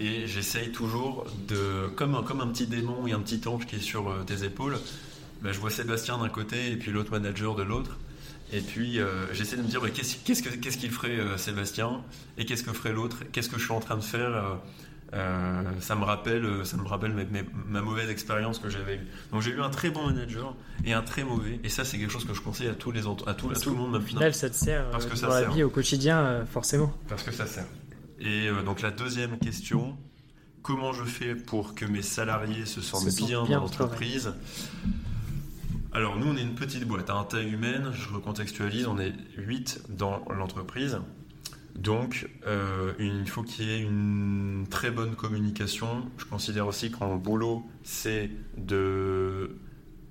Et 0.00 0.28
j'essaye 0.28 0.70
toujours 0.70 1.26
de, 1.48 1.88
comme 1.96 2.14
un, 2.14 2.22
petit 2.22 2.66
démon 2.66 3.06
et 3.06 3.12
un 3.12 3.20
petit 3.20 3.46
ange 3.48 3.66
qui 3.66 3.76
est 3.76 3.80
sur 3.80 4.14
tes 4.26 4.44
épaules, 4.44 4.78
ben, 5.42 5.52
je 5.52 5.58
vois 5.58 5.70
Sébastien 5.70 6.18
d'un 6.18 6.28
côté 6.28 6.72
et 6.72 6.76
puis 6.76 6.92
l'autre 6.92 7.10
manager 7.10 7.54
de 7.54 7.62
l'autre. 7.62 7.96
Et 8.52 8.60
puis 8.60 8.98
euh, 8.98 9.32
j'essaie 9.34 9.56
de 9.56 9.62
me 9.62 9.68
dire 9.68 9.82
qu'est-ce 9.92 10.16
qu'est-ce 10.24 10.78
qu'il 10.78 10.90
ferait 10.90 11.18
euh, 11.18 11.36
Sébastien? 11.36 12.02
Et 12.38 12.44
qu'est-ce 12.44 12.62
que 12.62 12.72
ferait 12.72 12.92
l'autre, 12.92 13.18
qu'est-ce 13.32 13.48
que 13.48 13.58
je 13.58 13.64
suis 13.64 13.72
en 13.72 13.80
train 13.80 13.96
de 13.96 14.02
faire. 14.02 14.58
Euh, 15.14 15.62
ça 15.80 15.94
me 15.94 16.04
rappelle, 16.04 16.66
ça 16.66 16.76
me 16.76 16.86
rappelle 16.86 17.14
ma 17.66 17.80
mauvaise 17.80 18.10
expérience 18.10 18.58
que 18.58 18.68
j'avais 18.68 18.96
eue. 18.96 19.06
Donc 19.32 19.40
j'ai 19.40 19.52
eu 19.52 19.60
un 19.60 19.70
très 19.70 19.90
bon 19.90 20.06
manager 20.06 20.54
et 20.84 20.92
un 20.92 21.02
très 21.02 21.24
mauvais. 21.24 21.60
Et 21.64 21.70
ça 21.70 21.84
c'est 21.84 21.98
quelque 21.98 22.12
chose 22.12 22.26
que 22.26 22.34
je 22.34 22.42
conseille 22.42 22.68
à 22.68 22.74
tous 22.74 22.90
les 22.90 23.00
à 23.00 23.34
tout, 23.34 23.50
à 23.50 23.54
tout 23.54 23.70
le 23.70 23.76
monde. 23.76 23.96
Au 23.96 24.00
final, 24.00 24.34
ça 24.34 24.50
te 24.50 24.54
sert 24.54 24.90
parce 24.90 25.06
que 25.06 25.18
dans 25.18 25.30
ça 25.30 25.40
la 25.40 25.48
vie 25.48 25.62
au 25.62 25.70
quotidien, 25.70 26.44
forcément. 26.50 26.92
Parce 27.08 27.22
que 27.22 27.32
ça 27.32 27.46
sert. 27.46 27.66
Et 28.20 28.48
donc 28.66 28.82
la 28.82 28.90
deuxième 28.90 29.38
question, 29.38 29.96
comment 30.62 30.92
je 30.92 31.04
fais 31.04 31.34
pour 31.34 31.74
que 31.74 31.86
mes 31.86 32.02
salariés 32.02 32.66
se 32.66 32.82
sentent 32.82 33.14
bien, 33.14 33.44
bien, 33.44 33.56
dans 33.56 33.64
l'entreprise? 33.64 34.34
Alors 35.92 36.16
nous, 36.16 36.28
on 36.28 36.36
est 36.36 36.42
une 36.42 36.54
petite 36.54 36.84
boîte, 36.86 37.08
à 37.08 37.14
hein, 37.14 37.24
taille 37.24 37.50
humaine, 37.50 37.90
je 37.92 38.12
recontextualise, 38.12 38.86
on 38.86 38.98
est 38.98 39.14
8 39.38 39.84
dans 39.88 40.22
l'entreprise. 40.30 41.00
Donc 41.74 42.28
euh, 42.46 42.92
il 42.98 43.28
faut 43.28 43.42
qu'il 43.42 43.66
y 43.66 43.70
ait 43.70 43.80
une 43.80 44.66
très 44.68 44.90
bonne 44.90 45.14
communication. 45.14 46.10
Je 46.18 46.24
considère 46.24 46.66
aussi 46.66 46.90
que 46.90 46.98
mon 47.00 47.16
boulot, 47.16 47.64
c'est 47.84 48.30
de 48.56 49.56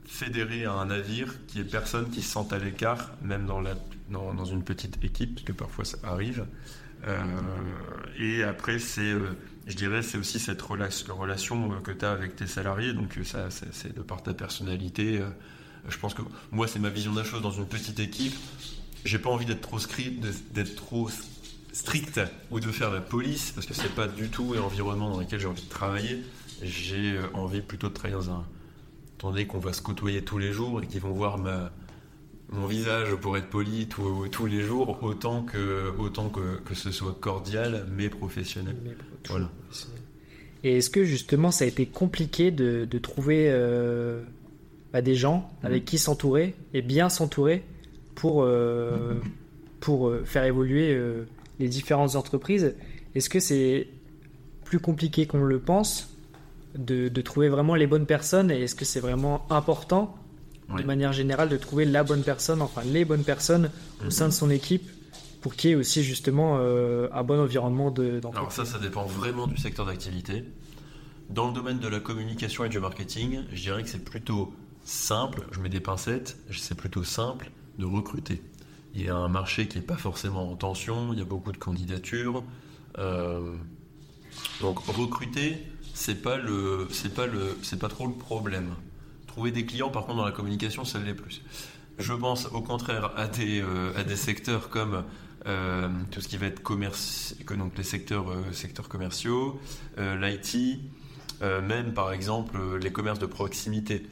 fédérer 0.06 0.66
un 0.66 0.86
navire 0.86 1.34
qui 1.48 1.60
est 1.60 1.70
personne 1.70 2.10
qui 2.10 2.22
se 2.22 2.32
sente 2.32 2.54
à 2.54 2.60
l'écart, 2.60 3.12
même 3.22 3.46
dans, 3.46 4.46
une 4.46 4.64
petite 4.64 5.04
équipe, 5.04 5.36
parce 5.36 5.46
que 5.46 5.52
parfois 5.52 5.84
ça 5.84 5.98
arrive. 6.04 6.46
Euh, 7.06 7.22
et 8.18 8.44
après, 8.44 8.80
c'est, 8.80 9.02
euh, 9.02 9.38
je 9.68 9.76
dirais, 9.76 10.02
c'est 10.02 10.18
aussi 10.18 10.40
cette 10.40 10.62
relation, 10.62 11.70
que 11.82 11.92
tu 11.92 12.06
as 12.06 12.12
avec 12.12 12.38
tes 12.38 12.48
salariés. 12.48 12.94
Donc 12.94 13.20
ça, 13.24 13.50
c'est 13.50 13.94
de 13.94 14.02
par 14.02 14.24
ta 14.24 14.34
personnalité 14.34 15.22
je 15.88 15.98
pense 15.98 16.14
que 16.14 16.22
moi, 16.52 16.68
c'est 16.68 16.80
ma 16.80 16.90
vision 16.90 17.12
de 17.14 17.18
la 17.18 17.24
chose 17.24 17.42
dans 17.42 17.52
une 17.52 17.68
petite 17.68 18.00
équipe. 18.00 18.34
J'ai 19.06 19.20
pas 19.20 19.30
envie 19.30 19.46
d'être 19.46 19.62
trop 19.62 19.80
script, 19.80 20.26
d'être 20.54 20.76
trop 20.76 21.10
strict 21.78 22.20
ou 22.50 22.60
de 22.60 22.72
faire 22.72 22.92
la 22.92 23.02
police 23.02 23.52
parce 23.52 23.68
que 23.68 23.74
c'est 23.74 23.94
pas 23.94 24.08
du 24.08 24.30
tout 24.30 24.54
l'environnement 24.54 25.12
dans 25.12 25.20
lequel 25.20 25.40
j'ai 25.40 25.48
envie 25.48 25.64
de 25.64 25.70
travailler. 25.70 26.22
J'ai 26.64 27.14
euh, 27.14 27.28
envie 27.34 27.62
plutôt 27.62 27.90
de 27.90 27.94
travailler 27.94 28.20
dans 28.20 28.32
un. 28.32 28.46
Attendez 29.18 29.46
qu'on 29.46 29.60
va 29.60 29.74
se 29.74 29.82
côtoyer 29.82 30.24
tous 30.24 30.38
les 30.38 30.52
jours 30.52 30.82
et 30.82 30.88
qu'ils 30.88 31.02
vont 31.02 31.12
voir 31.12 31.38
ma, 31.38 31.72
mon 32.50 32.66
visage 32.66 33.14
pour 33.16 33.38
être 33.38 33.50
poli 33.50 33.88
tous 33.88 34.46
les 34.46 34.62
jours, 34.62 35.00
autant 35.02 35.44
que, 35.44 35.92
autant 35.98 36.30
que, 36.30 36.60
que, 36.66 36.76
ce 36.76 36.92
soit 36.92 37.16
cordial 37.20 37.88
mais 37.96 38.10
professionnel. 38.10 38.76
voilà. 39.28 39.50
Et 40.64 40.78
est-ce 40.78 40.90
que 40.90 41.04
justement 41.04 41.52
ça 41.52 41.66
a 41.66 41.68
été 41.68 41.86
compliqué 41.86 42.52
de, 42.52 42.86
de 42.86 42.98
trouver 43.00 43.48
euh, 43.50 44.24
à 44.94 45.02
des 45.02 45.16
gens 45.16 45.50
avec 45.64 45.86
qui 45.86 45.98
s'entourer 45.98 46.56
et 46.74 46.82
bien 46.82 47.10
s'entourer 47.10 47.64
pour, 48.16 48.44
euh, 48.44 49.16
pour 49.80 50.10
euh, 50.10 50.24
faire 50.26 50.44
évoluer 50.44 50.98
les 51.60 51.68
différentes 51.68 52.16
entreprises. 52.16 52.76
Est-ce 53.16 53.30
que 53.30 53.40
c'est 53.40 53.88
plus 54.64 54.80
compliqué 54.80 55.26
qu'on 55.28 55.44
le 55.44 55.60
pense 55.60 56.10
de, 56.76 57.08
de, 57.08 57.22
trouver 57.22 57.50
vraiment 57.50 57.76
les 57.76 57.88
bonnes 57.88 58.06
personnes 58.06 58.52
et 58.52 58.64
est-ce 58.64 58.76
que 58.76 58.86
c'est 58.86 59.00
vraiment 59.00 59.46
important 59.50 60.16
de 60.76 60.84
manière 60.84 61.14
générale 61.14 61.48
de 61.48 61.58
trouver 61.58 61.86
la 61.86 62.04
bonne 62.04 62.24
personne, 62.24 62.62
enfin 62.62 62.82
les 62.86 63.06
bonnes 63.06 63.24
personnes 63.24 63.72
au 64.06 64.10
sein 64.10 64.28
de 64.28 64.34
son 64.34 64.50
équipe 64.50 64.88
pour 65.42 65.56
qu'il 65.56 65.70
y 65.70 65.74
ait 65.74 65.78
aussi 65.78 66.04
justement 66.04 66.58
un 66.58 67.24
bon 67.24 67.40
environnement 67.40 67.90
d'entreprise? 67.90 68.36
Alors 68.36 68.52
ça, 68.52 68.66
ça 68.66 68.78
dépend 68.78 69.06
vraiment 69.06 69.48
du 69.48 69.58
secteur 69.58 69.86
d'activité. 69.86 70.44
Dans 71.30 71.48
le 71.48 71.54
domaine 71.54 71.80
de 71.80 71.88
la 71.88 72.00
communication 72.00 72.66
et 72.66 72.70
du 72.70 72.80
marketing, 72.80 73.44
je 73.54 73.62
dirais 73.62 73.84
que 73.84 73.90
c'est 73.90 74.04
plutôt 74.04 74.54
simple, 74.84 75.46
je 75.52 75.60
mets 75.60 75.70
des 75.70 75.80
pincettes, 75.80 76.38
c'est 76.52 76.78
plutôt 76.78 77.04
simple 77.04 77.50
de 77.78 77.86
recruter. 77.86 78.42
Il 78.98 79.06
y 79.06 79.10
a 79.10 79.16
un 79.16 79.28
marché 79.28 79.68
qui 79.68 79.78
n'est 79.78 79.86
pas 79.86 79.96
forcément 79.96 80.52
en 80.52 80.56
tension, 80.56 81.14
il 81.14 81.20
y 81.20 81.22
a 81.22 81.26
beaucoup 81.26 81.52
de 81.52 81.58
candidatures. 81.58 82.44
Euh, 82.98 83.54
donc 84.60 84.80
recruter, 84.80 85.62
c'est 85.94 86.24
pas 86.24 86.38
le, 86.38 86.88
c'est 86.90 87.14
pas 87.14 87.28
le, 87.28 87.56
c'est 87.62 87.78
pas 87.78 87.90
trop 87.90 88.08
le 88.08 88.14
problème. 88.14 88.74
Trouver 89.28 89.52
des 89.52 89.68
clients, 89.68 89.92
par 89.92 90.08
contre, 90.08 90.18
dans 90.18 90.26
la 90.26 90.32
communication, 90.32 90.84
ça 90.84 90.98
l'est 90.98 91.14
plus. 91.14 91.44
Je 92.00 92.12
pense 92.14 92.48
au 92.48 92.62
contraire 92.62 93.12
à 93.16 93.28
des, 93.28 93.62
euh, 93.62 93.96
à 93.96 94.04
des 94.04 94.16
secteurs 94.16 94.70
comme 94.70 95.04
euh, 95.46 95.90
tout 96.10 96.20
ce 96.20 96.28
qui 96.28 96.38
va 96.38 96.48
être 96.48 96.64
commerce, 96.64 97.36
donc 97.56 97.78
les 97.78 97.84
secteurs, 97.84 98.26
secteurs 98.52 98.90
commerciaux, 98.90 99.62
l'IT, 99.98 100.80
même 101.42 101.94
par 101.94 102.14
exemple 102.14 102.78
les 102.82 102.92
commerces 102.92 103.20
de 103.20 103.28
proximité. 103.28 104.08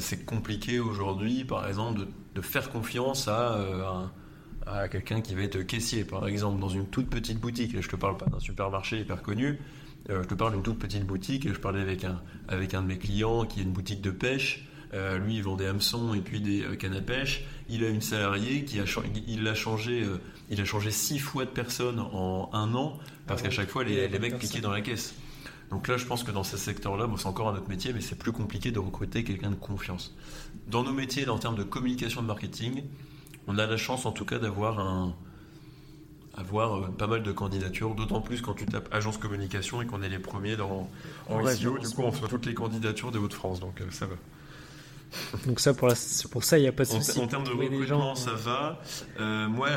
C'est 0.00 0.24
compliqué 0.24 0.80
aujourd'hui, 0.80 1.44
par 1.44 1.68
exemple, 1.68 2.08
de, 2.34 2.40
faire 2.40 2.70
confiance 2.70 3.28
à, 3.28 4.10
à 4.66 4.88
quelqu'un 4.88 5.20
qui 5.20 5.34
va 5.34 5.42
être 5.42 5.60
caissier, 5.62 6.04
par 6.04 6.26
exemple, 6.26 6.60
dans 6.60 6.68
une 6.68 6.86
toute 6.86 7.08
petite 7.08 7.38
boutique. 7.38 7.72
je 7.72 7.76
ne 7.78 7.82
te 7.82 7.96
parle 7.96 8.16
pas 8.16 8.26
d'un 8.26 8.40
supermarché 8.40 9.00
hyper 9.00 9.22
connu, 9.22 9.58
euh, 10.10 10.22
je 10.22 10.28
te 10.28 10.34
parle 10.34 10.52
d'une 10.52 10.62
toute 10.62 10.78
petite 10.78 11.06
boutique. 11.06 11.48
Je 11.52 11.58
parlais 11.58 11.80
avec 11.80 12.04
un, 12.04 12.20
avec 12.48 12.74
un 12.74 12.82
de 12.82 12.86
mes 12.86 12.98
clients 12.98 13.44
qui 13.46 13.60
est 13.60 13.62
une 13.62 13.72
boutique 13.72 14.00
de 14.00 14.10
pêche. 14.10 14.66
lui, 14.92 15.36
il 15.36 15.42
vend 15.42 15.56
des 15.56 15.66
hameçons 15.66 16.14
et 16.14 16.20
puis 16.20 16.40
des 16.40 16.64
cannes 16.78 16.94
à 16.94 17.00
pêche. 17.00 17.44
Il 17.68 17.84
a 17.84 17.88
une 17.88 18.02
salariée 18.02 18.64
qui 18.64 18.78
a, 18.80 18.84
il 19.26 19.48
a 19.48 19.54
changé, 19.54 20.04
il 20.50 20.60
a 20.60 20.64
changé 20.64 20.90
six 20.90 21.18
fois 21.18 21.44
de 21.44 21.50
personnes 21.50 21.98
en 21.98 22.50
un 22.52 22.74
an 22.74 22.98
parce 23.26 23.40
ah 23.40 23.44
qu'à 23.44 23.50
chaque 23.50 23.70
fois 23.70 23.82
les, 23.84 24.08
les 24.08 24.18
mecs 24.18 24.38
piquaient 24.38 24.60
dans 24.60 24.70
la 24.70 24.82
caisse. 24.82 25.14
Donc 25.70 25.88
là, 25.88 25.96
je 25.96 26.04
pense 26.04 26.22
que 26.22 26.30
dans 26.30 26.44
ces 26.44 26.56
secteurs-là, 26.56 27.06
bon, 27.06 27.16
c'est 27.16 27.26
encore 27.26 27.48
un 27.48 27.54
autre 27.56 27.68
métier, 27.68 27.92
mais 27.92 28.00
c'est 28.00 28.18
plus 28.18 28.32
compliqué 28.32 28.70
de 28.70 28.78
recruter 28.78 29.24
quelqu'un 29.24 29.50
de 29.50 29.56
confiance. 29.56 30.14
Dans 30.68 30.84
nos 30.84 30.92
métiers, 30.92 31.28
en 31.28 31.38
termes 31.38 31.56
de 31.56 31.64
communication 31.64 32.22
de 32.22 32.26
marketing, 32.26 32.84
on 33.46 33.58
a 33.58 33.66
la 33.66 33.76
chance 33.76 34.06
en 34.06 34.12
tout 34.12 34.24
cas 34.24 34.38
d'avoir 34.38 34.80
un, 34.80 35.14
avoir 36.36 36.76
euh, 36.76 36.88
pas 36.88 37.06
mal 37.06 37.22
de 37.22 37.32
candidatures, 37.32 37.94
d'autant 37.94 38.20
plus 38.20 38.40
quand 38.40 38.54
tu 38.54 38.66
tapes 38.66 38.88
agence 38.92 39.18
communication 39.18 39.82
et 39.82 39.86
qu'on 39.86 40.02
est 40.02 40.08
les 40.08 40.18
premiers 40.18 40.56
dans, 40.56 40.88
en 41.28 41.46
SEO. 41.46 41.78
Du 41.78 41.88
coup, 41.88 42.02
on 42.02 42.12
fait 42.12 42.26
toutes 42.28 42.46
les 42.46 42.54
candidatures 42.54 43.12
de 43.12 43.18
Hauts-de-France, 43.18 43.60
donc 43.60 43.80
euh, 43.80 43.84
ça 43.90 44.06
va. 44.06 44.16
Donc 45.46 45.60
ça 45.60 45.72
pour, 45.74 45.92
pour 46.32 46.42
ça 46.42 46.58
il 46.58 46.62
n'y 46.62 46.66
a 46.66 46.72
pas 46.72 46.82
de 46.82 46.88
souci. 46.88 47.20
En, 47.20 47.28
termes 47.28 47.44
de 47.44 47.50
recrutement 47.50 48.16
ça 48.16 48.32
va. 48.32 48.80
Euh, 49.20 49.46
moi 49.46 49.68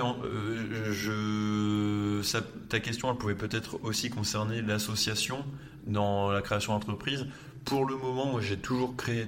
je, 0.92 2.22
ta 2.70 2.80
question 2.80 3.12
elle 3.12 3.18
pouvait 3.18 3.36
peut-être 3.36 3.80
aussi 3.84 4.10
concerner 4.10 4.64
l'association 4.64 5.46
dans 5.86 6.32
la 6.32 6.42
création 6.42 6.74
d'entreprise. 6.74 7.28
Pour 7.66 7.86
le 7.86 7.96
moment, 7.98 8.26
moi, 8.26 8.42
j'ai 8.42 8.58
toujours 8.58 8.96
créé 8.96 9.28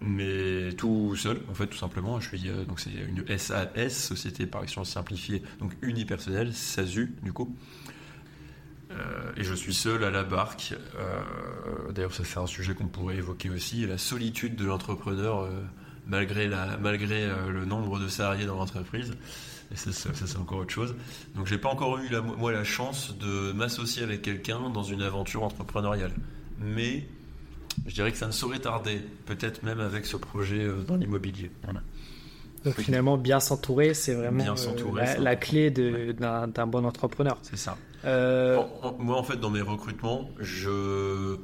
mais 0.00 0.72
tout 0.74 1.16
seul, 1.16 1.40
en 1.50 1.54
fait, 1.54 1.66
tout 1.66 1.78
simplement. 1.78 2.20
Je 2.20 2.28
suis 2.28 2.50
donc 2.66 2.80
c'est 2.80 2.90
une 2.90 3.24
SAS, 3.38 3.92
Société 3.92 4.46
par 4.46 4.62
Action 4.62 4.84
Simplifiée, 4.84 5.42
donc 5.60 5.72
unipersonnelle, 5.82 6.54
SASU 6.54 7.14
du 7.22 7.32
coup. 7.32 7.56
et 9.36 9.44
je 9.44 9.54
suis 9.54 9.74
seul 9.74 10.04
à 10.04 10.10
la 10.10 10.22
barque. 10.24 10.74
D'ailleurs, 11.94 12.14
ça 12.14 12.24
c'est 12.24 12.38
un 12.38 12.46
sujet 12.46 12.74
qu'on 12.74 12.88
pourrait 12.88 13.16
évoquer 13.16 13.50
aussi, 13.50 13.86
la 13.86 13.98
solitude 13.98 14.56
de 14.56 14.64
l'entrepreneur 14.64 15.48
malgré, 16.06 16.48
la, 16.48 16.76
malgré 16.78 17.28
le 17.48 17.64
nombre 17.64 17.98
de 17.98 18.08
salariés 18.08 18.46
dans 18.46 18.56
l'entreprise. 18.56 19.12
Et 19.70 19.76
ça, 19.76 20.10
c'est 20.14 20.38
encore 20.38 20.60
autre 20.60 20.72
chose. 20.72 20.94
Donc 21.34 21.46
j'ai 21.46 21.58
pas 21.58 21.68
encore 21.68 21.98
eu 21.98 22.08
moi 22.38 22.52
la 22.52 22.64
chance 22.64 23.16
de 23.18 23.52
m'associer 23.52 24.02
avec 24.02 24.22
quelqu'un 24.22 24.70
dans 24.70 24.82
une 24.82 25.02
aventure 25.02 25.42
entrepreneuriale. 25.42 26.12
Mais 26.58 27.06
je 27.86 27.94
dirais 27.94 28.12
que 28.12 28.18
ça 28.18 28.26
ne 28.26 28.32
saurait 28.32 28.58
tarder, 28.58 29.00
peut-être 29.26 29.62
même 29.62 29.80
avec 29.80 30.06
ce 30.06 30.16
projet 30.16 30.64
euh, 30.64 30.82
dans 30.82 30.96
l'immobilier. 30.96 31.50
Donc 32.64 32.74
finalement, 32.74 33.16
bien 33.16 33.40
s'entourer, 33.40 33.94
c'est 33.94 34.14
vraiment 34.14 34.44
euh, 34.44 35.18
la, 35.18 35.36
clé 35.36 35.70
d'un 35.70 36.66
bon 36.66 36.84
entrepreneur. 36.84 37.38
C'est 37.42 37.56
ça. 37.56 37.76
Euh, 38.04 38.62
moi, 38.98 39.16
en 39.16 39.22
fait, 39.22 39.36
dans 39.36 39.50
mes 39.50 39.60
recrutements, 39.60 40.30
je, 40.38 41.36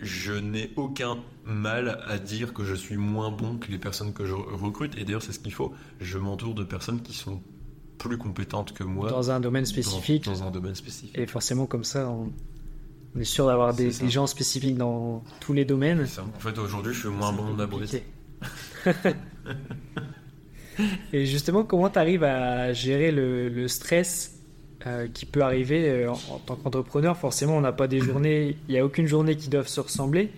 je 0.00 0.32
n'ai 0.32 0.70
aucun 0.76 1.18
mal 1.44 2.02
à 2.06 2.18
dire 2.18 2.54
que 2.54 2.64
je 2.64 2.74
suis 2.74 2.96
moins 2.96 3.30
bon 3.30 3.58
que 3.58 3.70
les 3.70 3.78
personnes 3.78 4.12
que 4.12 4.24
je 4.24 4.34
recrute. 4.34 4.96
Et 4.96 5.04
d'ailleurs, 5.04 5.22
c'est 5.22 5.32
ce 5.32 5.40
qu'il 5.40 5.52
faut. 5.52 5.72
Je 6.00 6.18
m'entoure 6.18 6.54
de 6.54 6.64
personnes 6.64 7.02
qui 7.02 7.14
sont 7.14 7.42
plus 7.98 8.18
compétentes 8.18 8.72
que 8.72 8.84
moi. 8.84 9.10
Dans 9.10 9.30
un 9.30 9.40
domaine 9.40 9.66
spécifique. 9.66 10.24
Dans, 10.24 10.42
un 10.42 10.50
domaine 10.50 10.74
spécifique. 10.74 11.16
Et 11.16 11.26
forcément, 11.26 11.66
comme 11.66 11.84
ça, 11.84 12.08
on, 12.08 12.32
est 13.20 13.24
sûr 13.24 13.46
d'avoir 13.46 13.74
des, 13.74 13.90
gens 14.08 14.26
spécifiques 14.26 14.76
dans 14.76 15.22
tous 15.40 15.52
les 15.52 15.64
domaines. 15.64 16.06
En 16.18 16.40
fait, 16.40 16.58
aujourd'hui, 16.58 16.92
je 16.92 17.00
suis 17.00 17.08
moins 17.08 17.32
bon 17.32 17.54
d'abréger. 17.54 18.04
Et 21.12 21.26
justement, 21.26 21.64
comment 21.64 21.88
tu 21.90 21.98
arrives 21.98 22.24
à 22.24 22.72
gérer 22.72 23.12
le, 23.12 23.68
stress 23.68 24.40
euh, 24.86 25.06
qui 25.12 25.26
peut 25.26 25.42
arriver 25.42 25.88
euh, 25.88 26.10
en, 26.10 26.38
tant 26.38 26.56
qu'entrepreneur? 26.56 27.16
Forcément, 27.16 27.56
on 27.56 27.60
n'a 27.60 27.72
pas 27.72 27.86
des 27.86 28.00
journées, 28.04 28.56
il 28.68 28.72
n'y 28.72 28.78
a 28.78 28.84
aucune 28.84 29.06
journée 29.06 29.36
qui 29.36 29.48
doivent 29.48 29.68
se 29.68 29.80
ressembler. 29.80 30.30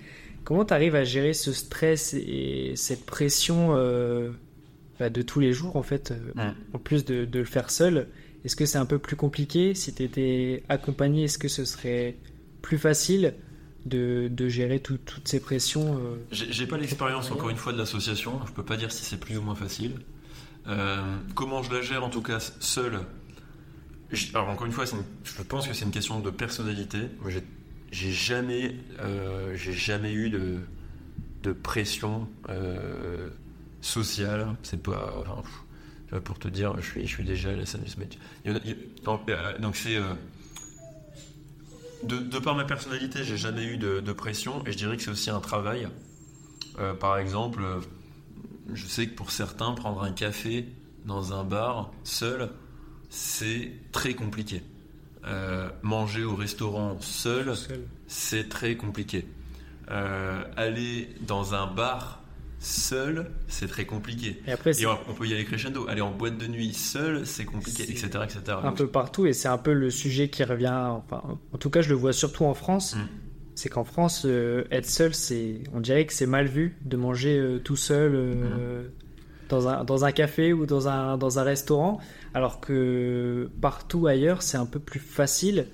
Comment 0.44 0.64
tu 0.64 0.74
arrives 0.74 0.94
à 0.94 1.04
gérer 1.04 1.32
ce 1.32 1.52
stress 1.52 2.14
et 2.14 2.74
cette 2.76 3.04
pression 3.04 3.74
euh, 3.74 4.30
bah, 5.00 5.10
de 5.10 5.22
tous 5.22 5.40
les 5.40 5.52
jours, 5.52 5.76
en 5.76 5.82
fait, 5.82 6.14
en 6.72 6.78
plus 6.78 7.04
de, 7.04 7.26
le 7.32 7.44
faire 7.44 7.70
seul? 7.70 8.06
Est-ce 8.44 8.54
que 8.54 8.64
c'est 8.64 8.78
un 8.78 8.86
peu 8.86 8.98
plus 8.98 9.16
compliqué? 9.16 9.74
Si 9.74 9.92
tu 9.92 10.04
étais 10.04 10.62
accompagné, 10.68 11.24
est-ce 11.24 11.38
que 11.38 11.48
ce 11.48 11.64
serait 11.64 12.14
plus 12.66 12.78
facile 12.78 13.32
de, 13.84 14.48
gérer 14.48 14.80
toutes 14.80 15.20
ces 15.24 15.38
pressions 15.38 15.98
euh, 15.98 16.16
J'ai 16.32 16.66
pas 16.66 16.76
l'expérience, 16.76 17.30
encore 17.30 17.48
une 17.48 17.56
fois, 17.56 17.72
de 17.72 17.78
l'association. 17.78 18.40
Je 18.44 18.50
peux 18.50 18.64
pas 18.64 18.76
dire 18.76 18.90
si 18.90 19.04
c'est 19.04 19.20
plus 19.20 19.38
ou 19.38 19.42
moins 19.42 19.54
facile. 19.54 19.92
Euh, 20.66 21.00
comment 21.36 21.62
je 21.62 21.72
la 21.72 21.80
gère, 21.80 22.02
en 22.02 22.10
tout 22.10 22.22
cas, 22.22 22.40
seul 22.58 23.02
Alors, 24.34 24.48
encore 24.48 24.66
une 24.66 24.72
fois, 24.72 24.84
je 24.84 25.42
pense 25.44 25.68
que 25.68 25.74
c'est 25.74 25.84
une 25.84 25.92
question 25.92 26.18
de 26.18 26.30
personnalité. 26.30 27.02
J'ai 27.92 28.10
jamais, 28.10 28.74
j'ai 29.54 29.72
jamais 29.72 30.12
eu 30.12 30.28
de, 30.28 30.56
de 31.44 31.52
pression 31.52 32.28
social. 33.80 34.56
C'est 34.64 34.82
pas. 34.82 35.24
pour 36.24 36.40
te 36.40 36.48
dire, 36.48 36.74
je 36.80 36.90
suis, 36.90 37.06
je 37.06 37.14
suis 37.14 37.24
déjà 37.24 37.50
à 37.50 37.52
la 37.52 37.64
scène 37.64 37.84
Donc, 39.60 39.76
c'est. 39.76 39.98
Euh, 39.98 40.14
de, 42.02 42.38
par 42.38 42.54
ma 42.54 42.64
personnalité, 42.64 43.24
j'ai 43.24 43.36
jamais 43.36 43.64
eu 43.64 43.76
de, 43.76 44.12
pression 44.12 44.64
et 44.66 44.72
je 44.72 44.76
dirais 44.76 44.96
que 44.96 45.02
c'est 45.02 45.10
aussi 45.10 45.30
un 45.30 45.40
travail. 45.40 45.88
Euh, 46.78 46.94
par 46.94 47.18
exemple, 47.18 47.62
je 48.72 48.86
sais 48.86 49.06
que 49.06 49.14
pour 49.14 49.30
certains, 49.30 49.72
prendre 49.72 50.02
un 50.02 50.12
café 50.12 50.66
dans 51.04 51.32
un 51.32 51.44
bar 51.44 51.92
seul, 52.04 52.50
c'est 53.08 53.72
très 53.92 54.14
compliqué. 54.14 54.62
Euh, 55.24 55.68
manger 55.82 56.24
au 56.24 56.36
restaurant 56.36 57.00
seul, 57.00 57.54
c'est 58.06 58.48
très 58.48 58.76
compliqué. 58.76 59.26
aller 59.88 61.08
dans 61.20 61.54
un 61.54 61.66
bar 61.66 62.22
seul, 62.58 63.30
c'est 63.48 63.68
très 63.68 63.84
compliqué. 63.84 64.40
Et 64.46 64.52
après, 64.52 64.72
on 65.08 65.14
peut 65.14 65.26
y 65.26 65.34
aller 65.34 65.44
crescendo. 65.44 65.86
Aller 65.88 66.00
en 66.00 66.10
boîte 66.10 66.38
de 66.38 66.46
nuit 66.46 66.72
seul, 66.72 67.26
c'est 67.26 67.44
compliqué, 67.44 67.84
etc., 67.84 68.08
etc. 68.24 68.58
Un 68.62 68.72
peu 68.72 68.86
partout, 68.86 69.26
et 69.26 69.32
c'est 69.32 69.48
un 69.48 69.58
peu 69.58 69.72
le 69.72 69.90
sujet 69.90 70.28
qui 70.28 70.44
revient. 70.44 70.72
Enfin, 70.72 71.22
en 71.52 71.58
tout 71.58 71.70
cas, 71.70 71.82
je 71.82 71.88
le 71.88 71.94
vois 71.94 72.12
surtout 72.12 72.44
en 72.44 72.54
France. 72.54 72.96
Mm. 72.96 73.08
C'est 73.54 73.68
qu'en 73.70 73.84
France, 73.84 74.22
euh, 74.26 74.64
être 74.70 74.86
seul, 74.86 75.14
c'est, 75.14 75.62
on 75.72 75.80
dirait 75.80 76.04
que 76.04 76.12
c'est 76.12 76.26
mal 76.26 76.46
vu 76.46 76.76
de 76.84 76.96
manger 76.96 77.38
euh, 77.38 77.58
tout 77.58 77.76
seul 77.76 78.14
euh, 78.14 78.82
mm. 78.82 78.90
dans, 79.48 79.68
un, 79.68 79.84
dans 79.84 80.04
un 80.04 80.12
café 80.12 80.52
ou 80.52 80.66
dans 80.66 80.88
un, 80.88 81.16
dans 81.16 81.38
un 81.38 81.42
restaurant, 81.42 81.98
alors 82.34 82.60
que 82.60 83.50
partout 83.62 84.06
ailleurs, 84.06 84.42
c'est 84.42 84.58
un 84.58 84.66
peu 84.66 84.78
plus 84.78 85.00
facile. 85.00 85.68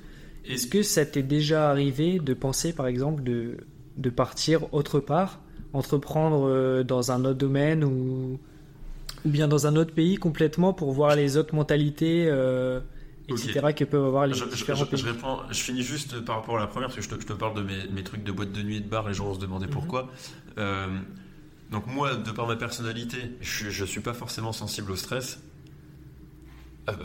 Est-ce 0.44 0.66
que 0.66 0.82
ça 0.82 1.06
t'est 1.06 1.22
déjà 1.22 1.70
arrivé 1.70 2.18
de 2.18 2.34
penser, 2.34 2.72
par 2.72 2.86
exemple, 2.86 3.22
de, 3.22 3.58
de 3.96 4.10
partir 4.10 4.72
autre 4.74 5.00
part 5.00 5.40
entreprendre 5.72 6.48
euh, 6.48 6.84
dans 6.84 7.12
un 7.12 7.24
autre 7.24 7.38
domaine 7.38 7.84
ou, 7.84 8.38
ou 9.24 9.28
bien 9.28 9.48
dans 9.48 9.66
un 9.66 9.76
autre 9.76 9.94
pays 9.94 10.16
complètement 10.16 10.72
pour 10.72 10.92
voir 10.92 11.16
les 11.16 11.36
autres 11.36 11.54
mentalités, 11.54 12.26
euh, 12.28 12.80
etc. 13.28 13.72
que 13.74 13.84
peuvent 13.84 14.04
avoir 14.04 14.26
les 14.26 14.34
je, 14.34 14.44
différents 14.44 14.84
pays. 14.84 15.02
Je, 15.50 15.62
finis 15.62 15.82
juste 15.82 16.20
par 16.24 16.36
rapport 16.36 16.56
à 16.56 16.60
la 16.60 16.66
première, 16.66 16.88
parce 16.88 17.06
que 17.06 17.18
je 17.20 17.26
te, 17.26 17.32
parle 17.32 17.54
de 17.54 17.62
mes, 17.62 18.02
trucs 18.02 18.24
de 18.24 18.32
boîte 18.32 18.52
de 18.52 18.62
nuit 18.62 18.76
et 18.76 18.80
de 18.80 18.88
bar, 18.88 19.08
les 19.08 19.14
gens 19.14 19.24
vont 19.24 19.34
se 19.34 19.40
demander 19.40 19.66
mhm. 19.66 19.72
pourquoi. 19.72 20.10
Euh, 20.58 20.98
donc 21.70 21.86
moi, 21.86 22.14
de 22.14 22.30
par 22.30 22.46
ma 22.46 22.56
personnalité, 22.56 23.18
je 23.40 23.82
ne 23.82 23.86
suis 23.86 24.00
pas 24.00 24.12
forcément 24.12 24.52
sensible 24.52 24.92
au 24.92 24.96
stress. 24.96 25.40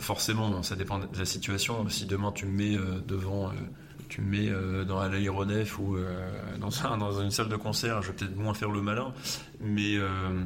forcément, 0.00 0.62
ça 0.62 0.76
dépend 0.76 0.98
de 0.98 1.06
la 1.18 1.24
situation. 1.24 1.88
Si 1.88 2.04
demain 2.04 2.32
tu 2.32 2.44
me 2.44 2.52
mets 2.52 2.76
devant 3.06 3.50
tu 4.08 4.20
me 4.22 4.30
mets 4.30 4.48
euh, 4.48 4.84
dans 4.84 5.06
l'aéronef 5.06 5.78
ou 5.78 5.96
euh, 5.96 6.30
dans, 6.58 7.20
une 7.20 7.30
salle 7.30 7.48
de 7.48 7.56
concert, 7.56 8.02
je 8.02 8.08
vais 8.08 8.14
peut-être 8.14 8.36
moins 8.36 8.54
faire 8.54 8.70
le 8.70 8.82
malin, 8.82 9.12
mais 9.60 9.96
euh, 9.96 10.42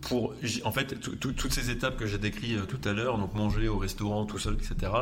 pour, 0.00 0.34
en 0.64 0.72
fait, 0.72 1.00
toutes 1.00 1.52
ces 1.52 1.70
étapes 1.70 1.96
que 1.96 2.06
j'ai 2.06 2.18
décrites 2.18 2.66
tout 2.66 2.88
à 2.88 2.92
l'heure, 2.92 3.18
donc 3.18 3.34
manger 3.34 3.68
au 3.68 3.78
restaurant 3.78 4.26
tout 4.26 4.38
seul, 4.38 4.54
etc., 4.54 4.92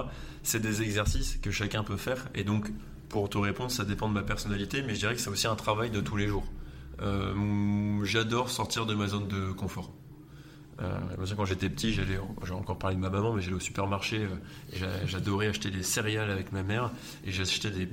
c'est 0.42 0.60
des 0.60 0.82
exercices 0.82 1.38
que 1.42 1.50
chacun 1.50 1.82
peut 1.82 1.96
faire, 1.96 2.28
et 2.34 2.44
donc 2.44 2.70
pour 3.08 3.28
te 3.28 3.38
répondre, 3.38 3.70
ça 3.70 3.84
dépend 3.84 4.08
de 4.08 4.14
ma 4.14 4.22
personnalité, 4.22 4.82
mais 4.82 4.94
je 4.94 5.00
dirais 5.00 5.14
que 5.14 5.20
c'est 5.20 5.30
aussi 5.30 5.46
un 5.46 5.56
travail 5.56 5.90
de 5.90 6.00
tous 6.00 6.16
les 6.16 6.28
jours. 6.28 6.46
J'adore 8.04 8.48
sortir 8.48 8.86
de 8.86 8.94
ma 8.94 9.08
zone 9.08 9.26
de 9.26 9.50
confort. 9.50 9.90
Euh, 10.80 11.36
quand 11.36 11.44
j'étais 11.44 11.68
petit, 11.68 11.92
j'allais, 11.92 12.18
j'ai 12.46 12.52
encore 12.52 12.78
parlé 12.78 12.96
de 12.96 13.00
ma 13.00 13.10
maman, 13.10 13.34
mais 13.34 13.42
j'allais 13.42 13.56
au 13.56 13.60
supermarché 13.60 14.24
euh, 14.24 14.72
et 14.72 15.06
j'adorais 15.06 15.48
acheter 15.48 15.70
des 15.70 15.82
céréales 15.82 16.30
avec 16.30 16.52
ma 16.52 16.62
mère 16.62 16.90
et 17.24 17.30
j'achetais 17.30 17.70
des 17.70 17.88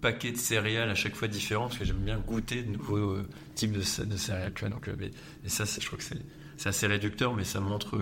paquets 0.00 0.32
de 0.32 0.36
céréales 0.36 0.90
à 0.90 0.94
chaque 0.94 1.14
fois 1.14 1.28
différents 1.28 1.66
parce 1.66 1.78
que 1.78 1.84
j'aime 1.84 1.98
bien 1.98 2.18
goûter 2.18 2.62
de 2.62 2.72
nouveaux 2.72 3.16
euh, 3.16 3.28
types 3.54 3.72
de, 3.72 3.80
céréales. 3.82 4.52
Donc, 4.70 4.88
et 5.44 5.48
ça, 5.48 5.64
je 5.64 5.86
crois 5.86 5.98
que 5.98 6.04
c'est, 6.04 6.68
assez 6.68 6.86
réducteur, 6.86 7.34
mais 7.34 7.44
ça 7.44 7.60
montre 7.60 7.98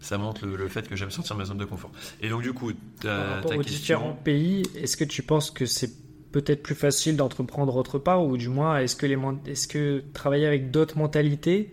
ça 0.00 0.18
montre 0.18 0.46
le, 0.46 0.68
fait 0.68 0.88
que 0.88 0.96
j'aime 0.96 1.10
sortir 1.10 1.36
de 1.36 1.40
ma 1.40 1.46
zone 1.46 1.58
de 1.58 1.64
confort. 1.64 1.92
Et 2.20 2.28
donc, 2.28 2.42
du 2.42 2.52
coup, 2.52 2.72
ta, 3.00 3.40
ta 3.40 3.56
aux 3.56 3.62
différents 3.62 4.14
pays, 4.14 4.64
est-ce 4.74 4.96
que 4.96 5.04
tu 5.04 5.22
penses 5.22 5.50
que 5.50 5.64
c'est 5.64 5.92
peut-être 6.32 6.62
plus 6.62 6.74
facile 6.74 7.16
d'entreprendre 7.16 7.76
autre 7.76 7.98
part, 7.98 8.24
ou 8.24 8.36
du 8.36 8.48
moins, 8.48 8.78
est-ce 8.78 8.96
que, 8.96 9.06
les, 9.06 9.16
est-ce 9.46 9.68
que 9.68 10.02
travailler 10.12 10.46
avec 10.46 10.70
d'autres 10.70 10.98
mentalités 10.98 11.70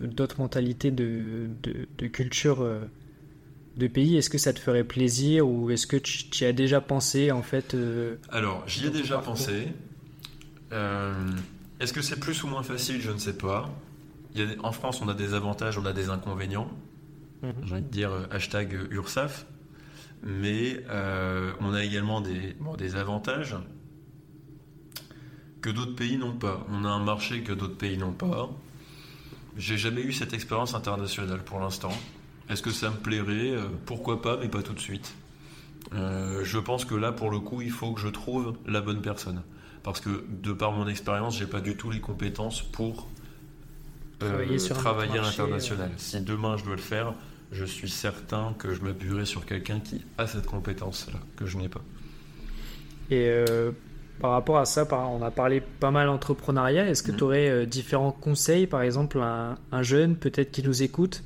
d'autres 0.00 0.40
mentalités 0.40 0.90
de, 0.90 1.48
de, 1.62 2.06
culture 2.06 2.62
euh, 2.62 2.80
de 3.76 3.86
pays, 3.86 4.16
est-ce 4.16 4.30
que 4.30 4.38
ça 4.38 4.52
te 4.52 4.58
ferait 4.58 4.84
plaisir 4.84 5.48
ou 5.48 5.70
est-ce 5.70 5.86
que 5.86 5.96
tu, 5.96 6.26
y 6.40 6.44
as 6.44 6.52
déjà 6.52 6.80
pensé 6.80 7.32
en 7.32 7.42
fait 7.42 7.74
euh, 7.74 8.16
Alors, 8.30 8.62
j'y 8.66 8.86
ai 8.86 8.90
déjà 8.90 9.18
pensé. 9.18 9.68
Euh, 10.72 11.12
est-ce 11.80 11.92
que 11.92 12.02
c'est 12.02 12.20
plus 12.20 12.42
ou 12.44 12.48
moins 12.48 12.62
facile? 12.62 13.00
Je 13.00 13.10
ne 13.10 13.18
sais 13.18 13.36
pas. 13.36 13.70
Il 14.34 14.42
y 14.42 14.58
en 14.62 14.72
France, 14.72 15.00
on 15.02 15.08
a 15.08 15.14
des 15.14 15.34
avantages, 15.34 15.78
on 15.78 15.86
a 15.86 15.92
des 15.92 16.08
inconvénients. 16.08 16.70
Mhm. 17.42 17.52
J'ai 17.64 17.72
envie 17.72 17.82
de 17.82 17.88
dire 17.88 18.10
hashtag 18.30 18.72
URSAF. 18.90 19.46
Mais 20.26 20.82
on 21.60 21.74
a 21.74 21.84
également 21.84 22.20
des, 22.22 22.56
des 22.78 22.96
avantages 22.96 23.56
que 25.64 25.70
d'autres 25.70 25.94
pays 25.94 26.18
n'ont 26.18 26.36
pas. 26.36 26.66
On 26.70 26.84
a 26.84 26.88
un 26.88 27.02
marché 27.02 27.42
que 27.42 27.52
d'autres 27.52 27.76
pays 27.76 27.96
n'ont 27.96 28.12
pas. 28.12 28.50
J'ai 29.56 29.76
jamais 29.76 30.02
eu 30.02 30.12
cette 30.12 30.32
expérience 30.32 30.74
internationale 30.74 31.40
pour 31.44 31.60
l'instant. 31.60 31.92
Est-ce 32.48 32.62
que 32.62 32.70
ça 32.70 32.90
me 32.90 32.96
plairait? 32.96 33.52
Euh, 33.52 33.68
Pourquoi 33.86 34.20
pas, 34.20 34.36
mais 34.36 34.48
pas 34.48 34.62
tout 34.62 34.74
de 34.74 34.80
suite. 34.80 35.14
Euh, 35.92 36.44
je 36.44 36.58
pense 36.58 36.84
que 36.84 36.94
là, 36.94 37.12
pour 37.12 37.30
le 37.30 37.38
coup, 37.40 37.62
il 37.62 37.70
faut 37.70 37.92
que 37.92 38.00
je 38.00 38.08
trouve 38.08 38.56
la 38.66 38.80
bonne 38.80 39.00
personne. 39.00 39.42
Parce 39.82 40.00
que 40.00 40.24
de 40.28 40.52
par 40.52 40.72
mon 40.72 40.88
expérience, 40.88 41.38
j'ai 41.38 41.46
pas 41.46 41.60
du 41.60 41.76
tout 41.76 41.90
les 41.90 42.00
compétences 42.00 42.62
pour 42.62 43.08
euh, 44.22 44.58
travailler, 44.70 45.18
à 45.18 45.22
l'international. 45.22 45.90
Si 45.98 46.20
demain 46.20 46.56
je 46.56 46.64
dois 46.64 46.76
le 46.76 46.80
faire, 46.80 47.14
je 47.52 47.64
suis 47.64 47.90
certain 47.90 48.54
que 48.58 48.74
je 48.74 48.80
m'appuierai 48.80 49.26
sur 49.26 49.44
quelqu'un 49.44 49.80
qui 49.80 50.02
a 50.16 50.26
cette 50.26 50.46
compétence-là, 50.46 51.18
que 51.36 51.46
je 51.46 51.58
n'ai 51.58 51.68
pas. 51.68 51.82
Et 53.10 53.30
par 54.20 54.30
rapport 54.30 54.58
à 54.58 54.64
ça, 54.64 54.86
on 54.90 55.22
a 55.22 55.30
parlé 55.30 55.60
pas 55.60 55.90
mal 55.90 56.06
d'entrepreneuriat. 56.06 56.88
Est-ce 56.88 57.02
que 57.02 57.12
mm. 57.12 57.16
tu 57.16 57.24
aurais 57.24 57.48
euh, 57.48 57.66
différents 57.66 58.12
conseils, 58.12 58.66
par 58.66 58.82
exemple, 58.82 59.18
un, 59.18 59.58
un 59.72 59.82
jeune 59.82 60.16
peut-être 60.16 60.50
qui 60.52 60.62
nous 60.62 60.82
écoute, 60.82 61.22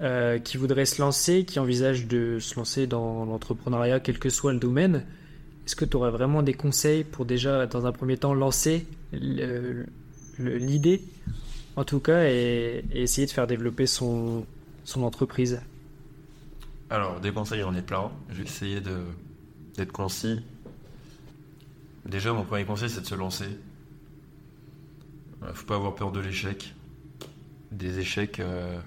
euh, 0.00 0.38
qui 0.38 0.56
voudrait 0.56 0.86
se 0.86 1.02
lancer, 1.02 1.44
qui 1.44 1.58
envisage 1.58 2.06
de 2.06 2.38
se 2.38 2.54
lancer 2.56 2.86
dans 2.86 3.26
l'entrepreneuriat, 3.26 4.00
quel 4.00 4.18
que 4.18 4.30
soit 4.30 4.52
le 4.52 4.58
domaine? 4.58 5.04
Est-ce 5.66 5.76
que 5.76 5.84
tu 5.84 5.96
aurais 5.96 6.10
vraiment 6.10 6.42
des 6.42 6.54
conseils 6.54 7.04
pour 7.04 7.26
déjà, 7.26 7.66
dans 7.66 7.84
un 7.84 7.92
premier 7.92 8.16
temps, 8.16 8.32
lancer 8.32 8.86
l'idée, 10.38 11.02
en 11.76 11.84
tout 11.84 12.00
cas, 12.00 12.24
et, 12.24 12.82
essayer 12.92 13.26
de 13.26 13.32
faire 13.32 13.46
développer 13.46 13.86
son, 13.86 14.46
son 14.84 15.02
entreprise? 15.02 15.60
Alors, 16.88 17.20
des 17.20 17.30
conseils, 17.30 17.62
on 17.62 17.74
est 17.74 17.82
plein. 17.82 18.10
Je 18.30 18.36
vais 18.36 18.44
essayer 18.44 18.80
d'être 19.76 19.92
concis 19.92 20.40
Déjà, 22.06 22.32
mon 22.32 22.44
premier 22.44 22.64
conseil, 22.64 22.90
c'est 22.90 23.02
de 23.02 23.06
se 23.06 23.14
lancer. 23.14 23.48
Faut 25.54 25.66
pas 25.66 25.76
avoir 25.76 25.94
peur 25.94 26.12
de 26.12 26.20
l'échec. 26.20 26.74
Des 27.72 27.98
échecs. 27.98 28.40
Euh, 28.40 28.78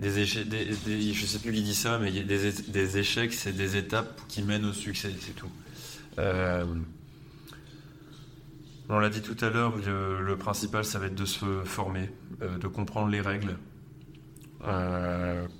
des 0.00 0.18
échecs 0.18 0.46
je 0.50 1.26
sais 1.26 1.38
plus 1.38 1.52
qui 1.52 1.62
dit 1.62 1.74
ça, 1.74 1.98
mais 1.98 2.10
des, 2.10 2.98
échecs, 2.98 3.32
c'est 3.32 3.52
des 3.52 3.76
étapes 3.76 4.20
qui 4.28 4.42
mènent 4.42 4.64
au 4.64 4.72
succès, 4.72 5.12
c'est 5.20 5.36
tout. 5.36 5.50
Euh, 6.18 6.64
on 8.88 8.98
l'a 8.98 9.08
dit 9.08 9.22
tout 9.22 9.36
à 9.44 9.50
l'heure, 9.50 9.74
le, 9.76 10.36
principal, 10.36 10.84
ça 10.84 10.98
va 10.98 11.06
être 11.06 11.14
de 11.14 11.24
se 11.24 11.62
former, 11.64 12.10
euh, 12.42 12.58
de 12.58 12.66
comprendre 12.66 13.08
les 13.08 13.20
règles, 13.20 13.56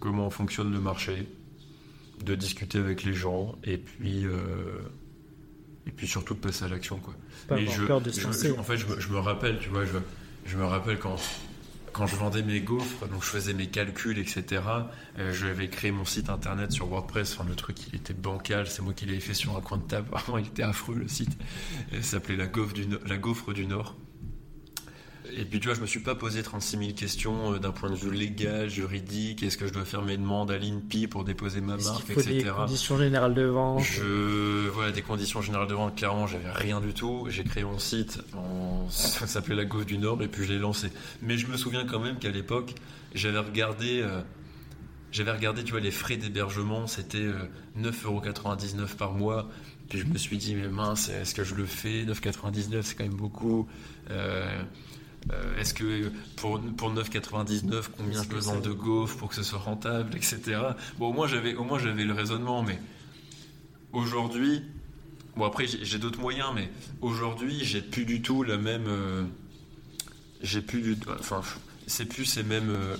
comment 0.01 0.31
fonctionne 0.31 0.73
le 0.73 0.81
marché, 0.81 1.29
de 2.25 2.35
discuter 2.35 2.79
avec 2.79 3.05
les 3.05 3.15
gens, 3.15 3.55
et 3.63 3.79
puis 3.79 4.27
et 5.87 5.91
puis 5.91 6.07
surtout 6.07 6.35
de 6.35 6.41
passer 6.41 6.65
à 6.65 6.69
l'action 6.69 6.99
quoi. 6.99 7.15
Pas 7.49 7.59
je, 7.59 7.83
peur 7.83 8.01
de 8.01 8.11
se 8.11 8.27
en 8.27 8.63
fait, 8.63 8.77
je 8.77 9.09
me, 9.09 9.19
rappelle, 9.19 9.59
tu 9.59 9.69
vois, 9.69 9.85
je, 9.85 9.99
je 10.47 10.57
me 10.57 10.65
rappelle 10.65 10.99
quand 10.99 11.17
quand 11.95 12.09
je 12.09 12.17
vendais 12.17 12.43
mes 12.43 12.61
gaufres, 12.61 13.07
donc 13.07 13.23
je 13.23 13.29
faisais 13.29 13.55
mes 13.55 13.69
calculs, 13.69 14.19
etc. 14.19 14.63
Euh, 15.19 15.33
je 15.33 15.47
avais 15.47 15.69
créé 15.69 15.93
mon 15.93 16.05
site 16.05 16.29
internet 16.29 16.73
sur 16.73 16.89
WordPress. 16.89 17.35
Enfin, 17.35 17.49
le 17.49 17.55
truc, 17.55 17.77
il 17.87 17.95
était 17.95 18.13
bancal. 18.13 18.67
C'est 18.67 18.83
moi 18.83 18.93
qui 18.93 19.07
l'avais 19.07 19.21
fait 19.21 19.33
sur 19.33 19.57
un 19.57 19.61
coin 19.61 19.79
de 19.79 19.85
table. 19.85 20.09
Vraiment, 20.13 20.39
il 20.39 20.47
était 20.47 20.65
affreux 20.65 20.97
le 20.97 21.07
site. 21.07 21.31
Il 21.93 22.05
s'appelait 22.05 22.37
la, 22.37 22.47
la 23.07 23.17
gaufre 23.17 23.53
du 23.53 23.67
Nord. 23.67 23.95
Et 25.37 25.45
puis 25.45 25.61
tu 25.61 25.69
vois, 25.69 25.75
je 25.75 25.81
me 25.81 25.87
suis 25.87 26.01
pas 26.01 26.15
posé 26.15 26.43
36 26.43 26.79
000 26.79 26.93
questions 26.93 27.55
euh, 27.55 27.59
d'un 27.59 27.73
point 27.73 27.91
de 27.91 27.97
vue 27.97 28.11
légal, 28.11 28.69
juridique. 28.69 29.43
Est-ce 29.43 29.57
que 29.57 29.67
je 29.67 29.73
dois 29.73 29.85
faire 29.85 30.03
mes 30.03 30.17
demandes 30.17 30.51
à 30.51 30.59
l'INPI 30.59 31.07
pour 31.07 31.25
déposer 31.25 31.61
ma 31.61 31.77
marque, 31.77 32.11
etc. 32.11 32.33
Des 32.33 32.45
conditions 32.45 32.99
générales 32.99 33.35
de 33.35 33.45
vente? 33.45 33.83
Je, 33.83 34.69
voilà, 34.69 34.93
des 34.93 35.03
conditions 35.03 35.43
générales 35.43 35.69
de 35.69 35.75
vente. 35.75 35.97
Clairement, 35.97 36.27
j'avais 36.27 36.51
rien 36.51 36.81
du 36.81 36.95
tout. 36.95 37.27
J'ai 37.29 37.45
créé 37.45 37.65
mon 37.65 37.79
site. 37.79 38.21
Ça 38.91 39.27
s'appelait 39.27 39.57
La 39.57 39.65
Gauche 39.65 39.87
du 39.87 39.99
Nord 39.99 40.23
et 40.23 40.29
puis 40.29 40.45
je 40.45 40.53
l'ai 40.53 40.59
lancé. 40.59 40.91
Mais 41.23 41.37
je 41.39 41.47
me 41.47 41.57
souviens 41.57 41.85
quand 41.85 42.01
même 42.01 42.19
qu'à 42.19 42.31
l'époque, 42.31 42.75
j'avais 43.15 43.39
regardé. 43.39 44.01
Euh, 44.03 44.21
j'avais 45.15 45.31
regardé, 45.31 45.63
tu 45.63 45.71
vois, 45.71 45.81
les 45.81 45.93
frais 45.93 46.17
d'hébergement, 46.17 46.89
c'était 46.89 47.29
9,99€ 47.79 48.81
euh, 48.81 48.87
par 48.99 49.13
mois. 49.13 49.49
Puis 49.89 50.01
je 50.01 50.07
me 50.07 50.19
suis 50.19 50.39
dit, 50.39 50.57
mais 50.57 50.67
mince, 50.67 51.09
est-ce 51.09 51.35
que 51.35 51.45
je 51.45 51.55
le 51.55 51.67
fais? 51.67 52.05
9,99€, 52.05 52.83
c'est 52.83 52.97
quand 52.97 53.05
même 53.05 53.15
beaucoup. 53.15 53.69
Euh, 54.11 54.63
est-ce 55.59 55.73
que 55.73 56.11
pour, 56.37 56.61
pour 56.61 56.93
9,99, 56.93 57.85
combien 57.97 58.23
je 58.23 58.29
besoin 58.29 58.61
de 58.61 58.71
gaufres 58.71 59.17
pour 59.17 59.29
que 59.31 59.35
ce 59.35 59.43
soit 59.43 59.59
rentable, 59.59 60.17
etc. 60.17 60.61
Bon, 60.99 61.09
au 61.09 61.13
moins 61.13 61.27
j'avais, 61.27 61.55
au 61.55 61.65
moins 61.65 61.79
j'avais 61.79 62.05
le 62.05 62.13
raisonnement, 62.13 62.63
mais 62.63 62.79
aujourd'hui, 63.93 64.63
bon 65.37 65.47
après 65.47 65.67
j'ai 65.67 65.99
d'autres 65.99 66.21
moyens, 66.21 66.51
mais 66.55 66.71
aujourd'hui 67.01 67.65
j'ai 67.65 67.81
plus 67.81 68.05
du 68.05 68.21
tout 68.21 68.43
la 68.43 68.59
même, 68.59 68.87
euh, 68.87 69.25
j'ai 70.43 70.61
plus 70.61 70.83
du, 70.83 70.97
enfin 71.19 71.41
c'est 71.87 72.07
plus 72.07 72.27
ces 72.27 72.43
mêmes 72.43 72.71
euh, 72.71 72.97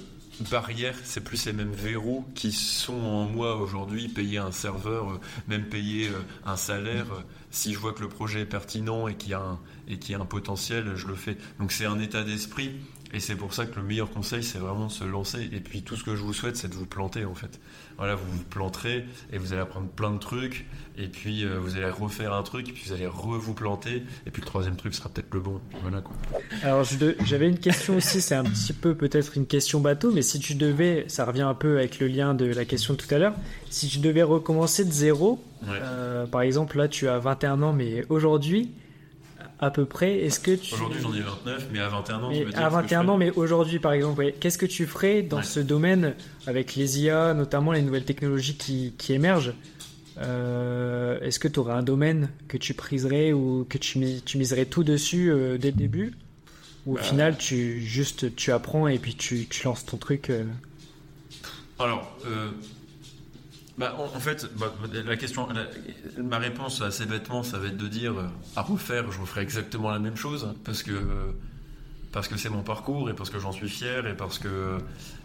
barrières, 0.51 0.97
c'est 1.05 1.23
plus 1.23 1.37
ces 1.37 1.53
mêmes 1.53 1.73
verrous 1.73 2.25
qui 2.35 2.53
sont 2.53 2.95
en 2.95 3.25
moi 3.27 3.57
aujourd'hui. 3.57 4.09
Payer 4.09 4.39
un 4.39 4.53
serveur, 4.53 5.21
même 5.49 5.65
payer 5.69 6.11
un 6.47 6.57
salaire 6.57 7.07
si 7.51 7.73
je 7.73 7.79
vois 7.79 7.93
que 7.93 8.01
le 8.01 8.09
projet 8.09 8.41
est 8.41 8.47
pertinent 8.47 9.07
et 9.07 9.15
qu'il 9.15 9.31
y 9.31 9.35
a 9.35 9.41
un, 9.41 9.61
et 9.89 9.99
qu'il 9.99 10.13
y 10.13 10.15
a 10.15 10.21
un 10.21 10.27
potentiel, 10.27 10.93
je 10.97 11.07
le 11.07 11.15
fais. 11.15 11.37
Donc 11.59 11.73
c'est 11.73 11.87
un 11.87 11.99
état 11.99 12.23
d'esprit 12.23 12.73
et 13.15 13.21
c'est 13.21 13.37
pour 13.37 13.55
ça 13.55 13.65
que 13.65 13.77
le 13.77 13.87
meilleur 13.87 14.11
conseil, 14.11 14.43
c'est 14.43 14.59
vraiment 14.59 14.87
de 14.87 14.93
se 14.93 15.05
lancer. 15.05 15.49
Et 15.53 15.61
puis 15.61 15.83
tout 15.83 15.95
ce 15.95 16.03
que 16.03 16.17
je 16.17 16.21
vous 16.23 16.33
souhaite, 16.33 16.57
c'est 16.57 16.67
de 16.67 16.75
vous 16.75 16.85
planter 16.85 17.25
en 17.25 17.37
fait. 17.37 17.61
Voilà, 17.97 18.17
vous 18.17 18.27
vous 18.29 18.43
planterez 18.43 19.05
et 19.33 19.39
vous 19.39 19.53
allez 19.53 19.63
apprendre 19.63 19.87
plein 19.87 20.11
de 20.11 20.19
trucs. 20.19 20.67
Et 20.99 21.07
puis 21.07 21.45
euh, 21.45 21.61
vous 21.61 21.77
allez 21.77 21.89
refaire 21.89 22.33
un 22.33 22.43
truc, 22.43 22.69
et 22.69 22.73
puis 22.73 22.83
vous 22.87 22.93
allez 22.93 23.07
re-vous 23.07 23.55
planter. 23.55 24.03
Et 24.27 24.33
puis 24.33 24.43
le 24.43 24.47
troisième 24.47 24.75
truc 24.75 24.95
sera 24.95 25.11
peut-être 25.11 25.33
le 25.33 25.39
bon. 25.39 25.61
Voilà 25.83 26.01
quoi. 26.01 26.17
Alors 26.65 26.85
j'avais 27.25 27.49
une 27.49 27.61
question 27.61 27.97
aussi, 27.97 28.21
c'est 28.21 28.35
un 28.35 28.45
petit 28.45 28.73
peu 28.73 28.97
peut-être 28.97 29.37
une 29.37 29.47
question 29.47 29.79
bateau, 29.79 30.11
mais 30.11 30.23
si 30.23 30.41
tu 30.41 30.57
devais, 30.57 31.05
ça 31.07 31.25
revient 31.25 31.43
un 31.43 31.55
peu 31.55 31.79
avec 31.79 32.01
le 32.01 32.09
lien 32.09 32.35
de 32.35 32.47
la 32.47 32.65
question 32.65 32.95
de 32.95 32.99
tout 32.99 33.15
à 33.15 33.19
l'heure, 33.19 33.35
si 33.71 33.87
tu 33.87 34.01
devais 34.01 34.25
recommencer 34.25 34.85
de 34.85 34.91
zéro, 34.93 35.41
euh, 35.69 36.27
par 36.27 36.43
exemple 36.43 36.79
là 36.79 36.89
tu 36.89 37.07
as 37.09 37.21
21 37.21 37.63
ans, 37.63 37.73
mais 37.73 38.05
aujourd'hui, 38.09 38.73
à 39.65 39.71
peu 39.71 39.87
près. 39.87 40.19
Est-ce 40.19 40.41
que 40.41 40.55
tu... 40.55 40.75
Aujourd'hui, 40.75 41.01
j'en 41.01 41.15
ai 41.15 41.21
29, 41.21 41.69
mais 41.73 41.79
à 41.81 41.89
21 41.89 42.23
ans, 42.23 42.31
tu 42.33 42.55
À 42.55 42.69
21 42.69 43.09
ans, 43.09 43.17
mais 43.17 43.31
aujourd'hui, 43.31 43.79
par 43.79 43.93
exemple, 43.93 44.33
qu'est-ce 44.39 44.59
que 44.59 44.67
tu 44.67 44.87
ferais 44.87 45.23
dans 45.23 45.43
ce 45.43 45.61
domaine 45.61 46.15
avec 46.47 46.75
les 46.75 47.01
IA, 47.01 47.35
notamment 47.35 47.73
les 47.73 47.83
nouvelles 47.83 48.05
technologies 48.05 48.57
qui, 48.57 48.95
qui 48.99 49.15
émergent 49.15 49.55
euh, 50.19 51.19
Est-ce 51.21 51.39
que 51.39 51.49
tu 51.49 51.61
aurais 51.61 51.75
un 51.75 51.83
domaine 51.83 52.29
que 52.47 52.59
tu 52.59 52.75
priserais 52.75 53.33
ou 53.33 53.67
que 53.69 53.79
tu, 53.79 53.99
tu 54.25 54.39
miserais 54.39 54.67
tout 54.67 54.85
dessus 54.85 55.31
euh, 55.31 55.57
dès 55.57 55.71
le 55.71 55.79
début 55.79 56.13
Ou 56.87 56.93
au 56.93 56.97
bah. 56.97 57.03
final, 57.03 57.39
tu 57.39 57.81
juste 57.81 58.37
tu 58.37 58.53
apprends 58.53 58.87
et 58.87 58.99
puis 58.99 59.15
tu, 59.15 59.47
tu 59.47 59.65
lances 59.65 59.87
ton 59.87 59.97
truc 59.97 60.29
euh? 60.29 60.45
Alors, 61.79 62.17
bah, 63.79 63.97
en, 63.99 64.21
fait, 64.21 64.49
bah, 64.57 64.73
la 64.93 65.17
question, 65.17 65.49
ma 66.19 66.39
réponse 66.39 66.81
assez 66.81 67.07
bêtement, 67.07 67.43
ça 67.43 67.59
va 67.59 67.69
être 67.69 67.77
de 67.77 67.89
dire 67.89 68.19
euh, 68.19 68.27
à 68.57 68.63
refaire, 68.63 69.11
je 69.11 69.21
referai 69.21 69.43
exactement 69.43 69.91
la 69.91 69.99
même 69.99 70.17
chose 70.17 70.55
parce 70.65 70.83
que 70.83 70.93
parce 72.13 72.29
que 72.29 72.37
c'est 72.37 72.49
mon 72.49 72.63
parcours 72.63 73.11
et 73.11 73.13
parce 73.13 73.29
que 73.29 73.41
j'en 73.41 73.51
suis 73.51 73.69
fier 73.69 74.07
et 74.07 74.17
parce 74.17 74.39
que 74.39 74.79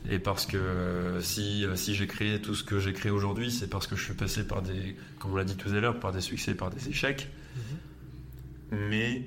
et 0.09 0.17
parce 0.17 0.47
que 0.47 1.19
si 1.21 1.63
si 1.75 1.93
j'ai 1.93 2.07
créé 2.07 2.41
tout 2.41 2.55
ce 2.55 2.63
que 2.63 2.79
j'ai 2.79 2.93
créé 2.93 3.11
aujourd'hui, 3.11 3.51
c'est 3.51 3.69
parce 3.69 3.85
que 3.85 3.95
je 3.95 4.03
suis 4.03 4.15
passé 4.15 4.47
par 4.47 4.63
des, 4.63 4.95
comme 5.19 5.33
on 5.33 5.35
l'a 5.35 5.43
dit 5.43 5.55
tout 5.55 5.69
à 5.69 5.79
l'heure, 5.79 5.99
par 5.99 6.11
des 6.11 6.21
succès, 6.21 6.55
par 6.55 6.71
des 6.71 6.89
échecs. 6.89 7.27
Mm-hmm. 7.55 8.75
Mais 8.89 9.23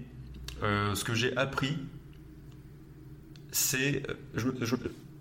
euh, 0.62 0.94
ce 0.94 1.04
que 1.04 1.14
j'ai 1.14 1.36
appris, 1.36 1.76
c'est 3.50 4.02
je, 4.34 4.48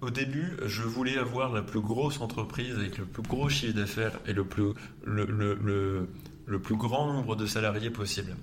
au 0.02 0.10
début, 0.10 0.58
je 0.66 0.82
voulais 0.82 1.18
avoir 1.18 1.54
la 1.54 1.62
plus 1.62 1.80
grosse 1.80 2.20
entreprise 2.22 2.76
avec 2.76 2.98
le 2.98 3.06
plus 3.06 3.24
gros 3.24 3.50
chiffre 3.50 3.76
d'affaires 3.76 4.20
et 4.26 4.34
le 4.34 4.44
plus, 4.44 4.74
le, 5.06 5.26
le, 5.26 6.08
le, 6.46 6.60
plus 6.60 6.76
grand 6.76 7.14
nombre 7.14 7.36
de 7.36 7.46
salariés 7.46 7.92
possible. 7.92 8.36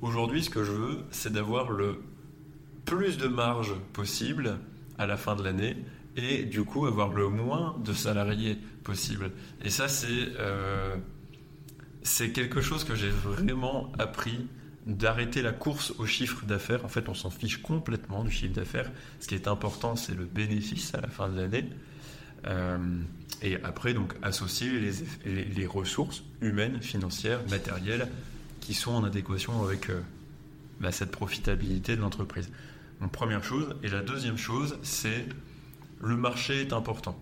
Aujourd'hui, 0.00 0.42
ce 0.42 0.50
que 0.50 0.64
je 0.64 0.72
veux, 0.72 0.98
c'est 1.10 1.32
d'avoir 1.32 1.70
le 1.70 2.00
plus 2.86 3.18
de 3.18 3.28
marge 3.28 3.74
possible 3.92 4.58
à 4.98 5.06
la 5.06 5.16
fin 5.16 5.36
de 5.36 5.42
l'année 5.42 5.76
et 6.16 6.44
du 6.44 6.64
coup 6.64 6.86
avoir 6.86 7.12
le 7.12 7.28
moins 7.28 7.76
de 7.84 7.92
salariés 7.92 8.58
possible. 8.82 9.30
Et 9.62 9.70
ça, 9.70 9.88
c'est 9.88 10.28
euh, 10.38 10.96
c'est 12.02 12.30
quelque 12.30 12.60
chose 12.60 12.84
que 12.84 12.94
j'ai 12.94 13.08
vraiment 13.08 13.92
appris 13.98 14.46
d'arrêter 14.86 15.42
la 15.42 15.52
course 15.52 15.94
au 15.98 16.06
chiffre 16.06 16.44
d'affaires. 16.44 16.84
En 16.84 16.88
fait, 16.88 17.08
on 17.08 17.14
s'en 17.14 17.30
fiche 17.30 17.62
complètement 17.62 18.24
du 18.24 18.30
chiffre 18.30 18.54
d'affaires. 18.54 18.90
Ce 19.20 19.28
qui 19.28 19.34
est 19.34 19.48
important, 19.48 19.96
c'est 19.96 20.14
le 20.14 20.24
bénéfice 20.24 20.94
à 20.94 21.00
la 21.00 21.08
fin 21.08 21.28
de 21.28 21.40
l'année. 21.40 21.70
Euh, 22.46 22.78
et 23.42 23.56
après, 23.62 23.94
donc, 23.94 24.14
associer 24.22 24.70
les, 25.24 25.66
ressources 25.66 26.22
humaines, 26.40 26.80
financières, 26.82 27.40
matérielles, 27.48 28.08
qui 28.60 28.74
sont 28.74 28.92
en 28.92 29.04
adéquation 29.04 29.62
avec 29.64 29.90
euh, 29.90 30.00
bah, 30.80 30.92
cette 30.92 31.10
profitabilité 31.10 31.96
de 31.96 32.00
l'entreprise. 32.00 32.50
Donc, 33.00 33.12
première 33.12 33.42
chose. 33.42 33.74
Et 33.82 33.88
la 33.88 34.00
deuxième 34.00 34.38
chose, 34.38 34.78
c'est 34.82 35.26
le 36.00 36.16
marché 36.16 36.60
est 36.60 36.72
important. 36.72 37.18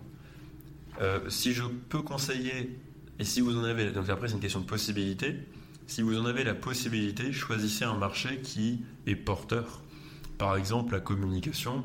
Euh, 1.01 1.29
si 1.29 1.53
je 1.53 1.63
peux 1.63 2.01
conseiller, 2.01 2.77
et 3.19 3.23
si 3.23 3.41
vous 3.41 3.57
en 3.57 3.63
avez, 3.63 3.91
donc 3.91 4.09
après 4.09 4.27
c'est 4.27 4.35
une 4.35 4.39
question 4.39 4.59
de 4.59 4.65
possibilité, 4.65 5.35
si 5.87 6.01
vous 6.01 6.17
en 6.17 6.25
avez 6.25 6.43
la 6.43 6.53
possibilité, 6.53 7.31
choisissez 7.31 7.85
un 7.85 7.95
marché 7.95 8.39
qui 8.41 8.83
est 9.05 9.15
porteur. 9.15 9.81
Par 10.37 10.55
exemple, 10.55 10.93
la 10.93 10.99
communication. 10.99 11.83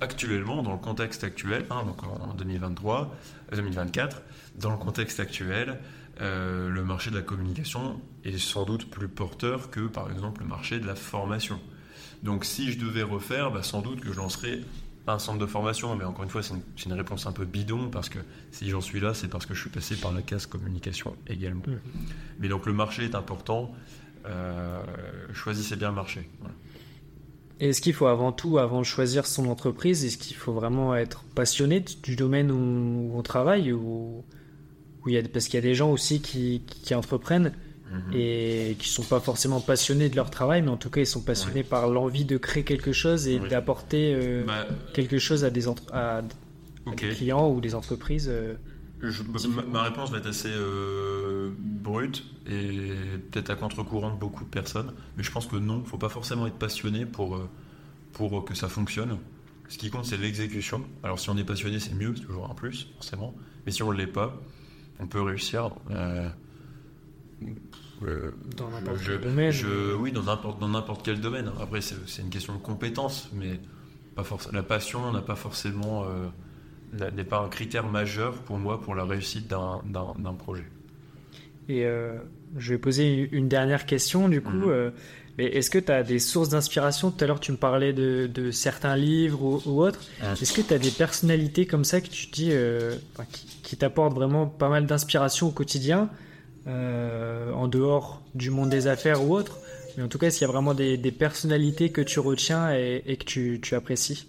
Actuellement, 0.00 0.62
dans 0.62 0.72
le 0.72 0.78
contexte 0.78 1.22
actuel, 1.22 1.64
hein, 1.70 1.84
donc 1.86 2.02
en 2.02 2.34
2023, 2.34 3.14
2024, 3.52 4.16
euh, 4.16 4.20
dans 4.56 4.70
le 4.70 4.76
contexte 4.76 5.20
actuel, 5.20 5.78
euh, 6.20 6.68
le 6.68 6.84
marché 6.84 7.10
de 7.10 7.16
la 7.16 7.22
communication 7.22 8.00
est 8.24 8.36
sans 8.36 8.64
doute 8.64 8.90
plus 8.90 9.08
porteur 9.08 9.70
que, 9.70 9.86
par 9.86 10.10
exemple, 10.10 10.42
le 10.42 10.48
marché 10.48 10.80
de 10.80 10.86
la 10.86 10.96
formation. 10.96 11.60
Donc, 12.22 12.44
si 12.44 12.72
je 12.72 12.78
devais 12.78 13.02
refaire, 13.02 13.50
bah, 13.50 13.62
sans 13.62 13.80
doute 13.80 14.00
que 14.00 14.12
je 14.12 14.18
lancerais 14.18 14.60
un 15.06 15.18
centre 15.18 15.38
de 15.38 15.46
formation, 15.46 15.96
mais 15.96 16.04
encore 16.04 16.24
une 16.24 16.30
fois, 16.30 16.42
c'est 16.42 16.54
une, 16.86 16.92
réponse 16.92 17.26
un 17.26 17.32
peu 17.32 17.44
bidon 17.44 17.90
parce 17.90 18.08
que 18.08 18.18
si 18.50 18.70
j'en 18.70 18.80
suis 18.80 19.00
là, 19.00 19.14
c'est 19.14 19.28
parce 19.28 19.46
que 19.46 19.54
je 19.54 19.60
suis 19.60 19.70
passé 19.70 19.96
par 19.96 20.12
la 20.12 20.22
case 20.22 20.46
communication 20.46 21.16
également. 21.26 21.62
Mmh. 21.66 21.78
Mais 22.38 22.48
donc 22.48 22.66
le 22.66 22.72
marché 22.72 23.04
est 23.04 23.14
important. 23.14 23.74
choisissez 25.32 25.76
bien 25.76 25.88
le 25.88 25.96
marché. 25.96 26.28
Est-ce 27.62 27.80
qu'il 27.80 27.92
faut 27.92 28.06
avant 28.06 28.32
tout, 28.32 28.58
avant 28.58 28.80
de 28.80 28.84
choisir 28.84 29.24
son 29.24 29.46
entreprise, 29.46 30.04
est-ce 30.04 30.18
qu'il 30.18 30.36
faut 30.36 30.52
vraiment 30.52 30.96
être 30.96 31.22
passionné 31.36 31.84
du 32.02 32.16
domaine 32.16 32.50
où, 32.50 33.12
on 33.14 33.22
travaille 33.22 33.72
ou, 33.72 34.24
il 35.06 35.12
y 35.12 35.16
a, 35.16 35.22
Parce 35.22 35.44
qu'il 35.44 35.54
y 35.54 35.58
a 35.58 35.60
des 35.62 35.76
gens 35.76 35.92
aussi 35.92 36.20
qui, 36.20 36.60
entreprennent 36.92 37.52
mhm. 37.92 38.12
et 38.12 38.76
qui 38.78 38.88
sont 38.88 39.02
pas 39.02 39.20
forcément 39.20 39.60
passionnés 39.60 40.08
de 40.08 40.16
leur 40.16 40.30
travail, 40.30 40.62
mais 40.62 40.70
en 40.70 40.76
tout 40.76 40.90
cas 40.90 41.00
ils 41.00 41.06
sont 41.06 41.22
passionnés 41.22 41.62
par 41.62 41.88
l'envie 41.88 42.24
de 42.24 42.36
créer 42.36 42.64
quelque 42.64 42.92
chose 42.92 43.28
et 43.28 43.38
d'apporter 43.38 44.14
euh, 44.14 44.44
bah, 44.44 44.66
quelque 44.94 45.18
chose 45.18 45.44
à 45.44 45.50
des, 45.50 45.68
à, 45.92 46.22
clients 46.96 47.50
ou 47.50 47.60
des 47.60 47.74
entreprises. 47.74 48.28
Euh, 48.28 48.54
ma, 49.70 49.82
réponse 49.82 50.10
va 50.10 50.18
être 50.18 50.28
assez 50.28 50.50
euh, 50.50 51.50
brute 51.58 52.24
et 52.46 52.92
peut-être 53.30 53.50
à 53.50 53.56
contre-courant 53.56 54.14
de 54.14 54.18
beaucoup 54.18 54.44
de 54.44 54.50
personnes, 54.50 54.92
mais 55.16 55.22
je 55.22 55.30
pense 55.30 55.46
que 55.46 55.56
non, 55.56 55.78
il 55.78 55.82
ne 55.82 55.86
faut 55.86 55.98
pas 55.98 56.08
forcément 56.08 56.46
être 56.46 56.58
passionné 56.58 57.06
pour, 57.06 57.40
pour 58.12 58.44
que 58.44 58.54
ça 58.54 58.68
fonctionne. 58.68 59.18
Ce 59.72 59.78
qui 59.78 59.88
compte, 59.88 60.04
c'est 60.04 60.18
l'exécution. 60.18 60.82
Alors 61.02 61.18
si 61.18 61.30
on 61.30 61.36
est 61.38 61.44
passionné, 61.44 61.80
c'est 61.80 61.94
mieux, 61.94 62.14
c'est 62.14 62.24
toujours 62.24 62.50
un 62.50 62.54
plus, 62.54 62.88
forcément. 62.96 63.34
Mais 63.64 63.72
si 63.72 63.82
on 63.82 63.90
ne 63.90 63.96
l'est 63.96 64.06
pas, 64.06 64.38
on 65.00 65.06
peut 65.06 65.22
réussir. 65.22 65.70
Euh, 65.90 66.28
dans 68.56 68.70
n'importe 68.70 68.98
quel 69.04 69.20
domaine. 69.20 69.54
oui, 69.98 70.12
dans 70.12 70.22
n'importe, 70.22 70.60
dans 70.60 70.68
n'importe 70.68 71.02
quel 71.04 71.20
domaine. 71.20 71.50
Après, 71.60 71.80
c'est, 71.80 72.22
une 72.22 72.30
question 72.30 72.54
de 72.54 72.60
compétence, 72.60 73.30
mais 73.32 73.60
pas 74.14 74.24
la 74.52 74.62
passion 74.62 75.12
n'a 75.12 75.22
pas 75.22 75.36
forcément 75.36 76.06
n'est 76.92 77.24
pas 77.24 77.40
un 77.40 77.48
critère 77.48 77.86
majeur 77.86 78.34
pour 78.34 78.58
moi 78.58 78.80
pour 78.80 78.94
la 78.94 79.04
réussite 79.04 79.48
d'un 79.48 80.34
projet. 80.34 80.66
Et 81.68 81.86
euh, 81.86 82.18
je 82.56 82.74
vais 82.74 82.78
poser 82.78 83.28
une 83.32 83.48
dernière 83.48 83.86
question 83.86 84.28
du 84.28 84.42
coup. 84.42 84.50
Mhm. 84.50 84.70
Euh, 84.70 84.90
est-ce 85.38 85.70
que 85.70 85.78
tu 85.78 85.90
as 85.90 86.02
des 86.02 86.18
sources 86.18 86.50
d'inspiration? 86.50 87.10
Tout 87.10 87.24
à 87.24 87.26
l'heure, 87.26 87.40
tu 87.40 87.52
me 87.52 87.56
parlais 87.56 87.94
de, 87.94 88.50
certains 88.50 88.96
livres 88.96 89.62
ou, 89.66 89.82
autres. 89.82 90.00
Est-ce 90.20 90.52
que 90.52 90.60
tu 90.60 90.74
as 90.74 90.78
des 90.78 90.90
personnalités 90.90 91.64
comme 91.64 91.84
ça 91.84 92.02
que 92.02 92.08
tu 92.08 92.26
dis 92.26 92.50
euh, 92.52 92.94
qui, 93.62 93.76
t'apportent 93.78 94.14
vraiment 94.14 94.46
pas 94.46 94.68
mal 94.68 94.84
d'inspiration 94.84 95.48
au 95.48 95.50
quotidien, 95.50 96.10
en 96.66 97.68
dehors 97.68 98.22
du 98.34 98.50
monde 98.50 98.70
des 98.70 98.86
affaires 98.86 99.24
ou 99.24 99.34
autre 99.34 99.58
Mais 99.96 100.02
en 100.02 100.08
tout 100.08 100.18
cas, 100.18 100.30
s'il 100.30 100.42
y 100.42 100.44
a 100.44 100.52
vraiment 100.52 100.74
des, 100.74 100.96
personnalités 101.12 101.90
que 101.90 102.00
tu 102.00 102.20
retiens 102.20 102.72
et, 102.72 103.16
que 103.18 103.24
tu, 103.24 103.60
tu 103.62 103.74
apprécies 103.74 104.26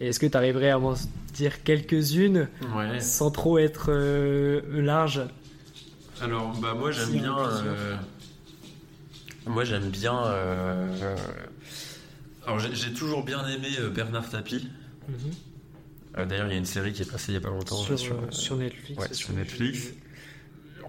est-ce 0.00 0.20
que 0.20 0.26
tu 0.26 0.36
arriverais 0.36 0.70
à 0.70 0.78
m'en 0.78 0.94
dire 1.34 1.62
quelques-unes 1.62 2.48
sans 3.00 3.30
trop 3.30 3.58
être 3.58 3.86
euh, 3.88 4.60
large? 4.80 5.22
Alors, 6.20 6.56
bah, 6.58 6.74
moi 6.74 6.90
j'aime 6.90 7.10
bien. 7.10 7.36
Euh, 7.38 7.96
moi 9.46 9.64
j'aime 9.64 9.90
bien. 9.90 10.24
Euh, 10.24 11.16
alors 12.46 12.58
j'ai 12.60 12.92
toujours 12.92 13.24
bien 13.24 13.46
aimé 13.48 13.68
Bernard 13.94 14.30
Tapie. 14.30 14.68
Mhm. 15.08 16.26
D'ailleurs, 16.26 16.46
il 16.46 16.52
y 16.52 16.54
a 16.54 16.58
une 16.58 16.64
série 16.64 16.92
qui 16.92 17.02
est 17.02 17.10
passée 17.10 17.32
il 17.32 17.38
n'y 17.38 17.44
a 17.44 17.48
pas 17.48 17.54
longtemps 17.54 17.76
sur, 17.76 18.56
Netflix. 18.56 19.12
sur 19.12 19.32
Netflix. 19.32 19.92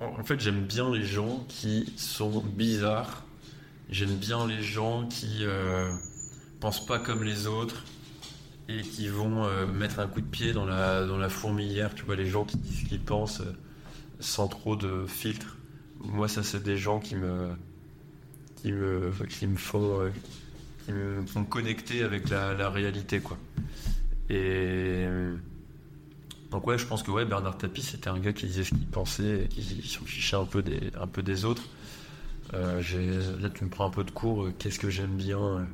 En 0.02 0.24
fait, 0.24 0.40
j'aime 0.40 0.66
bien 0.66 0.92
les 0.94 1.04
gens 1.04 1.46
qui 1.48 1.94
sont 1.98 2.42
bizarres. 2.42 3.24
J'aime 3.90 4.16
bien 4.16 4.48
les 4.48 4.62
gens 4.62 5.08
qui 5.08 5.46
pensent 6.60 6.86
pas 6.86 7.00
comme 7.00 7.24
les 7.24 7.48
autres 7.48 7.84
et 8.70 8.82
qui 8.82 9.08
vont 9.08 9.46
euh, 9.46 9.66
mettre 9.66 10.00
un 10.00 10.08
coup 10.08 10.22
de 10.22 10.28
pied 10.28 10.54
dans 10.54 10.66
la, 10.66 11.06
dans 11.06 11.18
la 11.18 11.30
fourmilière. 11.30 11.96
Tu 11.96 12.06
vois, 12.06 12.16
les 12.16 12.28
gens 12.28 12.46
qui 12.46 12.58
disent 12.58 12.84
ce 12.84 12.86
qu'ils 12.86 13.02
pensent 13.02 13.42
euh, 13.42 13.52
sans 14.20 14.48
trop 14.48 14.76
de 14.76 15.06
filtres. 15.08 15.58
Moi, 16.00 16.28
ça, 16.28 16.44
c'est 16.44 16.62
des 16.62 16.78
gens 16.78 17.00
qui 17.00 17.16
me, 17.16 17.50
qui 18.58 18.72
me, 18.72 19.12
qui 19.28 19.48
me 19.48 19.58
font, 19.58 20.02
euh, 20.02 20.10
qui 20.86 20.92
me 20.92 21.26
font 21.26 21.44
connecter 21.44 22.04
avec 22.04 22.30
la, 22.30 22.54
la, 22.54 22.70
réalité, 22.70 23.20
quoi. 23.20 23.38
Et 24.30 25.06
donc 26.52 26.66
ouais, 26.68 26.78
je 26.78 26.86
pense 26.86 27.04
que 27.04 27.12
ouais, 27.12 27.26
Bernard 27.26 27.58
Tapie, 27.58 27.84
c'était 27.84 28.10
un 28.10 28.20
gars 28.20 28.34
qui 28.34 28.48
disait 28.48 28.64
ce 28.64 28.70
qu'il 28.70 28.88
pensait, 28.88 29.44
et 29.44 29.48
qui 29.48 29.88
s'en 29.88 30.06
fichait 30.06 30.36
un 30.36 30.46
peu 30.46 30.62
des, 30.62 30.92
un 31.00 31.08
peu 31.08 31.22
des 31.22 31.46
autres. 31.46 31.64
là, 32.52 33.50
tu 33.54 33.64
me 33.64 33.70
prends 33.70 33.88
un 33.88 33.92
peu 33.92 34.04
de 34.04 34.12
cours. 34.12 34.50
Qu'est-ce 34.58 34.80
que 34.80 34.90
j'aime 34.90 35.16
bien 35.16 35.68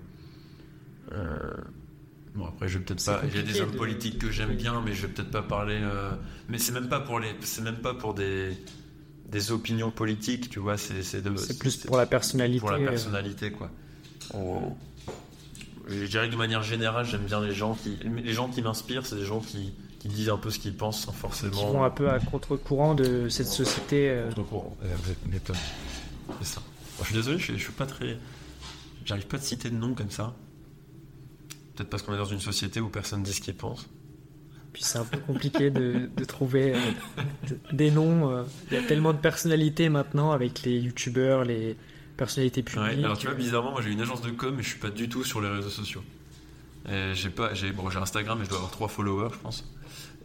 Bon 2.36 2.46
après 2.46 2.68
je 2.68 2.78
vais 2.78 2.84
peut-être 2.84 3.06
pas. 3.06 3.22
Il 3.24 3.36
y 3.36 3.40
a 3.40 3.44
des 3.44 3.62
hommes 3.62 3.76
politiques 3.76 4.20
que 4.20 4.30
j'aime 4.30 4.56
bien, 4.56 4.82
mais 4.86 4.94
je 4.94 5.08
vais 5.08 5.14
peut-être 5.14 5.32
pas 5.32 5.42
parler. 5.42 5.80
Euh, 5.82 6.12
mais 6.50 6.58
c'est 6.58 6.74
même 6.74 6.90
pas 6.90 7.00
pour 7.00 7.20
les. 7.20 7.34
C'est 7.42 7.62
même 7.62 7.78
pas 7.78 7.94
pour 7.94 8.14
des 8.14 8.58
des 9.30 9.52
opinions 9.52 9.90
politiques, 9.90 10.50
tu 10.50 10.60
vois. 10.60 10.78
C'est 10.78 11.02
c'est 11.02 11.24
plus 11.58 11.78
pour 11.78 11.98
la 11.98 12.06
personnalité. 12.06 12.60
Pour 12.60 12.72
la 12.72 12.80
euh. 12.80 12.86
personnalité 12.86 13.52
quoi. 13.52 13.72
Je 15.88 16.06
dirais 16.08 16.28
que 16.28 16.34
de 16.34 16.38
manière 16.38 16.64
générale, 16.64 17.06
j'aime 17.06 17.24
bien 17.24 17.40
les 17.40 17.54
gens 17.54 17.76
qui 17.76 17.98
les 18.04 18.34
gens 18.34 18.50
qui 18.50 18.62
m'inspirent, 18.62 19.06
c'est 19.06 19.16
des 19.16 19.26
gens 19.26 19.40
qui, 19.40 19.74
qui 20.10 20.16
disent 20.16 20.30
un 20.30 20.38
peu 20.38 20.52
ce 20.52 20.60
qu'ils 20.60 20.76
pensent 20.76 21.02
sans 21.02 21.12
forcément. 21.12 21.52
Qui 21.58 21.66
vont 21.66 21.84
un 21.84 21.90
peu 21.90 22.10
à 22.10 22.20
contre-courant 22.20 22.94
de 22.94 23.28
cette 23.30 23.48
société. 23.48 24.10
Euh. 24.10 24.30
Contre-courant. 24.30 24.78
C'est 26.42 26.48
ça. 26.48 26.62
je 27.00 27.06
suis 27.06 27.16
désolé, 27.16 27.40
je, 27.40 27.54
je 27.54 27.58
suis 27.58 27.74
pas 27.74 27.86
très. 27.86 28.18
J'arrive 29.04 29.28
pas 29.28 29.38
à 29.38 29.42
citer 29.42 29.70
de 29.70 29.76
nom 29.76 29.94
comme 29.94 30.12
ça. 30.12 30.36
Peut-être 31.76 31.90
parce 31.90 32.04
qu'on 32.04 32.14
est 32.14 32.18
dans 32.18 32.26
une 32.26 32.40
société 32.40 32.80
où 32.80 32.90
personne 32.90 33.24
dit 33.24 33.34
ce 33.34 33.42
qu'il 33.42 33.56
pense. 33.56 33.88
Puis 34.74 34.84
c'est 34.84 34.98
un 34.98 35.06
peu 35.06 35.18
compliqué 35.20 35.70
de, 35.70 36.10
trouver 36.28 36.76
euh, 36.76 36.80
des 37.72 37.92
noms. 37.92 38.32
Euh. 38.32 38.44
Il 38.70 38.76
y 38.76 38.78
a 38.78 38.84
tellement 38.84 39.14
de 39.14 39.18
personnalités 39.18 39.90
maintenant 39.90 40.32
avec 40.32 40.64
les 40.64 40.80
youtubeurs, 40.80 41.46
les 41.46 41.76
personnalités 42.18 42.62
publiques. 42.62 43.00
alors 43.00 43.18
tu 43.18 43.28
vois, 43.28 43.36
bizarrement, 43.36 43.72
moi 43.72 43.82
j'ai 43.82 43.92
une 43.92 44.02
agence 44.02 44.22
de 44.22 44.32
com 44.32 44.60
et 44.60 44.64
je 44.64 44.70
suis 44.70 44.80
pas 44.80 44.90
du 44.90 45.10
tout 45.10 45.24
sur 45.24 45.42
les 45.42 45.50
réseaux 45.50 45.70
sociaux. 45.70 46.04
J'ai 46.88 47.30
pas, 47.30 47.54
j'ai 47.54 47.72
bon, 47.72 47.90
j'ai 47.90 48.00
Instagram 48.00 48.42
et 48.42 48.46
je 48.46 48.50
dois 48.50 48.58
avoir 48.58 48.72
trois 48.72 48.88
followers, 48.88 49.30
je 49.34 49.40
pense. 49.40 49.66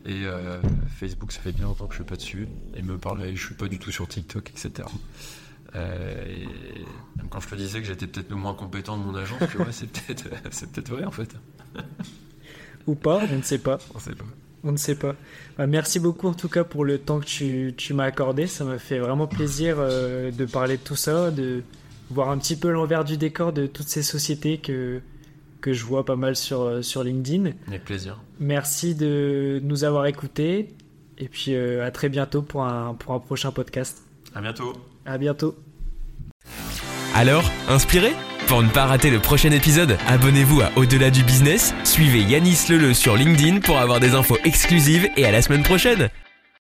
Et 0.06 0.24
euh, 0.24 0.61
Facebook, 0.98 1.32
ça 1.32 1.40
fait 1.40 1.52
bien 1.52 1.66
longtemps 1.66 1.86
que 1.86 1.92
je 1.92 1.98
suis 1.98 2.08
pas 2.08 2.16
dessus. 2.16 2.48
Et 2.74 2.82
me 2.82 2.96
parler, 2.96 3.36
je 3.36 3.44
suis 3.44 3.54
pas 3.54 3.68
du 3.68 3.78
tout 3.78 3.90
sur 3.90 4.08
TikTok, 4.08 4.50
etc. 4.50 4.88
Euh, 5.76 6.24
et 6.26 6.46
même 7.16 7.28
quand 7.28 7.40
je 7.40 7.48
te 7.48 7.54
disais 7.54 7.80
que 7.80 7.86
j'étais 7.86 8.06
peut-être 8.06 8.30
le 8.30 8.36
moins 8.36 8.54
compétent 8.54 8.96
de 8.96 9.04
mon 9.04 9.14
agence, 9.14 9.42
tu 9.50 9.58
vois, 9.58 9.66
c'est 9.70 9.86
peut-être, 9.86 10.24
c'est 10.50 10.70
peut-être 10.72 10.90
vrai 10.90 11.04
en 11.04 11.11
fait. 11.11 11.34
Ou 12.86 12.94
pas, 12.94 13.20
on 13.30 13.36
ne 13.36 13.42
sait 13.42 13.58
pas. 13.58 13.78
On 13.94 13.98
sait 13.98 14.14
pas. 14.14 14.24
On 14.64 14.72
ne 14.72 14.76
sait 14.76 14.94
pas. 14.94 15.14
Bah, 15.58 15.66
merci 15.66 16.00
beaucoup 16.00 16.28
en 16.28 16.34
tout 16.34 16.48
cas 16.48 16.64
pour 16.64 16.84
le 16.84 16.98
temps 16.98 17.20
que 17.20 17.26
tu, 17.26 17.74
tu 17.76 17.94
m'as 17.94 18.04
accordé. 18.04 18.46
Ça 18.46 18.64
m'a 18.64 18.78
fait 18.78 18.98
vraiment 18.98 19.26
plaisir 19.26 19.76
euh, 19.78 20.30
de 20.30 20.44
parler 20.46 20.76
de 20.76 20.82
tout 20.82 20.96
ça, 20.96 21.30
de 21.30 21.62
voir 22.11 22.30
un 22.30 22.38
petit 22.38 22.56
peu 22.56 22.70
l'envers 22.70 23.04
du 23.04 23.16
décor 23.16 23.52
de 23.52 23.66
toutes 23.66 23.88
ces 23.88 24.02
sociétés 24.02 24.58
que, 24.58 25.00
que 25.61 25.72
je 25.72 25.84
vois 25.84 26.04
pas 26.04 26.16
mal 26.16 26.36
sur, 26.36 26.62
euh, 26.62 26.82
sur 26.82 27.04
LinkedIn. 27.04 27.52
Avec 27.68 27.84
plaisir. 27.84 28.20
Merci 28.38 28.94
de 28.94 29.61
nous 29.62 29.84
avoir 29.84 30.06
écoutés. 30.06 30.68
Et 31.18 31.28
puis 31.28 31.54
à 31.54 31.90
très 31.90 32.08
bientôt 32.08 32.40
pour 32.40 32.64
un, 32.64 32.94
pour 32.94 33.12
un 33.12 33.18
prochain 33.18 33.50
podcast. 33.50 34.04
À 34.34 34.40
bientôt. 34.40 34.72
À 35.04 35.18
bientôt. 35.18 35.54
Alors, 37.14 37.44
inspiré? 37.68 38.12
Pour 38.46 38.62
ne 38.62 38.68
pas 38.68 38.86
rater 38.86 39.11
le 39.11 39.20
prochain 39.20 39.50
épisode, 39.52 39.96
abonnez-vous 40.08 40.61
à 40.62 40.70
Au-delà 40.76 41.11
du 41.11 41.22
business, 41.22 41.74
suivez 41.84 42.22
Yanis 42.22 42.66
Leleu 42.68 42.94
sur 42.94 43.16
LinkedIn 43.16 43.61
pour 43.61 43.78
avoir 43.78 44.00
des 44.00 44.14
infos 44.14 44.38
exclusives 44.44 45.08
et 45.16 45.24
à 45.24 45.30
la 45.30 45.42
semaine 45.42 45.62
prochaine 45.62 46.08